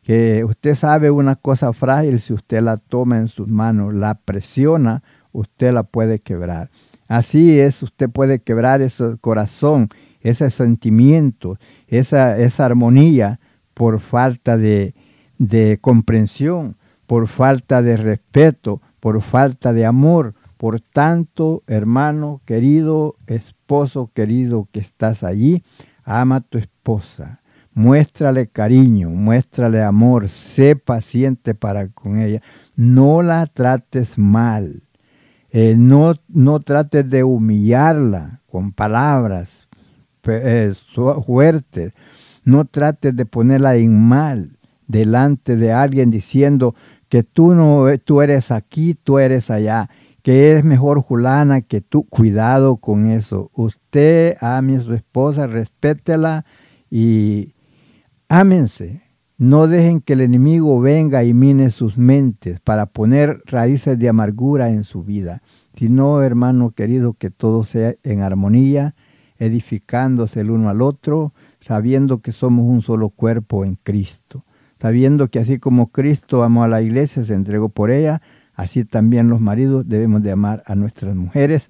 que 0.01 0.43
usted 0.43 0.73
sabe 0.73 1.11
una 1.11 1.35
cosa 1.35 1.71
frágil, 1.71 2.19
si 2.19 2.33
usted 2.33 2.63
la 2.63 2.77
toma 2.77 3.19
en 3.19 3.27
sus 3.27 3.47
manos, 3.47 3.93
la 3.93 4.15
presiona, 4.15 5.03
usted 5.33 5.71
la 5.71 5.83
puede 5.83 6.17
quebrar. 6.17 6.71
Así 7.07 7.59
es, 7.59 7.83
usted 7.83 8.09
puede 8.09 8.39
quebrar 8.39 8.81
ese 8.81 9.17
corazón, 9.21 9.89
ese 10.21 10.49
sentimiento, 10.49 11.59
esa, 11.87 12.39
esa 12.39 12.65
armonía 12.65 13.39
por 13.75 13.99
falta 13.99 14.57
de, 14.57 14.95
de 15.37 15.77
comprensión, 15.79 16.75
por 17.05 17.27
falta 17.27 17.83
de 17.83 17.97
respeto, 17.97 18.81
por 18.99 19.21
falta 19.21 19.73
de 19.73 19.85
amor. 19.85 20.33
Por 20.57 20.81
tanto, 20.81 21.61
hermano 21.67 22.41
querido, 22.45 23.15
esposo 23.27 24.09
querido 24.11 24.67
que 24.71 24.79
estás 24.79 25.23
allí, 25.23 25.63
ama 26.09 26.37
a 26.37 26.41
tu 26.41 26.57
esposa, 26.57 27.41
muéstrale 27.73 28.47
cariño, 28.47 29.09
muéstrale 29.09 29.83
amor, 29.83 30.27
sé 30.27 30.75
paciente 30.75 31.53
para 31.53 31.87
con 31.89 32.19
ella, 32.19 32.41
no 32.75 33.21
la 33.21 33.45
trates 33.45 34.17
mal, 34.17 34.81
eh, 35.51 35.75
no, 35.77 36.15
no 36.27 36.59
trates 36.61 37.09
de 37.09 37.23
humillarla 37.23 38.41
con 38.47 38.71
palabras 38.71 39.67
eh, 40.25 40.73
fuertes. 41.25 41.93
No 42.43 42.65
trates 42.65 43.15
de 43.15 43.25
ponerla 43.25 43.75
en 43.75 43.99
mal 43.99 44.57
delante 44.87 45.55
de 45.55 45.71
alguien 45.71 46.09
diciendo 46.09 46.73
que 47.09 47.23
tú 47.23 47.53
no 47.53 47.85
tú 48.03 48.21
eres 48.21 48.51
aquí, 48.51 48.95
tú 48.95 49.19
eres 49.19 49.51
allá, 49.51 49.89
que 50.29 50.55
es 50.55 50.63
mejor 50.63 51.01
Julana 51.01 51.61
que 51.61 51.81
tú. 51.81 52.03
Cuidado 52.03 52.77
con 52.77 53.07
eso. 53.09 53.49
Usted 53.55 54.37
ame 54.41 54.75
a 54.75 54.81
su 54.81 54.93
esposa, 54.93 55.47
respétela 55.47 56.45
y 56.91 57.55
ámense. 58.27 59.01
No 59.39 59.67
dejen 59.67 60.01
que 60.01 60.13
el 60.13 60.21
enemigo 60.21 60.79
venga 60.81 61.23
y 61.23 61.33
mine 61.33 61.71
sus 61.71 61.97
mentes 61.97 62.59
para 62.59 62.85
poner 62.85 63.41
raíces 63.47 63.97
de 63.97 64.07
amargura 64.07 64.69
en 64.69 64.83
su 64.83 65.03
vida, 65.03 65.41
sino, 65.75 66.21
hermano 66.21 66.73
querido, 66.75 67.13
que 67.13 67.31
todo 67.31 67.63
sea 67.63 67.95
en 68.03 68.21
armonía, 68.21 68.93
edificándose 69.39 70.41
el 70.41 70.51
uno 70.51 70.69
al 70.69 70.83
otro, 70.83 71.33
sabiendo 71.59 72.21
que 72.21 72.33
somos 72.33 72.67
un 72.67 72.83
solo 72.83 73.09
cuerpo 73.09 73.65
en 73.65 73.79
Cristo, 73.81 74.45
sabiendo 74.79 75.29
que 75.29 75.39
así 75.39 75.57
como 75.57 75.87
Cristo 75.87 76.43
amó 76.43 76.63
a 76.63 76.67
la 76.67 76.83
iglesia, 76.83 77.23
se 77.23 77.33
entregó 77.33 77.69
por 77.69 77.89
ella, 77.89 78.21
así 78.59 78.83
también 78.83 79.29
los 79.29 79.39
maridos 79.39 79.87
debemos 79.87 80.21
de 80.21 80.31
amar 80.31 80.63
a 80.65 80.75
nuestras 80.75 81.15
mujeres 81.15 81.69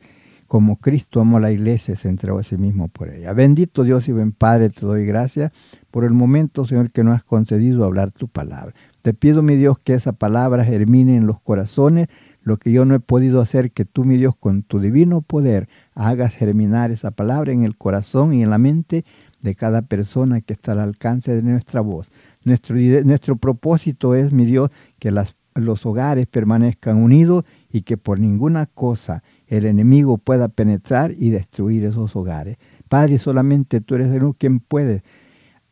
como 0.49 0.77
Cristo 0.77 1.21
amó 1.21 1.37
a 1.37 1.41
la 1.41 1.51
iglesia, 1.51 1.95
se 1.95 2.09
entregó 2.09 2.39
a 2.39 2.43
sí 2.43 2.57
mismo 2.57 2.87
por 2.87 3.09
ella. 3.09 3.33
Bendito 3.33 3.83
Dios 3.83 4.07
y 4.09 4.11
buen 4.11 4.31
Padre, 4.31 4.71
te 4.71 4.83
doy 4.83 5.05
gracias 5.05 5.51
por 5.91 6.03
el 6.03 6.13
momento, 6.13 6.65
Señor, 6.65 6.91
que 6.91 7.03
nos 7.03 7.15
has 7.15 7.23
concedido 7.23 7.85
hablar 7.85 8.09
tu 8.09 8.27
palabra. 8.27 8.73
Te 9.03 9.13
pido, 9.13 9.43
mi 9.43 9.55
Dios, 9.55 9.77
que 9.77 9.93
esa 9.93 10.11
palabra 10.11 10.65
germine 10.65 11.17
en 11.17 11.27
los 11.27 11.39
corazones, 11.39 12.07
lo 12.41 12.57
que 12.57 12.71
yo 12.71 12.83
no 12.83 12.95
he 12.95 12.99
podido 12.99 13.41
hacer, 13.41 13.71
que 13.71 13.85
tú, 13.85 14.05
mi 14.05 14.17
Dios, 14.17 14.35
con 14.35 14.63
tu 14.63 14.79
divino 14.79 15.21
poder, 15.21 15.69
hagas 15.93 16.35
germinar 16.35 16.89
esa 16.89 17.11
palabra 17.11 17.51
en 17.51 17.63
el 17.63 17.77
corazón 17.77 18.33
y 18.33 18.41
en 18.41 18.49
la 18.49 18.57
mente 18.57 19.05
de 19.41 19.53
cada 19.53 19.83
persona 19.83 20.41
que 20.41 20.53
está 20.53 20.71
al 20.71 20.79
alcance 20.79 21.35
de 21.35 21.43
nuestra 21.43 21.81
voz. 21.81 22.09
Nuestro, 22.43 22.75
nuestro 23.05 23.35
propósito 23.35 24.15
es, 24.15 24.31
mi 24.31 24.45
Dios, 24.45 24.71
que 24.97 25.11
las, 25.11 25.35
los 25.65 25.85
hogares 25.85 26.27
permanezcan 26.27 26.97
unidos 26.97 27.45
y 27.71 27.81
que 27.81 27.97
por 27.97 28.19
ninguna 28.19 28.65
cosa 28.65 29.23
el 29.47 29.65
enemigo 29.65 30.17
pueda 30.17 30.47
penetrar 30.47 31.13
y 31.17 31.29
destruir 31.29 31.85
esos 31.85 32.15
hogares. 32.15 32.57
Padre, 32.87 33.17
solamente 33.17 33.81
tú 33.81 33.95
eres 33.95 34.07
el 34.09 34.23
único 34.23 34.37
quien 34.37 34.59
puede 34.59 35.03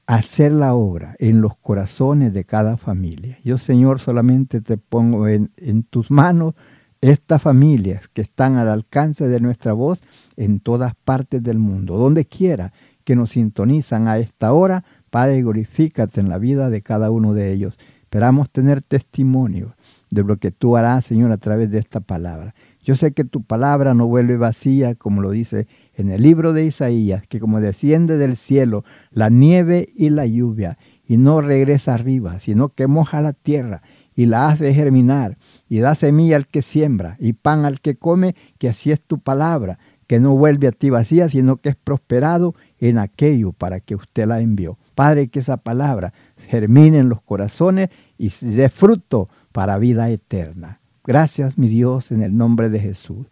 hacer 0.07 0.53
la 0.53 0.73
obra 0.73 1.15
en 1.19 1.41
los 1.41 1.57
corazones 1.57 2.33
de 2.33 2.45
cada 2.45 2.77
familia. 2.77 3.38
Yo, 3.43 3.57
Señor, 3.57 3.99
solamente 3.99 4.61
te 4.61 4.77
pongo 4.77 5.27
en, 5.27 5.49
tus 5.89 6.09
manos 6.09 6.55
estas 7.01 7.41
familias 7.41 8.07
que 8.07 8.21
están 8.21 8.55
al 8.55 8.69
alcance 8.69 9.27
de 9.27 9.39
nuestra 9.39 9.73
voz 9.73 10.01
en 10.38 10.61
todas 10.61 10.95
partes 10.95 11.43
del 11.43 11.59
mundo, 11.59 11.97
donde 11.97 12.25
quiera 12.25 12.71
que 13.03 13.15
nos 13.15 13.31
sintonizan 13.31 14.07
a 14.07 14.17
esta 14.17 14.53
hora, 14.53 14.83
Padre, 15.09 15.41
glorifícate 15.41 16.19
en 16.19 16.29
la 16.29 16.38
vida 16.38 16.69
de 16.69 16.81
cada 16.81 17.11
uno 17.11 17.33
de 17.33 17.51
ellos. 17.51 17.77
Esperamos 18.01 18.49
tener 18.49 18.81
testimonio 18.81 19.75
de 20.09 20.23
lo 20.23 20.37
que 20.37 20.51
tú 20.51 20.77
harás, 20.77 21.05
Señor, 21.05 21.31
a 21.31 21.37
través 21.37 21.69
de 21.71 21.79
esta 21.79 21.99
palabra. 21.99 22.53
Yo 22.81 22.95
sé 22.95 23.11
que 23.11 23.25
tu 23.25 23.43
palabra 23.43 23.93
no 23.93 24.07
vuelve 24.07 24.37
vacía, 24.37 24.95
como 24.95 25.21
lo 25.21 25.31
dice 25.31 25.67
en 25.95 26.09
el 26.09 26.21
libro 26.21 26.53
de 26.53 26.65
Isaías, 26.65 27.27
que 27.27 27.39
como 27.39 27.59
desciende 27.59 28.17
del 28.17 28.37
cielo 28.37 28.83
la 29.11 29.29
nieve 29.29 29.87
y 29.95 30.09
la 30.09 30.25
lluvia, 30.25 30.77
y 31.05 31.17
no 31.17 31.41
regresa 31.41 31.93
arriba, 31.93 32.39
sino 32.39 32.69
que 32.69 32.87
moja 32.87 33.21
la 33.21 33.33
tierra 33.33 33.81
y 34.13 34.25
la 34.25 34.49
hace 34.49 34.73
germinar 34.73 35.37
y 35.69 35.79
da 35.79 35.95
semilla 35.95 36.35
al 36.35 36.47
que 36.47 36.61
siembra 36.61 37.15
y 37.19 37.33
pan 37.33 37.65
al 37.65 37.79
que 37.79 37.95
come, 37.95 38.35
que 38.57 38.67
así 38.67 38.91
es 38.91 38.99
tu 38.99 39.19
palabra, 39.19 39.79
que 40.07 40.19
no 40.19 40.35
vuelve 40.35 40.67
a 40.67 40.71
ti 40.71 40.89
vacía, 40.89 41.29
sino 41.29 41.57
que 41.57 41.69
es 41.69 41.75
prosperado 41.75 42.55
en 42.79 42.97
aquello 42.97 43.51
para 43.51 43.79
que 43.79 43.95
usted 43.95 44.25
la 44.25 44.41
envió. 44.41 44.77
Padre, 44.95 45.27
que 45.27 45.39
esa 45.39 45.57
palabra 45.57 46.13
germine 46.47 46.99
en 46.99 47.09
los 47.09 47.21
corazones 47.21 47.89
y 48.17 48.31
dé 48.41 48.69
fruto 48.69 49.29
para 49.57 49.79
vida 49.79 50.07
eterna. 50.11 50.81
Gracias, 51.03 51.57
mi 51.57 51.67
Dios, 51.67 52.11
en 52.11 52.21
el 52.21 52.37
nombre 52.37 52.69
de 52.69 52.79
Jesús. 52.79 53.25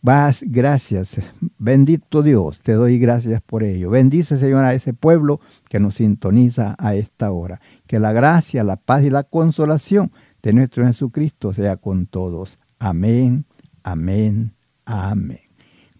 Vas, 0.00 0.42
gracias. 0.44 1.20
Bendito 1.56 2.24
Dios, 2.24 2.58
te 2.60 2.72
doy 2.72 2.98
gracias 2.98 3.40
por 3.42 3.62
ello. 3.62 3.88
Bendice, 3.88 4.40
Señor, 4.40 4.64
a 4.64 4.74
ese 4.74 4.92
pueblo 4.92 5.38
que 5.68 5.78
nos 5.78 5.94
sintoniza 5.94 6.74
a 6.80 6.96
esta 6.96 7.30
hora. 7.30 7.60
Que 7.86 8.00
la 8.00 8.12
gracia, 8.12 8.64
la 8.64 8.74
paz 8.74 9.04
y 9.04 9.10
la 9.10 9.22
consolación 9.22 10.10
de 10.42 10.52
nuestro 10.52 10.84
Jesucristo 10.84 11.52
sea 11.52 11.76
con 11.76 12.06
todos. 12.06 12.58
Amén, 12.80 13.44
amén, 13.84 14.54
amén. 14.84 15.42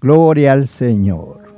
Gloria 0.00 0.54
al 0.54 0.66
Señor. 0.66 1.54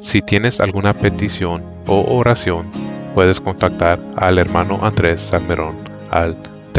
Si 0.00 0.22
tienes 0.22 0.58
alguna 0.60 0.92
petición 0.92 1.62
o 1.86 2.16
oración, 2.16 2.66
puedes 3.14 3.40
contactar 3.40 4.00
al 4.16 4.38
hermano 4.38 4.80
Andrés 4.82 5.20
Salmerón 5.20 5.76
al 6.10 6.36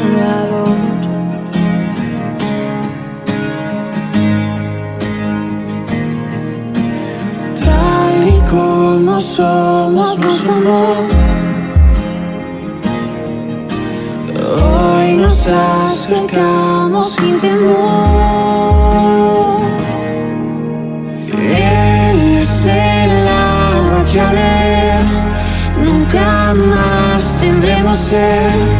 Salvador. 0.00 0.76
Tal 7.64 8.28
y 8.28 8.40
como 8.50 9.20
somos, 9.20 10.18
nos 10.20 10.48
amó. 10.48 10.86
Hoy 14.62 15.12
nos 15.14 15.46
acercamos 15.48 17.12
sin 17.12 17.38
temor. 17.40 17.80
Él 21.28 22.38
es 22.38 22.64
el 22.64 23.28
agua 23.28 24.04
que 24.10 24.24
ver 24.34 25.02
nunca 25.84 26.54
más 26.54 27.36
tendremos 27.38 27.98
sed. 27.98 28.79